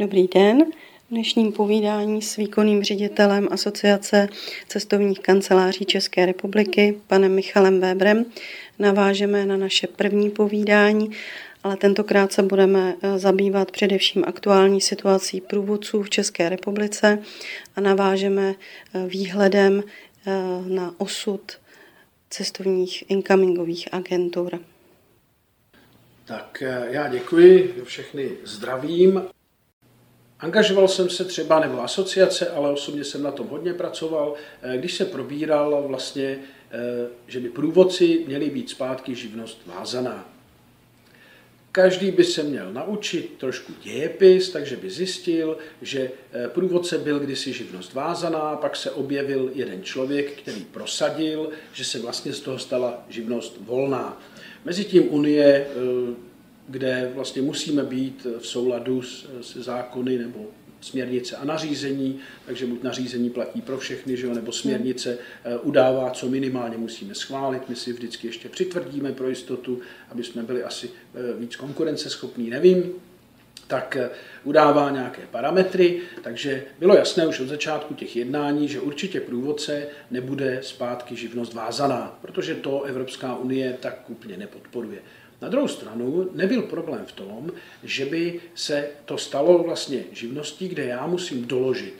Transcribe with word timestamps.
Dobrý 0.00 0.28
den. 0.28 0.64
V 1.06 1.10
dnešním 1.10 1.52
povídání 1.52 2.22
s 2.22 2.36
výkonným 2.36 2.82
ředitelem 2.84 3.48
Asociace 3.50 4.28
cestovních 4.68 5.20
kanceláří 5.20 5.84
České 5.84 6.26
republiky, 6.26 6.98
panem 7.06 7.34
Michalem 7.34 7.80
Weberem, 7.80 8.24
navážeme 8.78 9.46
na 9.46 9.56
naše 9.56 9.86
první 9.86 10.30
povídání, 10.30 11.10
ale 11.64 11.76
tentokrát 11.76 12.32
se 12.32 12.42
budeme 12.42 12.94
eh, 13.02 13.18
zabývat 13.18 13.70
především 13.70 14.24
aktuální 14.26 14.80
situací 14.80 15.40
průvodců 15.40 16.02
v 16.02 16.10
České 16.10 16.48
republice 16.48 17.18
a 17.76 17.80
navážeme 17.80 18.54
eh, 18.54 19.06
výhledem 19.06 19.82
eh, 20.26 20.32
na 20.68 20.94
osud 20.98 21.52
cestovních 22.30 23.10
incomingových 23.10 23.94
agentur. 23.94 24.60
Tak 26.24 26.62
já 26.90 27.08
děkuji, 27.08 27.74
všechny 27.84 28.30
zdravím. 28.44 29.22
Angažoval 30.40 30.88
jsem 30.88 31.10
se 31.10 31.24
třeba, 31.24 31.60
nebo 31.60 31.82
asociace, 31.82 32.50
ale 32.50 32.70
osobně 32.70 33.04
jsem 33.04 33.22
na 33.22 33.30
tom 33.30 33.48
hodně 33.48 33.74
pracoval, 33.74 34.34
eh, 34.62 34.78
když 34.78 34.94
se 34.94 35.04
probíral 35.04 35.84
vlastně, 35.88 36.38
eh, 36.70 36.78
že 37.26 37.40
by 37.40 37.48
průvodci 37.48 38.24
měli 38.26 38.50
být 38.50 38.70
zpátky 38.70 39.14
živnost 39.14 39.60
vázaná. 39.66 40.32
Každý 41.72 42.10
by 42.10 42.24
se 42.24 42.42
měl 42.42 42.72
naučit 42.72 43.34
trošku 43.38 43.72
dějepis, 43.82 44.50
takže 44.50 44.76
by 44.76 44.90
zjistil, 44.90 45.58
že 45.82 46.10
eh, 46.32 46.48
průvodce 46.48 46.98
byl 46.98 47.18
kdysi 47.18 47.52
živnost 47.52 47.94
vázaná, 47.94 48.56
pak 48.56 48.76
se 48.76 48.90
objevil 48.90 49.50
jeden 49.54 49.82
člověk, 49.82 50.32
který 50.42 50.64
prosadil, 50.64 51.50
že 51.72 51.84
se 51.84 51.98
vlastně 51.98 52.32
z 52.32 52.40
toho 52.40 52.58
stala 52.58 53.04
živnost 53.08 53.56
volná. 53.60 54.22
Mezitím 54.64 55.14
Unie 55.14 55.66
kde 56.68 57.10
vlastně 57.14 57.42
musíme 57.42 57.82
být 57.82 58.26
v 58.38 58.46
souladu 58.46 59.02
se 59.40 59.62
zákony 59.62 60.18
nebo 60.18 60.46
směrnice 60.80 61.36
a 61.36 61.44
nařízení, 61.44 62.18
takže 62.46 62.66
buď 62.66 62.82
nařízení 62.82 63.30
platí 63.30 63.60
pro 63.62 63.78
všechny, 63.78 64.16
že 64.16 64.26
jo, 64.26 64.34
nebo 64.34 64.52
směrnice 64.52 65.18
eh, 65.44 65.58
udává, 65.58 66.10
co 66.10 66.28
minimálně 66.28 66.76
musíme 66.76 67.14
schválit. 67.14 67.68
My 67.68 67.76
si 67.76 67.92
vždycky 67.92 68.26
ještě 68.26 68.48
přitvrdíme 68.48 69.12
pro 69.12 69.28
jistotu, 69.28 69.80
aby 70.10 70.24
jsme 70.24 70.42
byli 70.42 70.62
asi 70.62 70.90
eh, 71.14 71.40
víc 71.40 71.56
konkurenceschopní, 71.56 72.50
nevím 72.50 72.92
tak 73.66 73.96
eh, 73.96 74.10
udává 74.44 74.90
nějaké 74.90 75.22
parametry, 75.30 76.00
takže 76.22 76.64
bylo 76.78 76.96
jasné 76.96 77.26
už 77.26 77.40
od 77.40 77.48
začátku 77.48 77.94
těch 77.94 78.16
jednání, 78.16 78.68
že 78.68 78.80
určitě 78.80 79.20
průvodce 79.20 79.86
nebude 80.10 80.60
zpátky 80.62 81.16
živnost 81.16 81.54
vázaná, 81.54 82.18
protože 82.22 82.54
to 82.54 82.82
Evropská 82.82 83.36
unie 83.36 83.76
tak 83.80 84.10
úplně 84.10 84.36
nepodporuje. 84.36 84.98
Na 85.40 85.48
druhou 85.48 85.68
stranu 85.68 86.30
nebyl 86.32 86.62
problém 86.62 87.06
v 87.06 87.12
tom, 87.12 87.50
že 87.82 88.06
by 88.06 88.40
se 88.54 88.88
to 89.04 89.18
stalo 89.18 89.62
vlastně 89.62 90.04
živností, 90.12 90.68
kde 90.68 90.84
já 90.84 91.06
musím 91.06 91.46
doložit. 91.46 91.94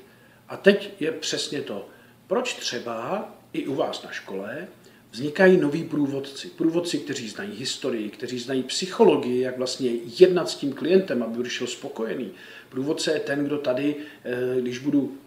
A 0.48 0.56
teď 0.56 0.90
je 1.00 1.12
přesně 1.12 1.62
to, 1.62 1.88
proč 2.26 2.54
třeba 2.54 3.28
i 3.52 3.66
u 3.66 3.74
vás 3.74 4.02
na 4.02 4.10
škole 4.10 4.68
vznikají 5.10 5.56
noví 5.56 5.84
průvodci. 5.84 6.48
Průvodci, 6.48 6.98
kteří 6.98 7.28
znají 7.28 7.52
historii, 7.58 8.10
kteří 8.10 8.38
znají 8.38 8.62
psychologii, 8.62 9.40
jak 9.40 9.58
vlastně 9.58 9.90
jednat 10.20 10.50
s 10.50 10.54
tím 10.54 10.72
klientem, 10.72 11.22
aby 11.22 11.42
vyšel 11.42 11.66
spokojený. 11.66 12.30
Průvodce 12.68 13.12
je 13.12 13.20
ten, 13.20 13.44
kdo 13.44 13.58
tady, 13.58 13.96
eh, 14.24 14.60
když 14.60 14.78
budu 14.78 15.18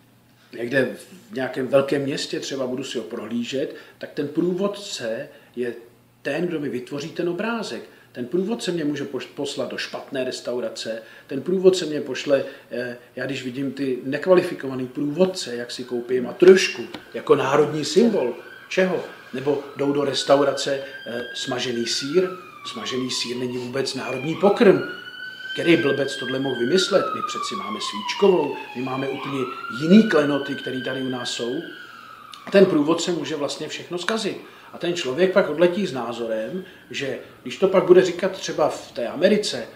někde 0.57 0.95
v 1.29 1.33
nějakém 1.33 1.67
velkém 1.67 2.01
městě, 2.01 2.39
třeba 2.39 2.67
budu 2.67 2.83
si 2.83 2.97
ho 2.97 3.03
prohlížet, 3.03 3.75
tak 3.97 4.11
ten 4.11 4.27
průvodce 4.27 5.29
je 5.55 5.73
ten, 6.21 6.47
kdo 6.47 6.59
mi 6.59 6.69
vytvoří 6.69 7.09
ten 7.09 7.29
obrázek. 7.29 7.83
Ten 8.11 8.25
průvodce 8.25 8.71
mě 8.71 8.85
může 8.85 9.05
poslat 9.35 9.69
do 9.69 9.77
špatné 9.77 10.23
restaurace, 10.23 11.01
ten 11.27 11.41
průvodce 11.41 11.85
mě 11.85 12.01
pošle, 12.01 12.43
eh, 12.71 12.97
já 13.15 13.25
když 13.25 13.43
vidím 13.43 13.71
ty 13.71 13.99
nekvalifikovaný 14.03 14.87
průvodce, 14.87 15.55
jak 15.55 15.71
si 15.71 15.83
koupí 15.83 16.21
matrušku 16.21 16.81
jako 17.13 17.35
národní 17.35 17.85
symbol, 17.85 18.33
čeho? 18.69 19.03
Nebo 19.33 19.63
jdou 19.77 19.91
do 19.91 20.05
restaurace 20.05 20.79
eh, 21.07 21.21
smažený 21.35 21.87
sír, 21.87 22.29
smažený 22.71 23.11
sír 23.11 23.37
není 23.37 23.57
vůbec 23.57 23.95
národní 23.95 24.35
pokrm, 24.35 24.79
který 25.53 25.77
blbec 25.77 26.15
tohle 26.15 26.39
mohl 26.39 26.59
vymyslet? 26.59 27.05
My 27.15 27.21
přeci 27.27 27.55
máme 27.55 27.79
svíčkovou, 27.89 28.55
my 28.75 28.81
máme 28.81 29.09
úplně 29.09 29.39
jiný 29.81 30.09
klenoty, 30.09 30.55
které 30.55 30.81
tady 30.81 31.01
u 31.01 31.09
nás 31.09 31.31
jsou. 31.31 31.61
A 32.45 32.51
ten 32.51 32.65
průvodce 32.65 33.11
může 33.11 33.35
vlastně 33.35 33.67
všechno 33.67 33.97
zkazit. 33.97 34.41
A 34.73 34.77
ten 34.77 34.93
člověk 34.93 35.33
pak 35.33 35.49
odletí 35.49 35.87
s 35.87 35.93
názorem, 35.93 36.63
že 36.91 37.19
když 37.41 37.57
to 37.57 37.67
pak 37.67 37.83
bude 37.83 38.05
říkat 38.05 38.31
třeba 38.31 38.69
v 38.69 38.91
té 38.91 39.07
Americe, 39.07 39.67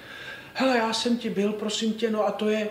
hele, 0.53 0.77
já 0.77 0.93
jsem 0.93 1.17
ti 1.17 1.29
byl, 1.29 1.53
prosím 1.53 1.93
tě, 1.93 2.11
no 2.11 2.27
a 2.27 2.31
to 2.31 2.49
je... 2.49 2.69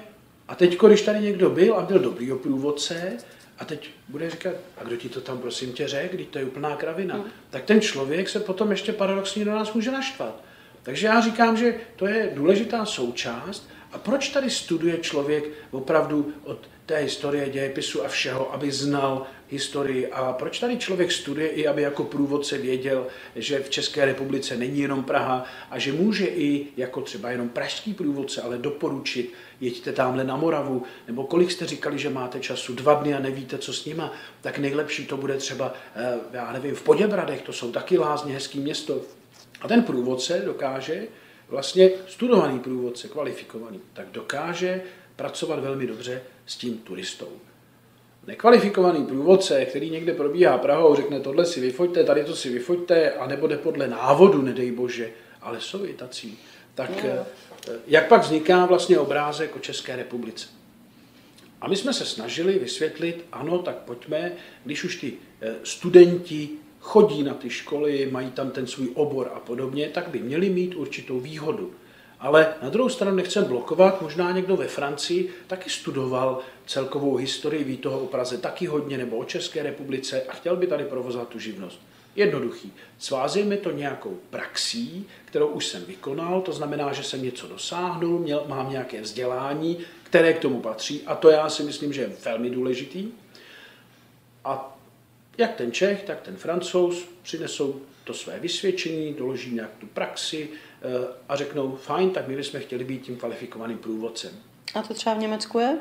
A 0.48 0.54
teď, 0.54 0.78
když 0.78 1.02
tady 1.02 1.20
někdo 1.20 1.50
byl 1.50 1.74
a 1.74 1.82
byl 1.82 1.98
dobrý 1.98 2.32
průvodce, 2.42 3.16
a 3.58 3.64
teď 3.64 3.90
bude 4.08 4.30
říkat, 4.30 4.54
a 4.78 4.84
kdo 4.84 4.96
ti 4.96 5.08
to 5.08 5.20
tam 5.20 5.38
prosím 5.38 5.72
tě 5.72 5.88
řekl, 5.88 6.14
když 6.14 6.26
to 6.26 6.38
je 6.38 6.44
úplná 6.44 6.76
kravina, 6.76 7.14
hmm. 7.14 7.24
tak 7.50 7.64
ten 7.64 7.80
člověk 7.80 8.28
se 8.28 8.40
potom 8.40 8.70
ještě 8.70 8.92
paradoxně 8.92 9.44
do 9.44 9.50
nás 9.50 9.72
může 9.72 9.90
naštvat. 9.90 10.44
Takže 10.82 11.06
já 11.06 11.20
říkám, 11.20 11.56
že 11.56 11.74
to 11.96 12.06
je 12.06 12.30
důležitá 12.34 12.84
součást. 12.84 13.68
A 13.92 13.98
proč 13.98 14.28
tady 14.28 14.50
studuje 14.50 14.98
člověk 14.98 15.44
opravdu 15.70 16.32
od 16.44 16.58
té 16.86 16.96
historie, 16.96 17.48
dějepisu 17.48 18.04
a 18.04 18.08
všeho, 18.08 18.54
aby 18.54 18.72
znal 18.72 19.26
historii. 19.54 20.06
A 20.06 20.32
proč 20.32 20.58
tady 20.58 20.76
člověk 20.76 21.12
studuje 21.12 21.48
i, 21.48 21.66
aby 21.66 21.82
jako 21.82 22.04
průvodce 22.04 22.58
věděl, 22.58 23.06
že 23.36 23.58
v 23.58 23.70
České 23.70 24.04
republice 24.04 24.56
není 24.56 24.80
jenom 24.80 25.04
Praha 25.04 25.44
a 25.70 25.78
že 25.78 25.92
může 25.92 26.26
i 26.26 26.66
jako 26.76 27.00
třeba 27.00 27.30
jenom 27.30 27.48
pražský 27.48 27.94
průvodce, 27.94 28.42
ale 28.42 28.58
doporučit, 28.58 29.32
jeďte 29.60 29.92
tamhle 29.92 30.24
na 30.24 30.36
Moravu, 30.36 30.82
nebo 31.06 31.24
kolik 31.24 31.50
jste 31.50 31.66
říkali, 31.66 31.98
že 31.98 32.10
máte 32.10 32.40
času, 32.40 32.74
dva 32.74 32.94
dny 32.94 33.14
a 33.14 33.18
nevíte, 33.18 33.58
co 33.58 33.72
s 33.72 33.84
nima, 33.84 34.12
tak 34.40 34.58
nejlepší 34.58 35.06
to 35.06 35.16
bude 35.16 35.36
třeba, 35.36 35.74
eh, 35.96 36.18
já 36.32 36.52
nevím, 36.52 36.74
v 36.74 36.82
Poděbradech, 36.82 37.42
to 37.42 37.52
jsou 37.52 37.72
taky 37.72 37.98
lázně, 37.98 38.34
hezký 38.34 38.60
město. 38.60 39.00
A 39.60 39.68
ten 39.68 39.82
průvodce 39.82 40.42
dokáže, 40.44 41.06
vlastně 41.48 41.90
studovaný 42.06 42.58
průvodce, 42.58 43.08
kvalifikovaný, 43.08 43.80
tak 43.92 44.06
dokáže 44.12 44.82
pracovat 45.16 45.60
velmi 45.60 45.86
dobře 45.86 46.22
s 46.46 46.56
tím 46.56 46.78
turistou. 46.78 47.28
Nekvalifikovaný 48.26 49.06
průvodce, 49.06 49.64
který 49.64 49.90
někde 49.90 50.14
probíhá 50.14 50.58
Prahou, 50.58 50.94
řekne 50.94 51.20
tohle 51.20 51.46
si 51.46 51.60
vyfoďte, 51.60 52.04
tady 52.04 52.24
to 52.24 52.36
si 52.36 52.50
vyfoďte, 52.50 53.10
a 53.10 53.26
nebo 53.26 53.46
jde 53.46 53.56
podle 53.58 53.88
návodu, 53.88 54.42
nedej 54.42 54.72
bože, 54.72 55.10
ale 55.42 55.60
jsou 55.60 55.84
i 55.84 55.92
tací. 55.92 56.38
Tak 56.74 57.04
no. 57.04 57.26
jak 57.86 58.08
pak 58.08 58.22
vzniká 58.22 58.66
vlastně 58.66 58.98
obrázek 58.98 59.56
o 59.56 59.58
České 59.58 59.96
republice? 59.96 60.46
A 61.60 61.68
my 61.68 61.76
jsme 61.76 61.92
se 61.92 62.04
snažili 62.04 62.58
vysvětlit, 62.58 63.24
ano, 63.32 63.58
tak 63.58 63.76
pojďme, 63.76 64.32
když 64.64 64.84
už 64.84 64.96
ty 64.96 65.12
eh, 65.40 65.54
studenti 65.62 66.48
chodí 66.80 67.22
na 67.22 67.34
ty 67.34 67.50
školy, 67.50 68.08
mají 68.12 68.30
tam 68.30 68.50
ten 68.50 68.66
svůj 68.66 68.88
obor 68.94 69.30
a 69.34 69.40
podobně, 69.40 69.88
tak 69.88 70.08
by 70.08 70.18
měli 70.18 70.50
mít 70.50 70.74
určitou 70.74 71.20
výhodu. 71.20 71.74
Ale 72.24 72.54
na 72.62 72.68
druhou 72.68 72.88
stranu 72.88 73.16
nechcem 73.16 73.44
blokovat, 73.44 74.02
možná 74.02 74.32
někdo 74.32 74.56
ve 74.56 74.68
Francii 74.68 75.30
taky 75.46 75.70
studoval 75.70 76.40
celkovou 76.66 77.16
historii, 77.16 77.64
ví 77.64 77.76
toho 77.76 78.00
o 78.00 78.06
Praze 78.06 78.38
taky 78.38 78.66
hodně, 78.66 78.98
nebo 78.98 79.16
o 79.16 79.24
České 79.24 79.62
republice 79.62 80.22
a 80.22 80.32
chtěl 80.32 80.56
by 80.56 80.66
tady 80.66 80.84
provozovat 80.84 81.28
tu 81.28 81.38
živnost. 81.38 81.80
Jednoduchý. 82.16 82.72
Svázejme 82.98 83.56
to 83.56 83.70
nějakou 83.70 84.18
praxí, 84.30 85.06
kterou 85.24 85.46
už 85.46 85.66
jsem 85.66 85.84
vykonal, 85.84 86.40
to 86.40 86.52
znamená, 86.52 86.92
že 86.92 87.02
jsem 87.02 87.22
něco 87.22 87.48
dosáhnul, 87.48 88.18
měl, 88.18 88.44
mám 88.48 88.70
nějaké 88.70 89.00
vzdělání, 89.00 89.78
které 90.02 90.32
k 90.32 90.40
tomu 90.40 90.60
patří 90.60 91.02
a 91.06 91.14
to 91.14 91.30
já 91.30 91.50
si 91.50 91.62
myslím, 91.62 91.92
že 91.92 92.00
je 92.00 92.12
velmi 92.24 92.50
důležitý. 92.50 93.08
A 94.44 94.78
jak 95.38 95.54
ten 95.54 95.72
Čech, 95.72 96.02
tak 96.02 96.20
ten 96.20 96.36
Francouz 96.36 97.08
přinesou 97.22 97.80
to 98.04 98.14
své 98.14 98.40
vysvědčení, 98.40 99.14
doloží 99.14 99.54
nějak 99.54 99.70
tu 99.78 99.86
praxi 99.86 100.48
a 101.28 101.36
řeknou, 101.36 101.76
fajn, 101.76 102.10
tak 102.10 102.28
my 102.28 102.36
bychom 102.36 102.60
chtěli 102.60 102.84
být 102.84 103.02
tím 103.02 103.16
kvalifikovaným 103.16 103.78
průvodcem. 103.78 104.30
A 104.74 104.82
to 104.82 104.94
třeba 104.94 105.14
v 105.14 105.18
Německu 105.18 105.58
je? 105.58 105.78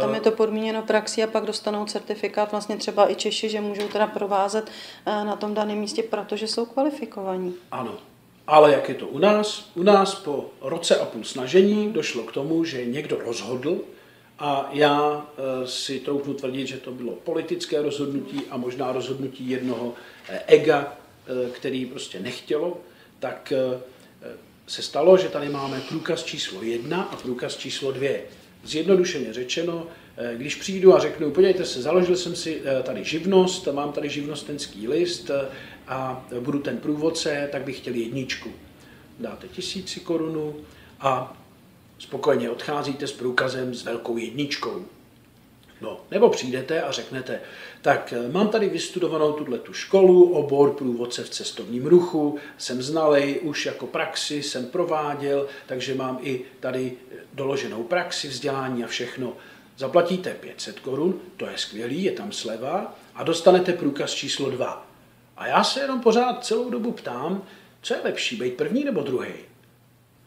Tam 0.00 0.14
je 0.14 0.20
to 0.20 0.30
podmíněno 0.30 0.82
praxí 0.82 1.22
a 1.22 1.26
pak 1.26 1.44
dostanou 1.44 1.86
certifikát 1.86 2.50
vlastně 2.50 2.76
třeba 2.76 3.10
i 3.10 3.14
Češi, 3.14 3.48
že 3.48 3.60
můžou 3.60 3.88
teda 3.88 4.06
provázet 4.06 4.70
eh, 5.06 5.24
na 5.24 5.36
tom 5.36 5.54
daném 5.54 5.78
místě, 5.78 6.02
protože 6.02 6.48
jsou 6.48 6.66
kvalifikovaní. 6.66 7.54
Ano, 7.70 7.98
ale 8.46 8.72
jak 8.72 8.88
je 8.88 8.94
to 8.94 9.06
u 9.06 9.18
nás? 9.18 9.70
U 9.74 9.82
nás 9.82 10.14
po 10.14 10.50
roce 10.60 10.96
a 10.96 11.04
půl 11.04 11.24
snažení 11.24 11.92
došlo 11.92 12.22
k 12.22 12.32
tomu, 12.32 12.64
že 12.64 12.86
někdo 12.86 13.18
rozhodl 13.18 13.80
a 14.38 14.68
já 14.72 15.26
eh, 15.36 15.66
si 15.66 16.00
troufnu 16.00 16.34
tvrdit, 16.34 16.66
že 16.66 16.76
to 16.76 16.90
bylo 16.90 17.12
politické 17.12 17.82
rozhodnutí 17.82 18.42
a 18.50 18.56
možná 18.56 18.92
rozhodnutí 18.92 19.50
jednoho 19.50 19.94
ega, 20.46 20.96
Eh, 21.30 21.50
který 21.50 21.86
prostě 21.86 22.20
nechtělo, 22.20 22.80
tak 23.18 23.52
eh, 23.52 23.80
se 24.70 24.82
stalo, 24.82 25.16
že 25.18 25.28
tady 25.28 25.48
máme 25.48 25.80
průkaz 25.88 26.24
číslo 26.24 26.62
jedna 26.62 27.02
a 27.02 27.16
průkaz 27.16 27.56
číslo 27.56 27.92
dvě. 27.92 28.22
Zjednodušeně 28.64 29.32
řečeno, 29.32 29.86
eh, 30.16 30.34
když 30.36 30.54
přijdu 30.54 30.94
a 30.94 30.98
řeknu, 30.98 31.30
podívejte 31.30 31.64
se, 31.64 31.82
založil 31.82 32.16
jsem 32.16 32.36
si 32.36 32.62
tady 32.82 33.04
živnost, 33.04 33.68
mám 33.72 33.92
tady 33.92 34.08
živnostenský 34.08 34.88
list 34.88 35.30
a 35.88 36.26
budu 36.40 36.58
ten 36.58 36.78
průvodce, 36.78 37.48
tak 37.52 37.62
bych 37.62 37.76
chtěl 37.76 37.94
jedničku. 37.94 38.52
Dáte 39.18 39.48
tisíci 39.48 40.00
korunu 40.00 40.56
a 41.00 41.36
spokojeně 41.98 42.50
odcházíte 42.50 43.06
s 43.06 43.12
průkazem 43.12 43.74
s 43.74 43.84
velkou 43.84 44.16
jedničkou. 44.16 44.84
No, 45.80 46.00
nebo 46.10 46.28
přijdete 46.28 46.82
a 46.82 46.92
řeknete, 46.92 47.40
tak 47.82 48.12
eh, 48.16 48.32
mám 48.32 48.48
tady 48.48 48.68
vystudovanou 48.68 49.32
tuhle 49.32 49.58
tu 49.58 49.72
školu, 49.72 50.32
obor 50.32 50.72
průvodce 50.72 51.24
v 51.24 51.30
cestovním 51.30 51.86
ruchu, 51.86 52.38
jsem 52.58 52.82
znalej, 52.82 53.40
už 53.42 53.66
jako 53.66 53.86
praxi 53.86 54.42
jsem 54.42 54.66
prováděl, 54.66 55.46
takže 55.66 55.94
mám 55.94 56.18
i 56.22 56.40
tady 56.60 56.92
doloženou 57.32 57.82
praxi, 57.82 58.28
vzdělání 58.28 58.84
a 58.84 58.86
všechno. 58.86 59.32
Zaplatíte 59.76 60.34
500 60.34 60.80
korun, 60.80 61.20
to 61.36 61.46
je 61.46 61.52
skvělý, 61.58 62.02
je 62.02 62.12
tam 62.12 62.32
sleva 62.32 62.94
a 63.14 63.22
dostanete 63.22 63.72
průkaz 63.72 64.14
číslo 64.14 64.50
2. 64.50 64.86
A 65.36 65.46
já 65.46 65.64
se 65.64 65.80
jenom 65.80 66.00
pořád 66.00 66.44
celou 66.44 66.70
dobu 66.70 66.92
ptám, 66.92 67.42
co 67.82 67.94
je 67.94 68.00
lepší, 68.04 68.36
být 68.36 68.54
první 68.54 68.84
nebo 68.84 69.02
druhý? 69.02 69.32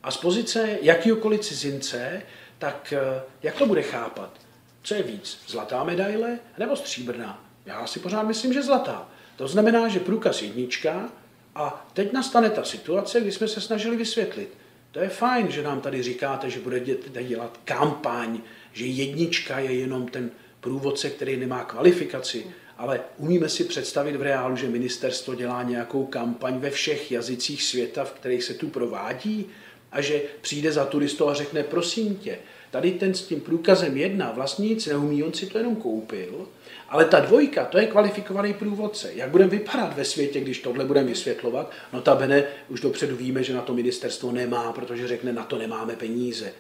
A 0.04 0.12
z 0.12 0.18
pozice 0.18 0.78
jakýkoliv 0.82 1.42
cizince, 1.42 2.22
tak 2.58 2.94
eh, 2.94 3.22
jak 3.44 3.56
to 3.56 3.66
bude 3.66 3.82
chápat? 3.82 4.40
Co 4.84 4.96
je 4.96 5.04
víc, 5.04 5.40
zlatá 5.48 5.84
medaile 5.84 6.40
nebo 6.58 6.76
stříbrná? 6.76 7.46
Já 7.66 7.88
si 7.88 8.00
pořád 8.00 8.24
myslím, 8.24 8.54
že 8.54 8.64
zlatá. 8.64 9.10
To 9.36 9.48
znamená, 9.48 9.88
že 9.88 10.00
průkaz 10.00 10.42
jednička 10.42 11.10
a 11.56 11.88
teď 11.94 12.14
nastane 12.14 12.50
ta 12.50 12.64
situace, 12.64 13.22
kdy 13.22 13.32
jsme 13.32 13.48
se 13.48 13.62
snažili 13.62 13.98
vysvětlit. 13.98 14.58
To 14.92 15.00
je 15.00 15.10
fajn, 15.10 15.52
že 15.52 15.64
nám 15.64 15.82
tady 15.82 16.04
říkáte, 16.04 16.50
že 16.50 16.60
budete 16.60 17.24
dělat 17.24 17.60
kampaň, 17.66 18.40
že 18.74 18.86
jednička 18.86 19.60
je 19.60 19.74
jenom 19.74 20.08
ten 20.08 20.32
průvodce, 20.60 21.10
který 21.10 21.38
nemá 21.38 21.64
kvalifikaci, 21.64 22.46
ale 22.78 23.02
umíme 23.18 23.50
si 23.50 23.64
představit 23.64 24.16
v 24.16 24.22
reálu, 24.22 24.56
že 24.56 24.68
ministerstvo 24.68 25.36
dělá 25.36 25.64
nějakou 25.64 26.06
kampaň 26.06 26.60
ve 26.60 26.70
všech 26.70 27.12
jazycích 27.12 27.64
světa, 27.64 28.06
v 28.06 28.12
kterých 28.12 28.44
se 28.44 28.54
tu 28.54 28.70
provádí 28.70 29.46
a 29.92 30.02
že 30.02 30.22
přijde 30.42 30.72
za 30.72 30.86
turistou 30.86 31.30
a 31.30 31.34
řekne, 31.34 31.64
prosím 31.64 32.16
tě, 32.16 32.40
tady 32.74 32.92
ten 32.92 33.14
s 33.14 33.22
tím 33.22 33.42
průkazem 33.42 33.98
jedna 33.98 34.36
nic 34.60 34.86
neumí, 34.86 35.24
on 35.24 35.34
si 35.34 35.46
to 35.46 35.58
jenom 35.58 35.76
koupil, 35.76 36.48
ale 36.90 37.06
ta 37.06 37.20
dvojka, 37.20 37.66
to 37.66 37.78
je 37.78 37.88
kvalifikovaný 37.88 38.54
průvodce. 38.54 39.12
Jak 39.14 39.30
budeme 39.30 39.50
vypadat 39.50 39.96
ve 39.96 40.06
světě, 40.06 40.40
když 40.40 40.60
tohle 40.60 40.86
budeme 40.86 41.08
vysvětlovat? 41.08 41.72
No 41.94 42.02
ta 42.02 42.16
bene, 42.16 42.44
už 42.70 42.80
dopředu 42.80 43.16
víme, 43.16 43.44
že 43.44 43.54
na 43.54 43.62
to 43.62 43.74
ministerstvo 43.74 44.32
nemá, 44.32 44.74
protože 44.74 45.08
řekne, 45.08 45.34
na 45.34 45.44
to 45.44 45.58
nemáme 45.58 45.96
peníze. 45.96 46.54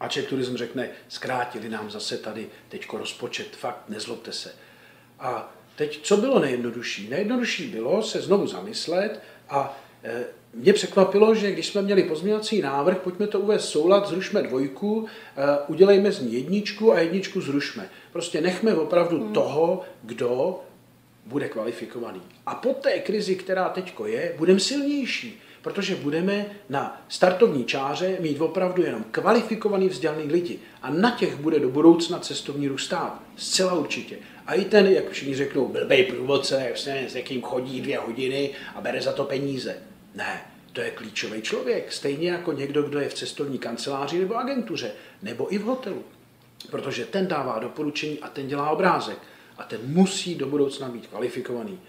A 0.00 0.08
Czech 0.08 0.26
Turism 0.26 0.56
řekne, 0.56 0.88
zkrátili 1.08 1.68
nám 1.68 1.90
zase 1.90 2.18
tady 2.18 2.46
teďko 2.68 2.98
rozpočet, 2.98 3.56
fakt, 3.56 3.88
nezlobte 3.88 4.32
se. 4.32 4.54
A 5.20 5.54
teď, 5.76 6.00
co 6.02 6.16
bylo 6.16 6.38
nejjednodušší? 6.38 7.08
Nejjednodušší 7.08 7.66
bylo 7.66 8.02
se 8.02 8.20
znovu 8.20 8.46
zamyslet 8.46 9.22
a 9.48 9.81
mě 10.54 10.72
překvapilo, 10.72 11.34
že 11.34 11.52
když 11.52 11.66
jsme 11.66 11.82
měli 11.82 12.02
pozměňovací 12.02 12.62
návrh, 12.62 12.98
pojďme 12.98 13.26
to 13.26 13.40
uvést 13.40 13.68
soulad, 13.68 14.08
zrušme 14.08 14.42
dvojku, 14.42 15.06
e, 15.06 15.66
udělejme 15.66 16.12
z 16.12 16.20
ní 16.20 16.32
jedničku 16.32 16.92
a 16.92 17.00
jedničku 17.00 17.40
zrušme. 17.40 17.88
Prostě 18.12 18.40
nechme 18.40 18.74
opravdu 18.74 19.20
hmm. 19.20 19.32
toho, 19.32 19.82
kdo 20.02 20.60
bude 21.26 21.48
kvalifikovaný. 21.48 22.22
A 22.46 22.54
po 22.54 22.74
té 22.74 22.98
krizi, 22.98 23.36
která 23.36 23.68
teďko 23.68 24.06
je, 24.06 24.34
budeme 24.38 24.60
silnější 24.60 25.42
protože 25.62 25.96
budeme 25.96 26.46
na 26.68 27.04
startovní 27.08 27.64
čáře 27.64 28.16
mít 28.20 28.40
opravdu 28.40 28.82
jenom 28.82 29.04
kvalifikovaný 29.10 29.88
vzdělaný 29.88 30.24
lidi 30.24 30.58
a 30.82 30.90
na 30.90 31.10
těch 31.10 31.36
bude 31.36 31.60
do 31.60 31.68
budoucna 31.68 32.18
cestovní 32.18 32.68
ruch 32.68 32.80
stát. 32.80 33.22
Zcela 33.36 33.74
určitě. 33.74 34.16
A 34.46 34.54
i 34.54 34.64
ten, 34.64 34.86
jak 34.86 35.10
všichni 35.10 35.34
řeknou, 35.34 35.68
blbej 35.68 36.04
průvodce, 36.04 36.72
s 37.08 37.14
jakým 37.14 37.42
chodí 37.42 37.80
dvě 37.80 37.98
hodiny 37.98 38.50
a 38.74 38.80
bere 38.80 39.02
za 39.02 39.12
to 39.12 39.24
peníze. 39.24 39.76
Ne, 40.14 40.40
to 40.72 40.80
je 40.80 40.90
klíčový 40.90 41.42
člověk, 41.42 41.92
stejně 41.92 42.30
jako 42.30 42.52
někdo, 42.52 42.82
kdo 42.82 43.00
je 43.00 43.08
v 43.08 43.14
cestovní 43.14 43.58
kanceláři 43.58 44.18
nebo 44.18 44.36
agentuře, 44.36 44.92
nebo 45.22 45.54
i 45.54 45.58
v 45.58 45.62
hotelu. 45.62 46.04
Protože 46.70 47.04
ten 47.04 47.26
dává 47.26 47.58
doporučení 47.58 48.18
a 48.18 48.28
ten 48.28 48.48
dělá 48.48 48.70
obrázek. 48.70 49.18
A 49.58 49.62
ten 49.62 49.80
musí 49.84 50.34
do 50.34 50.46
budoucna 50.46 50.88
být 50.88 51.06
kvalifikovaný. 51.06 51.80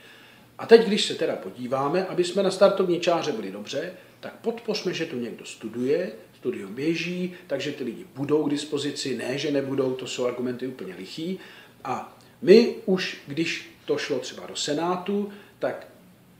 A 0.57 0.65
teď, 0.65 0.87
když 0.87 1.05
se 1.05 1.15
teda 1.15 1.35
podíváme, 1.35 2.05
aby 2.05 2.23
jsme 2.23 2.43
na 2.43 2.51
startovní 2.51 2.99
čáře 2.99 3.31
byli 3.31 3.51
dobře, 3.51 3.93
tak 4.19 4.33
podpořme, 4.33 4.93
že 4.93 5.05
tu 5.05 5.19
někdo 5.19 5.45
studuje, 5.45 6.11
studium 6.35 6.75
běží, 6.75 7.33
takže 7.47 7.71
ty 7.71 7.83
lidi 7.83 8.05
budou 8.15 8.43
k 8.43 8.49
dispozici, 8.49 9.17
ne, 9.17 9.37
že 9.37 9.51
nebudou, 9.51 9.93
to 9.93 10.07
jsou 10.07 10.25
argumenty 10.25 10.67
úplně 10.67 10.95
lichý. 10.95 11.39
A 11.83 12.17
my 12.41 12.75
už, 12.85 13.21
když 13.27 13.77
to 13.85 13.97
šlo 13.97 14.19
třeba 14.19 14.47
do 14.47 14.55
Senátu, 14.55 15.31
tak 15.59 15.87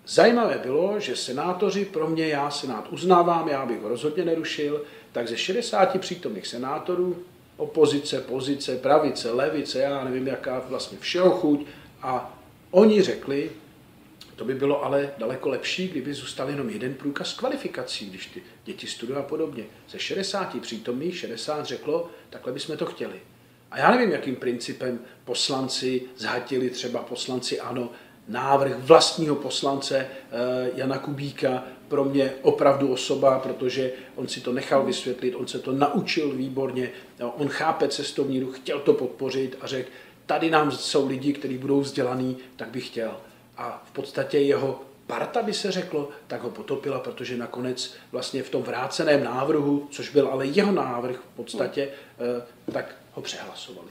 zajímavé 0.08 0.60
bylo, 0.64 1.00
že 1.00 1.16
senátoři, 1.16 1.86
pro 1.86 2.08
mě, 2.08 2.28
já 2.28 2.52
Senát 2.52 2.88
uznávám, 2.90 3.48
já 3.48 3.66
bych 3.66 3.82
ho 3.82 3.90
rozhodně 3.90 4.26
nerušil, 4.26 4.84
tak 5.12 5.28
ze 5.28 5.38
60 5.38 6.00
přítomných 6.00 6.48
senátorů, 6.48 7.24
opozice, 7.58 8.22
pozice, 8.22 8.78
pravice, 8.78 9.32
levice, 9.32 9.80
já 9.80 10.04
nevím, 10.04 10.28
jaká 10.28 10.64
vlastně 10.70 10.98
všeho 11.02 11.32
chuť, 11.32 11.66
a 12.02 12.40
oni 12.72 13.02
řekli, 13.02 13.52
to 14.36 14.46
by 14.46 14.56
bylo 14.56 14.84
ale 14.84 15.12
daleko 15.18 15.50
lepší, 15.50 15.88
kdyby 15.88 16.14
zůstal 16.14 16.50
jenom 16.50 16.70
jeden 16.70 16.94
průkaz 16.94 17.34
kvalifikací, 17.34 18.10
když 18.10 18.26
ty 18.28 18.44
děti 18.66 18.88
studují 18.88 19.20
a 19.20 19.24
podobně. 19.24 19.64
Ze 19.90 20.00
60 20.00 20.62
přítomných 20.62 21.18
60 21.18 21.66
řeklo, 21.66 22.10
takhle 22.30 22.54
bychom 22.54 22.78
to 22.78 22.86
chtěli. 22.86 23.20
A 23.72 23.80
já 23.80 23.92
nevím, 23.92 24.12
jakým 24.12 24.36
principem 24.36 25.00
poslanci 25.26 26.02
zhatili 26.18 26.70
třeba 26.70 27.00
poslanci 27.00 27.60
ANO 27.60 27.92
návrh 28.28 28.78
vlastního 28.78 29.36
poslance 29.36 29.98
eh, 29.98 30.08
Jana 30.76 30.98
Kubíka, 30.98 31.64
pro 31.88 32.06
mě 32.06 32.34
opravdu 32.42 32.92
osoba, 32.92 33.40
protože 33.40 33.92
on 34.16 34.28
si 34.28 34.42
to 34.42 34.54
nechal 34.54 34.84
vysvětlit, 34.84 35.36
on 35.36 35.48
se 35.48 35.60
to 35.60 35.72
naučil 35.72 36.32
výborně, 36.32 36.92
on 37.38 37.50
chápe 37.50 37.88
cestovní 37.88 38.40
ruch, 38.40 38.58
chtěl 38.60 38.80
to 38.80 38.94
podpořit 38.94 39.58
a 39.62 39.68
řekl, 39.68 39.90
tady 40.26 40.50
nám 40.50 40.72
jsou 40.72 41.08
lidi, 41.08 41.34
kteří 41.34 41.58
budou 41.58 41.82
vzdělaný, 41.82 42.38
tak 42.56 42.70
bych 42.70 42.88
chtěl 42.88 43.12
a 43.58 43.84
v 43.86 43.92
podstatě 43.92 44.40
jeho 44.40 44.82
parta, 45.08 45.42
by 45.42 45.54
se 45.54 45.72
řeklo, 45.72 46.10
tak 46.28 46.42
ho 46.42 46.50
potopila, 46.50 47.00
protože 47.00 47.38
nakonec 47.38 47.94
vlastně 48.12 48.44
v 48.44 48.50
tom 48.50 48.64
vráceném 48.64 49.24
návrhu, 49.24 49.88
což 49.92 50.10
byl 50.10 50.28
ale 50.28 50.48
jeho 50.48 50.72
návrh 50.72 51.16
v 51.16 51.36
podstatě, 51.36 51.90
eh, 52.20 52.72
tak 52.72 52.96
ho 53.14 53.22
přehlasovali. 53.22 53.88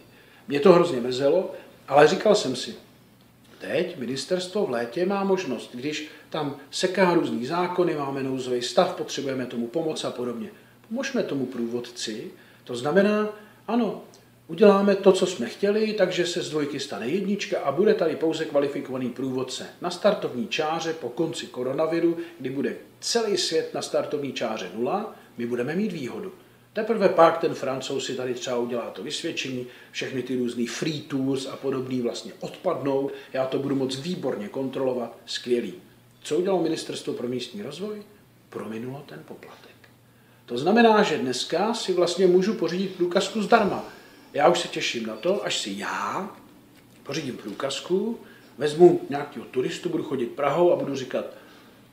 Mě 0.49 0.61
to 0.61 0.73
hrozně 0.73 1.01
mrzelo, 1.01 1.51
ale 1.89 2.09
říkal 2.09 2.35
jsem 2.35 2.57
si, 2.57 2.75
teď 3.63 3.99
ministerstvo 3.99 4.67
v 4.67 4.71
létě 4.71 5.07
má 5.07 5.25
možnost, 5.25 5.71
když 5.75 6.09
tam 6.31 6.57
seká 6.71 7.15
různý 7.15 7.47
zákony, 7.47 7.95
máme 7.95 8.23
nouzový 8.23 8.63
stav, 8.63 8.95
potřebujeme 8.95 9.47
tomu 9.47 9.67
pomoc 9.67 10.05
a 10.05 10.11
podobně. 10.11 10.49
Pomožme 10.89 11.23
tomu 11.23 11.47
průvodci, 11.47 12.31
to 12.65 12.77
znamená, 12.77 13.29
ano, 13.69 14.03
Uděláme 14.49 14.97
to, 14.97 15.13
co 15.13 15.27
jsme 15.27 15.49
chtěli, 15.49 15.93
takže 15.93 16.27
se 16.27 16.43
z 16.43 16.51
dvojky 16.51 16.81
stane 16.81 17.09
jednička 17.09 17.61
a 17.61 17.73
bude 17.73 17.95
tady 17.95 18.17
pouze 18.17 18.45
kvalifikovaný 18.45 19.11
průvodce. 19.11 19.67
Na 19.81 19.91
startovní 19.91 20.49
čáře 20.49 20.93
po 20.93 21.09
konci 21.09 21.47
koronaviru, 21.47 22.17
kdy 22.41 22.51
bude 22.51 22.77
celý 23.01 23.39
svět 23.39 23.75
na 23.75 23.83
startovní 23.83 24.33
čáře 24.33 24.71
nula, 24.75 25.15
my 25.39 25.47
budeme 25.47 25.77
mít 25.77 25.93
výhodu. 25.93 26.33
Teprve 26.73 27.09
pak 27.09 27.39
ten 27.39 27.55
francouz 27.55 28.07
si 28.07 28.15
tady 28.15 28.35
třeba 28.35 28.57
udělá 28.57 28.91
to 28.91 29.03
vysvědčení, 29.03 29.67
všechny 29.91 30.23
ty 30.23 30.37
různý 30.37 30.67
free 30.67 31.01
tours 31.01 31.47
a 31.47 31.57
podobný 31.57 32.01
vlastně 32.01 32.33
odpadnou, 32.41 33.11
já 33.33 33.47
to 33.47 33.59
budu 33.59 33.77
moc 33.77 33.97
výborně 33.97 34.49
kontrolovat, 34.49 35.17
skvělý. 35.27 35.75
Co 36.23 36.39
udělalo 36.39 36.63
Ministerstvo 36.63 37.13
pro 37.13 37.29
místní 37.29 37.63
rozvoj? 37.63 38.03
Prominulo 38.51 39.03
ten 39.07 39.23
poplatek. 39.29 39.73
To 40.47 40.59
znamená, 40.59 41.03
že 41.03 41.19
dneska 41.19 41.75
si 41.75 41.93
vlastně 41.93 42.27
můžu 42.27 42.55
pořídit 42.55 42.95
průkazku 42.97 43.43
zdarma. 43.43 43.85
Já 44.33 44.49
už 44.49 44.59
se 44.61 44.69
těším 44.69 45.07
na 45.07 45.17
to, 45.17 45.45
až 45.45 45.59
si 45.59 45.75
já 45.77 46.31
pořídím 47.03 47.37
průkazku, 47.37 48.19
vezmu 48.59 49.01
nějakého 49.11 49.47
turistu, 49.47 49.89
budu 49.89 50.03
chodit 50.05 50.27
Prahou 50.27 50.73
a 50.73 50.77
budu 50.77 50.97
říkat, 50.97 51.25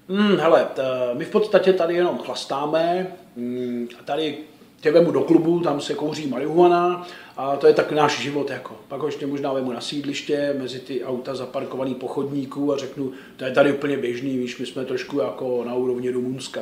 hm, 0.10 0.38
hele, 0.38 0.68
t- 0.76 0.84
my 1.14 1.26
v 1.26 1.30
podstatě 1.30 1.74
tady 1.74 1.96
jenom 1.96 2.18
chlastáme, 2.18 3.16
hm, 3.36 3.88
a 4.00 4.04
tady 4.04 4.38
tě 4.82 4.92
vemu 4.92 5.12
do 5.12 5.22
klubu, 5.22 5.60
tam 5.60 5.82
se 5.82 5.94
kouří 5.94 6.28
marihuana 6.28 7.08
a 7.38 7.56
to 7.56 7.68
je 7.68 7.74
tak 7.74 7.92
náš 7.92 8.22
život. 8.22 8.50
Jako. 8.50 8.78
Pak 8.88 9.02
ho 9.02 9.08
ještě 9.08 9.28
možná 9.28 9.54
vemu 9.54 9.72
na 9.72 9.82
sídliště, 9.82 10.56
mezi 10.60 10.80
ty 10.80 11.04
auta 11.04 11.36
zaparkovaný 11.36 11.96
pochodníků 11.96 12.74
a 12.74 12.78
řeknu, 12.78 13.12
to 13.38 13.46
je 13.46 13.52
tady 13.52 13.74
úplně 13.74 13.98
běžný, 13.98 14.38
víš, 14.38 14.58
my 14.58 14.66
jsme 14.66 14.86
trošku 14.86 15.20
jako 15.20 15.64
na 15.64 15.74
úrovni 15.74 16.10
Rumunska 16.10 16.62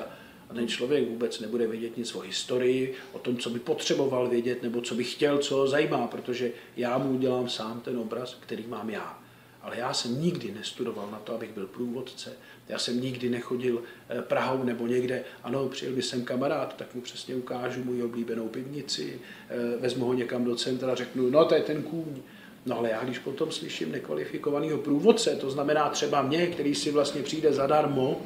a 0.50 0.54
ten 0.54 0.68
člověk 0.68 1.10
vůbec 1.10 1.40
nebude 1.40 1.68
vědět 1.68 1.98
nic 1.98 2.16
o 2.16 2.20
historii, 2.20 2.94
o 3.12 3.20
tom, 3.20 3.38
co 3.38 3.50
by 3.50 3.60
potřeboval 3.60 4.28
vědět, 4.28 4.64
nebo 4.64 4.82
co 4.82 4.96
by 4.96 5.04
chtěl, 5.04 5.38
co 5.38 5.56
ho 5.56 5.68
zajímá, 5.68 6.08
protože 6.08 6.52
já 6.78 6.98
mu 6.98 7.10
udělám 7.10 7.50
sám 7.50 7.82
ten 7.82 7.98
obraz, 7.98 8.38
který 8.40 8.68
mám 8.68 8.90
já. 8.90 9.20
Ale 9.62 9.78
já 9.78 9.94
jsem 9.94 10.22
nikdy 10.22 10.52
nestudoval 10.52 11.10
na 11.12 11.20
to, 11.20 11.36
abych 11.36 11.54
byl 11.54 11.68
průvodce. 11.68 12.34
Já 12.70 12.80
jsem 12.80 13.02
nikdy 13.02 13.30
nechodil 13.30 13.84
eh, 14.10 14.22
Prahou 14.22 14.64
nebo 14.64 14.88
někde, 14.88 15.24
ano, 15.44 15.68
přijel 15.70 15.96
by 15.96 16.02
sem 16.02 16.26
kamarád, 16.26 16.76
tak 16.78 16.96
mu 16.96 17.02
přesně 17.02 17.36
ukážu 17.36 17.84
můj 17.84 18.04
oblíbenou 18.04 18.48
pivnici, 18.48 19.20
eh, 19.50 19.78
vezmu 19.80 20.06
ho 20.06 20.14
někam 20.14 20.44
do 20.44 20.56
centra 20.56 20.96
řeknu, 20.96 21.30
no 21.30 21.46
to 21.46 21.56
je 21.56 21.62
ten 21.62 21.84
kůň. 21.84 22.22
No 22.66 22.78
ale 22.78 22.90
já 22.90 23.04
když 23.04 23.20
potom 23.20 23.52
slyším 23.52 23.92
nekvalifikovaného 23.92 24.78
průvodce, 24.78 25.36
to 25.36 25.50
znamená 25.50 25.90
třeba 25.90 26.22
mě, 26.22 26.48
který 26.48 26.76
si 26.76 26.92
vlastně 26.92 27.22
přijde 27.22 27.54
zadarmo, 27.54 28.22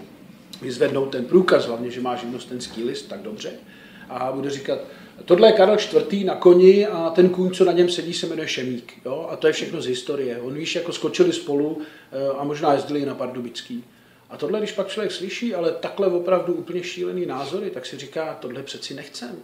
vyzvednout 0.61 1.11
ten 1.11 1.25
průkaz, 1.25 1.65
hlavně, 1.65 1.91
že 1.91 2.01
má 2.01 2.15
živnostenský 2.15 2.83
list, 2.83 3.01
tak 3.01 3.21
dobře. 3.21 3.51
a 4.09 4.31
bude 4.31 4.49
říkat, 4.49 4.79
tohle 5.25 5.47
je 5.47 5.51
Karel 5.51 5.77
IV. 6.11 6.25
na 6.25 6.35
koni 6.35 6.87
a 6.87 7.09
ten 7.09 7.29
kůň, 7.29 7.51
co 7.51 7.65
na 7.65 7.71
něm 7.71 7.89
sedí, 7.89 8.13
se 8.13 8.27
jmenuje 8.27 8.47
Šemík. 8.47 8.93
Jo? 9.05 9.27
A 9.31 9.35
to 9.35 9.47
je 9.47 9.53
všechno 9.53 9.81
z 9.81 9.85
historie. 9.85 10.41
On 10.41 10.53
víš, 10.53 10.75
jako 10.75 10.91
skočili 10.93 11.33
spolu 11.33 11.81
eh, 12.11 12.37
a 12.37 12.43
možná 12.43 12.73
jezdili 12.73 13.05
na 13.05 13.15
Pardubický. 13.15 13.83
A 14.31 14.37
tohle, 14.37 14.59
když 14.59 14.71
pak 14.71 14.87
člověk 14.87 15.11
slyší, 15.11 15.55
ale 15.55 15.71
takhle 15.71 16.07
opravdu 16.07 16.53
úplně 16.53 16.83
šílený 16.83 17.25
názory, 17.25 17.69
tak 17.69 17.85
si 17.85 17.97
říká, 17.97 18.37
tohle 18.41 18.63
přeci 18.63 18.93
nechcem. 18.93 19.43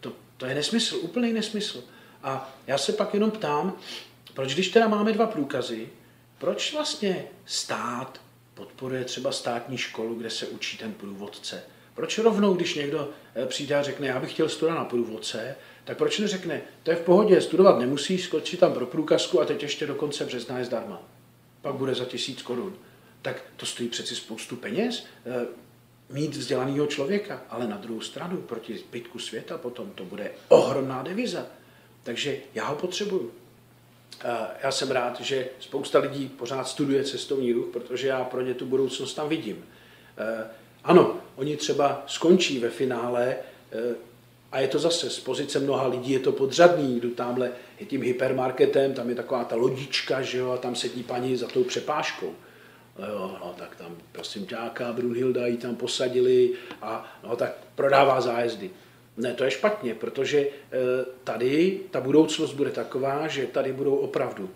To, 0.00 0.12
to 0.36 0.46
je 0.46 0.54
nesmysl, 0.54 0.96
úplný 1.00 1.32
nesmysl. 1.32 1.84
A 2.22 2.54
já 2.66 2.78
se 2.78 2.92
pak 2.92 3.14
jenom 3.14 3.30
ptám, 3.30 3.76
proč 4.34 4.54
když 4.54 4.68
teda 4.68 4.88
máme 4.88 5.12
dva 5.12 5.26
průkazy, 5.26 5.88
proč 6.38 6.72
vlastně 6.72 7.24
stát 7.46 8.20
podporuje 8.54 9.04
třeba 9.04 9.32
státní 9.32 9.78
školu, 9.78 10.14
kde 10.14 10.30
se 10.30 10.46
učí 10.46 10.78
ten 10.78 10.92
průvodce? 10.92 11.62
Proč 11.94 12.18
rovnou, 12.18 12.54
když 12.54 12.74
někdo 12.74 13.10
eh, 13.34 13.46
přijde 13.46 13.74
a 13.74 13.82
řekne, 13.82 14.06
já 14.06 14.20
bych 14.20 14.32
chtěl 14.32 14.48
studovat 14.48 14.78
na 14.78 14.84
průvodce, 14.84 15.56
tak 15.84 15.96
proč 15.96 16.18
neřekne, 16.18 16.62
to 16.82 16.90
je 16.90 16.96
v 16.96 17.00
pohodě, 17.00 17.40
studovat 17.40 17.78
nemusí, 17.78 18.18
skočit 18.18 18.60
tam 18.60 18.72
pro 18.72 18.86
průkazku 18.86 19.40
a 19.40 19.44
teď 19.44 19.62
ještě 19.62 19.86
do 19.86 19.94
konce 19.94 20.24
března 20.24 20.58
je 20.58 20.64
zdarma. 20.64 21.02
Pak 21.62 21.74
bude 21.74 21.94
za 21.94 22.04
tisíc 22.04 22.42
korun. 22.42 22.76
Tak 23.22 23.42
to 23.56 23.66
stojí 23.66 23.88
přeci 23.88 24.16
spoustu 24.16 24.56
peněz 24.56 25.06
eh, 25.26 25.46
mít 26.10 26.36
vzdělaného 26.36 26.86
člověka, 26.86 27.42
ale 27.48 27.68
na 27.68 27.76
druhou 27.76 28.00
stranu 28.00 28.36
proti 28.36 28.78
zbytku 28.78 29.18
světa 29.18 29.58
potom 29.58 29.90
to 29.90 30.04
bude 30.04 30.30
ohromná 30.48 31.02
deviza. 31.02 31.46
Takže 32.02 32.36
já 32.54 32.66
ho 32.66 32.76
potřebuju. 32.76 33.32
Já 34.62 34.72
jsem 34.72 34.90
rád, 34.90 35.20
že 35.20 35.48
spousta 35.60 35.98
lidí 35.98 36.28
pořád 36.28 36.68
studuje 36.68 37.04
cestovní 37.04 37.52
ruch, 37.52 37.66
protože 37.72 38.08
já 38.08 38.24
pro 38.24 38.40
ně 38.40 38.54
tu 38.54 38.66
budoucnost 38.66 39.14
tam 39.14 39.28
vidím. 39.28 39.64
Eh, 40.18 40.44
ano, 40.84 41.20
oni 41.36 41.56
třeba 41.56 42.04
skončí 42.06 42.58
ve 42.58 42.70
finále 42.70 43.36
eh, 43.72 43.94
a 44.52 44.60
je 44.60 44.68
to 44.68 44.78
zase 44.78 45.10
z 45.10 45.20
pozice 45.20 45.58
mnoha 45.58 45.86
lidí, 45.86 46.12
je 46.12 46.18
to 46.18 46.32
podřadný, 46.32 47.00
jdu 47.00 47.10
tamhle 47.10 47.52
je 47.80 47.86
tím 47.86 48.02
hypermarketem, 48.02 48.94
tam 48.94 49.08
je 49.08 49.14
taková 49.14 49.44
ta 49.44 49.56
lodička, 49.56 50.22
že 50.22 50.38
jo, 50.38 50.50
a 50.50 50.56
tam 50.56 50.74
sedí 50.74 51.02
paní 51.02 51.36
za 51.36 51.46
tou 51.46 51.64
přepážkou. 51.64 52.34
No 53.00 53.06
jo, 53.06 53.36
no 53.40 53.54
tak 53.58 53.76
tam 53.76 53.96
prosím 54.12 54.46
ťáka 54.46 54.92
Brunhilda 54.92 55.46
ji 55.46 55.56
tam 55.56 55.76
posadili 55.76 56.52
a 56.82 57.18
no 57.24 57.36
tak 57.36 57.52
prodává 57.74 58.20
zájezdy. 58.20 58.70
Ne, 59.16 59.34
to 59.34 59.44
je 59.44 59.50
špatně, 59.50 59.94
protože 59.94 60.38
eh, 60.40 60.48
tady 61.24 61.80
ta 61.90 62.00
budoucnost 62.00 62.52
bude 62.54 62.70
taková, 62.70 63.28
že 63.28 63.46
tady 63.46 63.72
budou 63.72 63.96
opravdu 63.96 64.50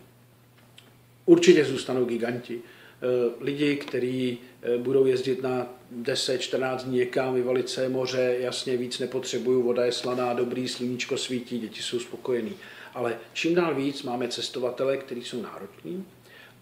určitě 1.26 1.64
zůstanou 1.64 2.04
giganti, 2.04 2.60
eh, 2.60 3.34
lidi, 3.40 3.76
kteří 3.76 4.38
eh, 4.62 4.78
budou 4.78 5.06
jezdit 5.06 5.42
na 5.42 5.66
10-14 6.02 6.76
dní 6.84 6.98
někam, 6.98 7.34
vyvalit 7.34 7.68
se 7.68 7.88
moře, 7.88 8.36
jasně 8.38 8.76
víc 8.76 8.98
nepotřebuju, 8.98 9.62
voda 9.62 9.84
je 9.84 9.92
slaná, 9.92 10.34
dobrý, 10.34 10.68
sluníčko 10.68 11.16
svítí, 11.16 11.58
děti 11.58 11.82
jsou 11.82 11.98
spokojení. 11.98 12.52
Ale 12.94 13.18
čím 13.32 13.54
dál 13.54 13.74
víc 13.74 14.02
máme 14.02 14.28
cestovatele, 14.28 14.96
kteří 14.96 15.24
jsou 15.24 15.42
nároční 15.42 16.04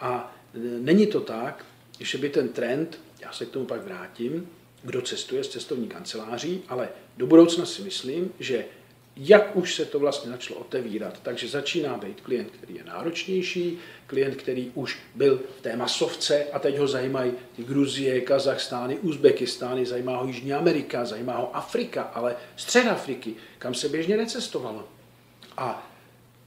a 0.01 0.35
není 0.81 1.07
to 1.07 1.21
tak, 1.21 1.65
že 2.05 2.19
by 2.19 2.29
ten 2.29 2.49
trend, 2.49 3.01
já 3.21 3.33
se 3.33 3.47
k 3.47 3.51
tomu 3.51 3.67
pak 3.67 3.85
vrátím, 3.85 4.49
kdo 4.83 5.03
cestuje 5.03 5.45
z 5.45 5.49
cestovní 5.49 5.89
kanceláří, 5.89 6.63
ale 6.69 6.89
do 7.17 7.27
budoucna 7.27 7.67
si 7.67 7.83
myslím, 7.83 8.33
že 8.41 8.65
jak 9.17 9.57
už 9.57 9.75
se 9.75 9.85
to 9.85 9.99
vlastně 9.99 10.31
začalo 10.31 10.61
otevírat, 10.61 11.21
takže 11.23 11.49
začíná 11.49 11.97
být 11.97 12.21
klient, 12.21 12.51
který 12.51 12.75
je 12.75 12.85
náročnější, 12.85 13.79
klient, 14.07 14.35
který 14.35 14.71
už 14.75 14.99
byl 15.15 15.41
v 15.59 15.61
té 15.61 15.77
masovce 15.77 16.45
a 16.45 16.59
teď 16.59 16.79
ho 16.79 16.89
zajímají 16.89 17.33
ty 17.57 17.65
Gruzie, 17.65 18.21
Kazachstány, 18.21 18.99
Uzbekistány, 18.99 19.87
zajímá 19.87 20.17
ho 20.17 20.27
Jižní 20.27 20.53
Amerika, 20.53 21.05
zajímá 21.05 21.37
ho 21.37 21.57
Afrika, 21.57 22.03
ale 22.03 22.37
střed 22.57 22.87
Afriky, 22.87 23.35
kam 23.59 23.75
se 23.75 23.89
běžně 23.89 24.17
necestovalo. 24.17 24.89
A 25.57 25.93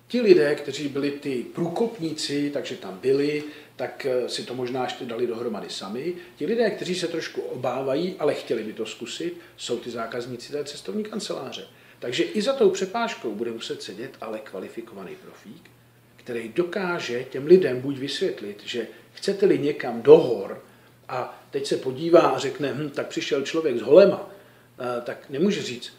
ti 0.08 0.22
lidé, 0.22 0.56
kteří 0.56 0.88
byli 0.88 1.12
ty 1.12 1.46
průkopníci, 1.56 2.50
takže 2.54 2.76
tam 2.76 3.00
byli, 3.02 3.44
tak 3.75 4.05
eh, 4.05 4.29
si 4.29 4.44
to 4.44 4.55
možná 4.55 4.84
ještě 4.84 5.05
dali 5.05 5.27
dohromady 5.27 5.70
sami. 5.70 6.13
Ti 6.36 6.46
lidé, 6.46 6.70
kteří 6.70 6.96
se 6.96 7.08
trošku 7.08 7.41
obávají, 7.41 8.15
ale 8.20 8.34
chtěli 8.34 8.63
by 8.63 8.74
to 8.74 8.86
zkusit, 8.86 9.39
jsou 9.58 9.79
ty 9.79 9.89
zákazníci 9.89 10.51
té 10.51 10.63
cestovní 10.63 11.03
kanceláře. 11.03 11.67
Takže 12.00 12.24
i 12.24 12.41
za 12.41 12.53
tou 12.53 12.70
přepážkou 12.70 13.36
bude 13.36 13.51
muset 13.51 13.82
sedět 13.82 14.12
ale 14.22 14.39
kvalifikovaný 14.39 15.15
profík, 15.15 15.70
který 16.15 16.50
dokáže 16.50 17.24
těm 17.24 17.46
lidem 17.46 17.82
buď 17.82 17.98
vysvětlit, 17.98 18.62
že 18.65 18.88
chcete-li 19.13 19.60
někam 19.60 20.01
do 20.01 20.17
hor 20.17 20.63
a 21.08 21.44
teď 21.51 21.65
se 21.65 21.77
podívá 21.77 22.20
a 22.20 22.39
řekne, 22.39 22.74
hm, 22.74 22.89
tak 22.89 23.08
přišel 23.08 23.41
člověk 23.41 23.77
z 23.77 23.82
Holema, 23.82 24.29
eh, 24.79 25.01
tak 25.01 25.29
nemůže 25.29 25.62
říct, 25.62 25.94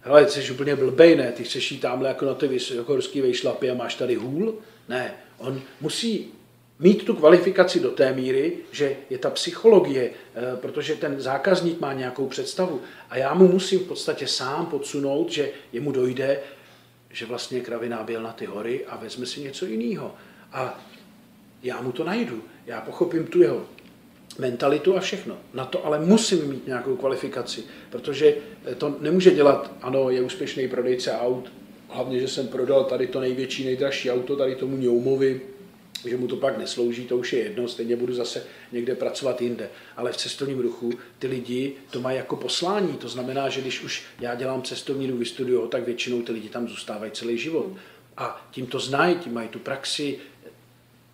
hele, 0.00 0.28
jsi 0.28 0.52
úplně 0.52 0.76
blbej, 0.76 1.16
ne, 1.16 1.32
ty 1.32 1.44
chceš 1.44 1.72
jít 1.72 1.78
tamhle 1.78 2.08
jako 2.08 2.24
na 2.24 2.34
ty 2.34 2.48
vysokohorský 2.48 3.20
vejšlapy 3.20 3.70
a 3.70 3.74
máš 3.74 3.94
tady 3.94 4.14
hůl? 4.14 4.58
Ne, 4.88 5.14
on 5.38 5.62
musí 5.80 6.32
mít 6.78 7.04
tu 7.04 7.14
kvalifikaci 7.14 7.80
do 7.80 7.90
té 7.90 8.12
míry, 8.12 8.52
že 8.72 8.96
je 9.10 9.18
ta 9.18 9.30
psychologie, 9.30 10.10
eh, 10.10 10.56
protože 10.56 10.94
ten 10.94 11.20
zákazník 11.20 11.80
má 11.80 11.92
nějakou 11.92 12.26
představu 12.26 12.80
a 13.10 13.16
já 13.16 13.34
mu 13.34 13.48
musím 13.48 13.78
v 13.78 13.88
podstatě 13.88 14.26
sám 14.26 14.66
podsunout, 14.66 15.30
že 15.30 15.50
jemu 15.72 15.92
dojde, 15.92 16.40
že 17.10 17.26
vlastně 17.26 17.60
kravina 17.60 18.02
byl 18.02 18.22
na 18.22 18.32
ty 18.32 18.46
hory 18.46 18.84
a 18.86 18.96
vezme 18.96 19.26
si 19.26 19.40
něco 19.40 19.66
jiného. 19.66 20.14
A 20.52 20.84
já 21.62 21.80
mu 21.82 21.92
to 21.92 22.04
najdu, 22.04 22.42
já 22.66 22.80
pochopím 22.80 23.26
tu 23.26 23.42
jeho 23.42 23.66
mentalitu 24.38 24.96
a 24.96 25.00
všechno. 25.00 25.36
Na 25.54 25.64
to 25.64 25.86
ale 25.86 25.98
musím 25.98 26.50
mít 26.50 26.66
nějakou 26.66 26.96
kvalifikaci, 26.96 27.64
protože 27.90 28.34
to 28.78 28.96
nemůže 29.00 29.30
dělat, 29.30 29.72
ano, 29.82 30.10
je 30.10 30.22
úspěšný 30.22 30.68
prodejce 30.68 31.12
aut, 31.12 31.52
hlavně, 31.88 32.20
že 32.20 32.28
jsem 32.28 32.48
prodal 32.48 32.84
tady 32.84 33.06
to 33.06 33.20
největší, 33.20 33.64
nejdražší 33.64 34.10
auto, 34.10 34.36
tady 34.36 34.54
tomu 34.54 34.76
Něumovi, 34.76 35.40
že 36.06 36.16
mu 36.16 36.26
to 36.26 36.36
pak 36.36 36.58
neslouží, 36.58 37.06
to 37.06 37.16
už 37.16 37.32
je 37.32 37.38
jedno, 37.38 37.68
stejně 37.68 37.96
budu 37.96 38.14
zase 38.14 38.44
někde 38.72 38.94
pracovat 38.94 39.42
jinde. 39.42 39.70
Ale 39.96 40.12
v 40.12 40.16
cestovním 40.16 40.60
ruchu 40.60 40.92
ty 41.18 41.26
lidi 41.26 41.72
to 41.90 42.00
mají 42.00 42.16
jako 42.16 42.36
poslání. 42.36 42.92
To 42.92 43.08
znamená, 43.08 43.48
že 43.48 43.60
když 43.60 43.80
už 43.80 44.02
já 44.20 44.34
dělám 44.34 44.62
cestovní 44.62 45.06
ruch, 45.06 45.26
studio, 45.26 45.66
tak 45.66 45.86
většinou 45.86 46.22
ty 46.22 46.32
lidi 46.32 46.48
tam 46.48 46.68
zůstávají 46.68 47.12
celý 47.12 47.38
život. 47.38 47.66
A 48.16 48.48
tím 48.50 48.66
to 48.66 48.80
znají, 48.80 49.14
tím 49.14 49.34
mají 49.34 49.48
tu 49.48 49.58
praxi, 49.58 50.18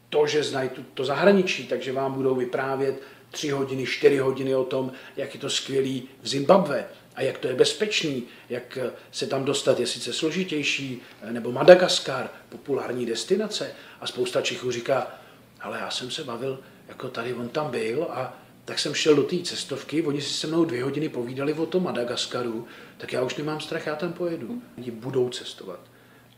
to, 0.08 0.26
že 0.26 0.42
znají 0.42 0.68
tu, 0.68 0.84
to 0.94 1.04
zahraničí, 1.04 1.66
takže 1.66 1.92
vám 1.92 2.12
budou 2.12 2.34
vyprávět 2.34 3.02
tři 3.30 3.50
hodiny, 3.50 3.86
čtyři 3.86 4.18
hodiny 4.18 4.54
o 4.54 4.64
tom, 4.64 4.92
jak 5.16 5.34
je 5.34 5.40
to 5.40 5.50
skvělý 5.50 6.08
v 6.22 6.28
Zimbabve, 6.28 6.86
a 7.14 7.22
jak 7.22 7.38
to 7.38 7.48
je 7.48 7.54
bezpečný, 7.54 8.22
jak 8.48 8.78
se 9.10 9.26
tam 9.26 9.44
dostat 9.44 9.80
je 9.80 9.86
sice 9.86 10.12
složitější, 10.12 11.02
nebo 11.30 11.52
Madagaskar, 11.52 12.30
populární 12.48 13.06
destinace. 13.06 13.72
A 14.00 14.06
spousta 14.06 14.42
Čechů 14.42 14.70
říká, 14.70 15.18
ale 15.60 15.78
já 15.78 15.90
jsem 15.90 16.10
se 16.10 16.24
bavil, 16.24 16.58
jako 16.88 17.08
tady 17.08 17.34
on 17.34 17.48
tam 17.48 17.70
byl 17.70 18.06
a 18.10 18.38
tak 18.64 18.78
jsem 18.78 18.94
šel 18.94 19.14
do 19.14 19.22
té 19.22 19.38
cestovky, 19.38 20.02
oni 20.02 20.22
si 20.22 20.34
se 20.34 20.46
mnou 20.46 20.64
dvě 20.64 20.84
hodiny 20.84 21.08
povídali 21.08 21.52
o 21.52 21.66
tom 21.66 21.82
Madagaskaru, 21.82 22.66
tak 22.96 23.12
já 23.12 23.22
už 23.22 23.36
nemám 23.36 23.60
strach, 23.60 23.86
já 23.86 23.96
tam 23.96 24.12
pojedu. 24.12 24.62
Lidi 24.76 24.90
budou 24.90 25.28
cestovat 25.28 25.80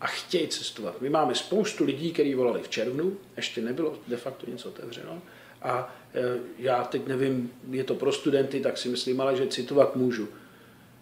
a 0.00 0.06
chtějí 0.06 0.49
cestovat. 0.49 1.00
My 1.00 1.11
máme 1.11 1.35
spoustu 1.35 1.85
lidí, 1.85 2.12
kteří 2.12 2.35
volali 2.35 2.62
v 2.62 2.68
červnu, 2.68 3.16
ještě 3.37 3.61
nebylo 3.61 3.99
de 4.09 4.16
facto 4.16 4.50
nic 4.50 4.66
otevřeno. 4.66 5.23
A 5.62 5.97
e, 6.14 6.38
já 6.59 6.85
teď 6.85 7.06
nevím, 7.06 7.52
je 7.71 7.85
to 7.85 7.95
pro 7.95 8.12
studenty, 8.12 8.61
tak 8.61 8.78
si 8.78 8.88
myslím, 8.88 9.21
ale 9.21 9.37
že 9.37 9.47
citovat 9.47 9.97
můžu. 9.97 10.28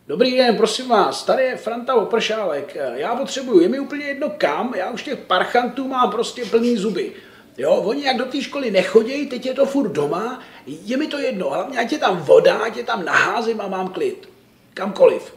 Dobrý 0.07 0.37
den, 0.37 0.57
prosím 0.57 0.89
vás, 0.89 1.25
tady 1.25 1.43
je 1.43 1.57
Franta 1.57 1.95
Opršálek. 1.95 2.77
Já 2.95 3.17
potřebuju, 3.17 3.61
je 3.61 3.69
mi 3.69 3.81
úplně 3.81 4.05
jedno 4.05 4.31
kam, 4.39 4.75
já 4.75 4.91
už 4.91 5.03
těch 5.03 5.19
parchantů 5.19 5.89
mám 5.89 6.11
prostě 6.11 6.45
plný 6.45 6.77
zuby. 6.77 7.13
Jo, 7.59 7.71
oni 7.71 8.05
jak 8.05 8.17
do 8.17 8.25
té 8.25 8.43
školy 8.43 8.71
nechodí, 8.71 9.27
teď 9.27 9.47
je 9.47 9.55
to 9.55 9.67
furt 9.67 9.89
doma, 9.89 10.43
je 10.67 10.97
mi 10.97 11.07
to 11.07 11.19
jedno, 11.19 11.51
hlavně 11.51 11.79
ať 11.79 11.93
je 11.93 11.99
tam 11.99 12.17
voda, 12.17 12.57
ať 12.57 12.77
je 12.77 12.85
tam 12.85 13.05
naházím 13.05 13.61
a 13.61 13.69
mám 13.69 13.89
klid. 13.89 14.29
Kamkoliv. 14.75 15.35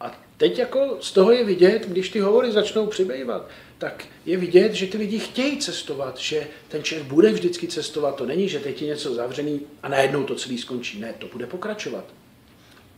A 0.00 0.20
teď 0.36 0.58
jako 0.58 0.96
z 1.00 1.12
toho 1.12 1.32
je 1.32 1.44
vidět, 1.44 1.86
když 1.86 2.08
ty 2.08 2.20
hovory 2.20 2.52
začnou 2.52 2.86
přibývat, 2.86 3.48
tak 3.78 4.04
je 4.26 4.36
vidět, 4.36 4.72
že 4.72 4.86
ty 4.86 4.98
lidi 4.98 5.18
chtějí 5.18 5.58
cestovat, 5.58 6.18
že 6.18 6.46
ten 6.68 6.82
Čech 6.82 7.02
bude 7.02 7.30
vždycky 7.32 7.68
cestovat. 7.68 8.16
To 8.16 8.26
není, 8.26 8.48
že 8.48 8.60
teď 8.60 8.82
je 8.82 8.88
něco 8.88 9.14
zavřený 9.14 9.60
a 9.82 9.88
najednou 9.88 10.24
to 10.24 10.34
celý 10.34 10.58
skončí. 10.58 11.00
Ne, 11.00 11.14
to 11.18 11.26
bude 11.32 11.46
pokračovat. 11.46 12.04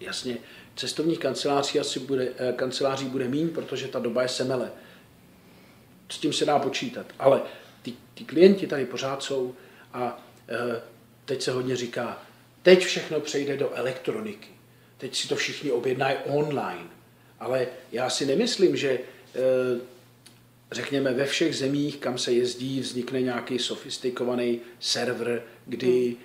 Jasně, 0.01 0.37
cestovních 0.77 1.19
kanceláří 1.19 1.81
asi 1.81 2.01
bude, 2.01 2.29
eh, 2.39 2.53
kanceláří 2.53 3.05
bude 3.05 3.29
mín, 3.29 3.49
protože 3.49 3.89
ta 3.89 3.99
doba 3.99 4.23
je 4.23 4.29
semele. 4.29 4.73
S 6.09 6.19
tím 6.19 6.33
se 6.33 6.45
dá 6.45 6.59
počítat. 6.59 7.07
Ale 7.19 7.43
ty, 7.83 7.93
ty 8.15 8.25
klienti 8.25 8.67
tady 8.67 8.87
pořád 8.87 9.23
jsou 9.23 9.55
a 9.93 10.27
e, 10.49 10.83
teď 11.25 11.43
se 11.43 11.53
hodně 11.53 11.77
říká, 11.77 12.23
teď 12.63 12.85
všechno 12.85 13.21
přejde 13.21 13.57
do 13.57 13.71
elektroniky. 13.75 14.49
Teď 14.99 15.17
si 15.17 15.29
to 15.29 15.37
všichni 15.37 15.73
objednají 15.73 16.17
online. 16.27 16.89
Ale 17.41 17.67
já 17.93 18.11
si 18.11 18.27
nemyslím, 18.27 18.77
že 18.77 18.91
e, 18.91 19.01
řekněme, 20.73 21.15
ve 21.15 21.25
všech 21.25 21.57
zemích, 21.57 21.97
kam 21.97 22.19
se 22.19 22.33
jezdí, 22.33 22.81
vznikne 22.81 23.23
nějaký 23.23 23.59
sofistikovaný 23.59 24.61
server, 24.81 25.43
kdy 25.67 26.17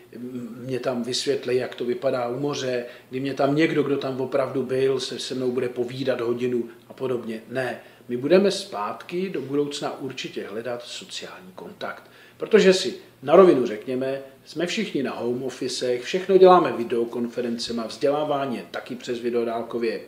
mě 0.58 0.80
tam 0.80 1.04
vysvětlí, 1.04 1.56
jak 1.56 1.75
to 1.75 1.86
vypadá 1.86 2.28
u 2.28 2.40
moře, 2.40 2.86
kdy 3.10 3.20
mě 3.20 3.34
tam 3.34 3.56
někdo, 3.56 3.84
kdo 3.84 3.98
tam 3.98 4.22
opravdu 4.22 4.64
byl, 4.64 5.00
se 5.00 5.20
se 5.20 5.36
mnou 5.36 5.52
bude 5.52 5.70
povídat 5.70 6.22
hodinu 6.22 6.70
a 6.88 6.94
podobně. 6.94 7.42
Ne, 7.50 7.82
my 8.08 8.18
budeme 8.18 8.52
zpátky 8.52 9.30
do 9.30 9.42
budoucna 9.42 10.00
určitě 10.00 10.48
hledat 10.48 10.84
sociální 10.84 11.52
kontakt. 11.56 12.04
Protože 12.38 12.74
si 12.74 12.94
na 13.24 13.36
rovinu 13.36 13.66
řekněme, 13.66 14.22
jsme 14.46 14.66
všichni 14.66 15.04
na 15.04 15.12
home 15.14 15.44
officech, 15.44 16.04
všechno 16.04 16.38
děláme 16.38 16.72
videokonferencema, 16.72 17.88
vzdělávání 17.88 18.56
je 18.56 18.66
taky 18.72 18.96
přes 18.96 19.20
videodálkově. 19.20 20.02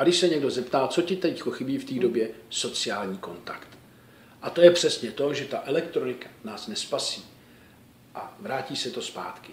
A 0.00 0.02
když 0.02 0.16
se 0.16 0.28
někdo 0.28 0.50
zeptá, 0.50 0.88
co 0.88 1.02
ti 1.02 1.16
teď 1.16 1.42
chybí 1.52 1.78
v 1.78 1.84
té 1.84 1.94
době, 1.94 2.28
sociální 2.50 3.18
kontakt. 3.18 3.68
A 4.42 4.50
to 4.50 4.60
je 4.60 4.70
přesně 4.70 5.10
to, 5.10 5.34
že 5.34 5.44
ta 5.44 5.62
elektronika 5.66 6.28
nás 6.44 6.66
nespasí 6.66 7.24
a 8.14 8.36
vrátí 8.40 8.76
se 8.76 8.90
to 8.90 9.02
zpátky. 9.02 9.52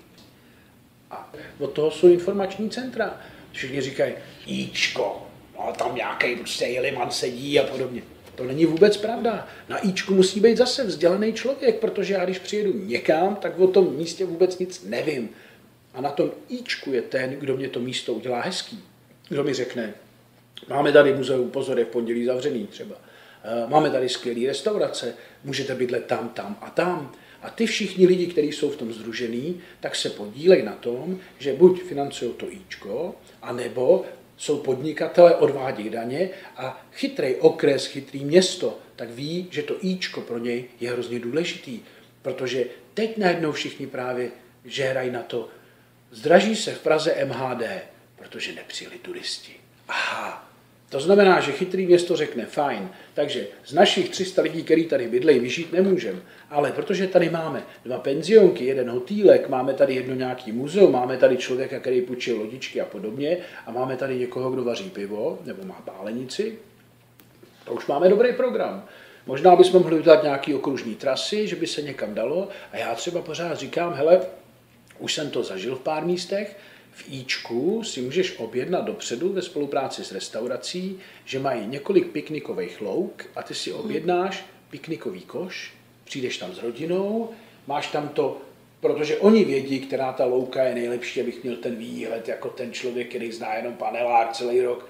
A 1.12 1.34
od 1.60 1.68
toho 1.68 1.92
jsou 1.92 2.08
informační 2.08 2.70
centra. 2.70 3.22
Všichni 3.52 3.82
říkají, 3.82 4.14
Ičko, 4.46 5.28
no, 5.58 5.74
tam 5.78 5.96
nějaký 5.96 6.36
prostě 6.36 6.66
jeliman 6.66 7.12
sedí 7.12 7.60
a 7.60 7.64
podobně. 7.64 8.02
To 8.36 8.44
není 8.44 8.66
vůbec 8.66 8.98
pravda. 8.98 9.48
Na 9.70 9.78
Ičku 9.78 10.14
musí 10.14 10.40
být 10.40 10.58
zase 10.58 10.84
vzdělaný 10.84 11.34
člověk, 11.34 11.80
protože 11.80 12.14
já 12.14 12.26
když 12.26 12.40
přijedu 12.40 12.74
někam, 12.74 13.36
tak 13.36 13.60
o 13.60 13.68
tom 13.68 13.96
místě 13.96 14.26
vůbec 14.26 14.60
nic 14.60 14.84
nevím. 14.84 15.30
A 15.94 16.02
na 16.02 16.10
tom 16.10 16.32
Ičku 16.50 16.92
je 16.92 17.02
ten, 17.02 17.30
kdo 17.30 17.58
mě 17.58 17.70
to 17.70 17.80
místo 17.80 18.14
udělá 18.14 18.42
hezký. 18.42 18.84
Kdo 19.30 19.44
mi 19.44 19.54
řekne, 19.54 19.94
máme 20.70 20.92
tady 20.92 21.14
muzeum, 21.14 21.52
pozor, 21.52 21.80
je 21.80 21.86
v 21.86 21.88
pondělí 21.88 22.26
zavřený 22.26 22.68
třeba. 22.68 22.96
Eh, 23.44 23.68
máme 23.68 23.90
tady 23.90 24.10
skvělé 24.10 24.48
restaurace, 24.48 25.14
můžete 25.44 25.76
bydlet 25.76 26.06
tam, 26.06 26.30
tam 26.30 26.58
a 26.62 26.70
tam. 26.70 27.12
A 27.42 27.50
ty 27.50 27.66
všichni 27.66 28.08
lidi, 28.08 28.28
kteří 28.28 28.52
jsou 28.52 28.70
v 28.70 28.76
tom 28.76 28.94
združený, 28.94 29.62
tak 29.80 29.96
se 29.96 30.10
podílejí 30.10 30.64
na 30.64 30.74
tom, 30.74 31.20
že 31.40 31.54
buď 31.54 31.84
financují 31.84 32.34
to 32.34 32.52
Ičko, 32.52 33.16
anebo 33.42 34.06
jsou 34.38 34.58
podnikatele, 34.58 35.36
odvádí 35.36 35.90
daně 35.90 36.30
a 36.58 36.86
chytrý 36.94 37.36
okres, 37.36 37.86
chytrý 37.86 38.26
město, 38.26 38.80
tak 38.96 39.10
ví, 39.10 39.48
že 39.52 39.64
to 39.64 39.76
Ičko 39.82 40.22
pro 40.22 40.38
něj 40.38 40.66
je 40.80 40.92
hrozně 40.92 41.20
důležitý, 41.20 41.80
protože 42.22 42.66
teď 42.94 43.18
najednou 43.18 43.52
všichni 43.52 43.88
právě 43.88 44.32
žehrají 44.66 45.12
na 45.12 45.22
to, 45.22 45.50
zdraží 46.12 46.56
se 46.56 46.74
v 46.74 46.80
Praze 46.80 47.16
MHD, 47.26 47.64
protože 48.16 48.54
nepřijeli 48.54 48.98
turisti. 48.98 49.54
Aha, 49.88 50.47
to 50.90 51.00
znamená, 51.00 51.40
že 51.40 51.52
chytrý 51.52 51.86
město 51.86 52.16
řekne, 52.16 52.46
fajn, 52.46 52.90
takže 53.14 53.48
z 53.66 53.74
našich 53.74 54.10
300 54.10 54.42
lidí, 54.42 54.64
který 54.64 54.86
tady 54.86 55.08
bydlejí, 55.08 55.40
vyžít 55.40 55.74
nemůžeme. 55.74 56.20
Ale 56.50 56.72
protože 56.72 57.08
tady 57.08 57.30
máme 57.30 57.64
dva 57.86 57.98
penzionky, 57.98 58.66
jeden 58.66 58.90
hotýlek, 58.90 59.50
máme 59.50 59.74
tady 59.74 59.96
jedno 59.96 60.16
nějaký 60.16 60.52
muzeum, 60.52 60.92
máme 60.92 61.18
tady 61.18 61.38
člověka, 61.38 61.80
který 61.80 62.02
půjčil 62.02 62.38
lodičky 62.38 62.82
a 62.82 62.86
podobně, 62.86 63.38
a 63.66 63.72
máme 63.72 63.98
tady 63.98 64.16
někoho, 64.16 64.52
kdo 64.52 64.64
vaří 64.64 64.90
pivo 64.90 65.40
nebo 65.46 65.64
má 65.64 65.82
pálenici, 65.86 66.58
to 67.66 67.74
už 67.74 67.88
máme 67.88 68.10
dobrý 68.10 68.34
program. 68.34 68.86
Možná 69.26 69.56
bychom 69.56 69.82
mohli 69.82 70.00
udělat 70.00 70.24
nějaký 70.24 70.54
okružní 70.54 70.96
trasy, 70.96 71.48
že 71.48 71.56
by 71.56 71.68
se 71.68 71.82
někam 71.82 72.14
dalo. 72.14 72.50
A 72.72 72.78
já 72.78 72.96
třeba 72.96 73.22
pořád 73.22 73.58
říkám, 73.58 73.94
hele, 73.94 74.22
už 75.00 75.14
jsem 75.14 75.30
to 75.30 75.44
zažil 75.44 75.76
v 75.76 75.80
pár 75.80 76.06
místech, 76.06 76.58
v 76.98 77.04
Ičku 77.10 77.84
si 77.84 78.02
můžeš 78.02 78.38
objednat 78.38 78.86
dopředu 78.86 79.34
ve 79.34 79.42
spolupráci 79.42 80.04
s 80.04 80.12
restaurací, 80.12 81.00
že 81.26 81.40
mají 81.40 81.68
několik 81.68 82.08
piknikových 82.08 82.82
louk 82.82 83.26
a 83.36 83.44
ty 83.44 83.56
si 83.56 83.74
objednáš 83.74 84.46
piknikový 84.70 85.22
koš, 85.22 85.74
přijdeš 86.04 86.38
tam 86.38 86.54
s 86.54 86.64
rodinou, 86.64 87.30
máš 87.68 87.88
tam 87.88 88.10
to, 88.10 88.42
protože 88.80 89.18
oni 89.18 89.46
vědí, 89.46 89.80
která 89.80 90.14
ta 90.14 90.26
louka 90.26 90.64
je 90.64 90.76
nejlepší, 90.76 91.22
abych 91.22 91.44
měl 91.44 91.56
ten 91.56 91.76
výhled 91.76 92.28
jako 92.28 92.50
ten 92.50 92.74
člověk, 92.74 93.10
který 93.10 93.32
zná 93.32 93.54
jenom 93.54 93.74
panelák 93.74 94.34
celý 94.34 94.62
rok. 94.62 94.90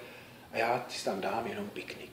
A 0.53 0.57
já 0.57 0.85
si 0.89 1.05
tam 1.05 1.21
dám 1.21 1.47
jenom 1.47 1.69
piknik. 1.69 2.11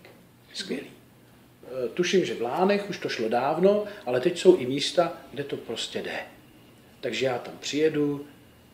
Skvělý. 0.55 0.87
E, 0.87 1.89
tuším, 1.89 2.25
že 2.25 2.35
v 2.35 2.43
Lánech 2.43 2.91
už 2.91 2.99
to 2.99 3.09
šlo 3.09 3.29
dávno, 3.29 3.85
ale 4.07 4.21
teď 4.21 4.39
jsou 4.39 4.57
i 4.57 4.67
místa, 4.67 5.13
kde 5.31 5.45
to 5.45 5.57
prostě 5.57 6.03
jde. 6.03 6.19
Takže 7.01 7.27
já 7.27 7.39
tam 7.39 7.55
přijedu, 7.61 8.27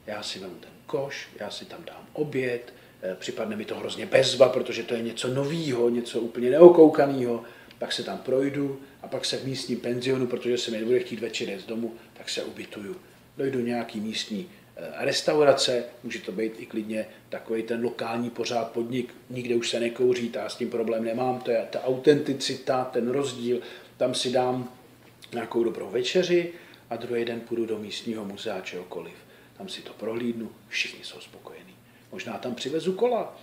já 0.06 0.22
si 0.22 0.38
vemu 0.38 0.54
ten 0.54 0.70
koš, 0.90 1.28
já 1.40 1.50
si 1.50 1.64
tam 1.64 1.84
dám 1.84 2.06
oběd, 2.12 2.74
eh, 3.02 3.16
připadne 3.18 3.56
mi 3.56 3.64
to 3.64 3.74
hrozně 3.74 4.06
bezva, 4.06 4.48
protože 4.48 4.82
to 4.82 4.94
je 4.94 5.02
něco 5.02 5.34
novýho, 5.34 5.88
něco 5.88 6.20
úplně 6.20 6.50
neokoukaného, 6.50 7.44
pak 7.78 7.92
se 7.92 8.02
tam 8.02 8.18
projdu 8.18 8.80
a 9.02 9.08
pak 9.08 9.24
se 9.24 9.36
v 9.36 9.44
místním 9.44 9.80
penzionu, 9.80 10.26
protože 10.26 10.58
se 10.58 10.70
mi 10.70 10.78
nebude 10.78 10.98
chtít 10.98 11.20
večer 11.20 11.58
z 11.58 11.66
domu, 11.66 11.94
tak 12.14 12.28
se 12.28 12.42
ubytuju. 12.42 12.96
Dojdu 13.36 13.60
nějaký 13.60 14.00
místní 14.00 14.50
eh, 14.76 14.82
restaurace, 14.98 15.84
může 16.02 16.18
to 16.18 16.32
být 16.32 16.52
i 16.58 16.66
klidně 16.66 17.06
takový 17.28 17.62
ten 17.62 17.84
lokální 17.84 18.30
pořád 18.30 18.70
podnik, 18.70 19.14
nikde 19.30 19.54
už 19.54 19.70
se 19.70 19.80
nekouří, 19.80 20.30
já 20.34 20.48
s 20.48 20.56
tím 20.56 20.70
problém 20.70 21.04
nemám, 21.04 21.40
to 21.40 21.50
je 21.50 21.66
ta 21.70 21.84
autenticita, 21.84 22.84
ten 22.84 23.10
rozdíl, 23.10 23.60
tam 23.96 24.14
si 24.14 24.30
dám 24.30 24.72
nějakou 25.32 25.64
dobrou 25.64 25.90
večeři 25.90 26.52
a 26.90 26.96
druhý 26.96 27.24
den 27.24 27.40
půjdu 27.40 27.66
do 27.66 27.78
místního 27.78 28.24
muzea 28.24 28.60
čehokoliv 28.60 29.29
tam 29.60 29.68
si 29.68 29.82
to 29.82 29.92
prohlídnu, 29.92 30.50
všichni 30.68 31.04
jsou 31.04 31.20
spokojení. 31.20 31.74
Možná 32.12 32.38
tam 32.38 32.54
přivezu 32.54 32.92
kola. 32.92 33.40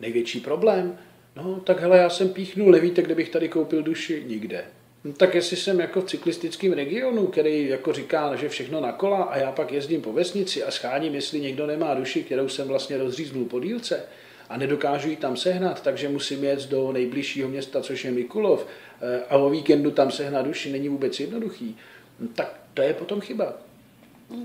Největší 0.00 0.40
problém? 0.40 0.98
No, 1.36 1.60
tak 1.60 1.80
hele, 1.80 1.98
já 1.98 2.10
jsem 2.10 2.28
píchnul, 2.28 2.72
nevíte, 2.72 3.02
kde 3.02 3.14
bych 3.14 3.28
tady 3.28 3.48
koupil 3.48 3.82
duši? 3.82 4.24
Nikde. 4.26 4.64
No, 5.04 5.12
tak 5.12 5.34
jestli 5.34 5.56
jsem 5.56 5.80
jako 5.80 6.00
v 6.00 6.04
cyklistickém 6.04 6.72
regionu, 6.72 7.26
který 7.26 7.68
jako 7.68 7.92
říká, 7.92 8.36
že 8.36 8.48
všechno 8.48 8.80
na 8.80 8.92
kola 8.92 9.24
a 9.24 9.38
já 9.38 9.52
pak 9.52 9.72
jezdím 9.72 10.02
po 10.02 10.12
vesnici 10.12 10.64
a 10.64 10.70
scháním, 10.70 11.14
jestli 11.14 11.40
někdo 11.40 11.66
nemá 11.66 11.94
duši, 11.94 12.22
kterou 12.22 12.48
jsem 12.48 12.68
vlastně 12.68 12.96
rozříznul 12.96 13.44
po 13.44 13.60
dílce 13.60 14.02
a 14.48 14.56
nedokážu 14.56 15.08
ji 15.08 15.16
tam 15.16 15.36
sehnat, 15.36 15.82
takže 15.82 16.08
musím 16.08 16.44
jet 16.44 16.68
do 16.68 16.92
nejbližšího 16.92 17.48
města, 17.48 17.80
což 17.80 18.04
je 18.04 18.10
Mikulov, 18.10 18.66
eh, 19.00 19.20
a 19.28 19.36
o 19.36 19.50
víkendu 19.50 19.90
tam 19.90 20.10
sehnat 20.10 20.46
duši 20.46 20.72
není 20.72 20.88
vůbec 20.88 21.20
jednoduchý. 21.20 21.76
No, 22.20 22.28
tak 22.28 22.60
to 22.74 22.82
je 22.82 22.94
potom 22.94 23.20
chyba. 23.20 23.65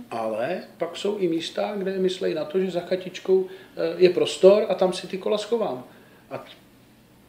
Ale 0.10 0.64
pak 0.78 0.98
jsou 0.98 1.18
i 1.18 1.28
místa, 1.28 1.74
kde 1.78 2.00
myslejí 2.00 2.36
na 2.36 2.46
to, 2.46 2.60
že 2.60 2.72
za 2.72 2.80
chatičkou 2.80 3.48
eh, 3.48 3.94
je 3.98 4.10
prostor 4.10 4.66
a 4.70 4.76
tam 4.76 4.94
si 4.94 5.08
ty 5.08 5.18
kola 5.18 5.38
schovám. 5.38 5.84
A 6.32 6.46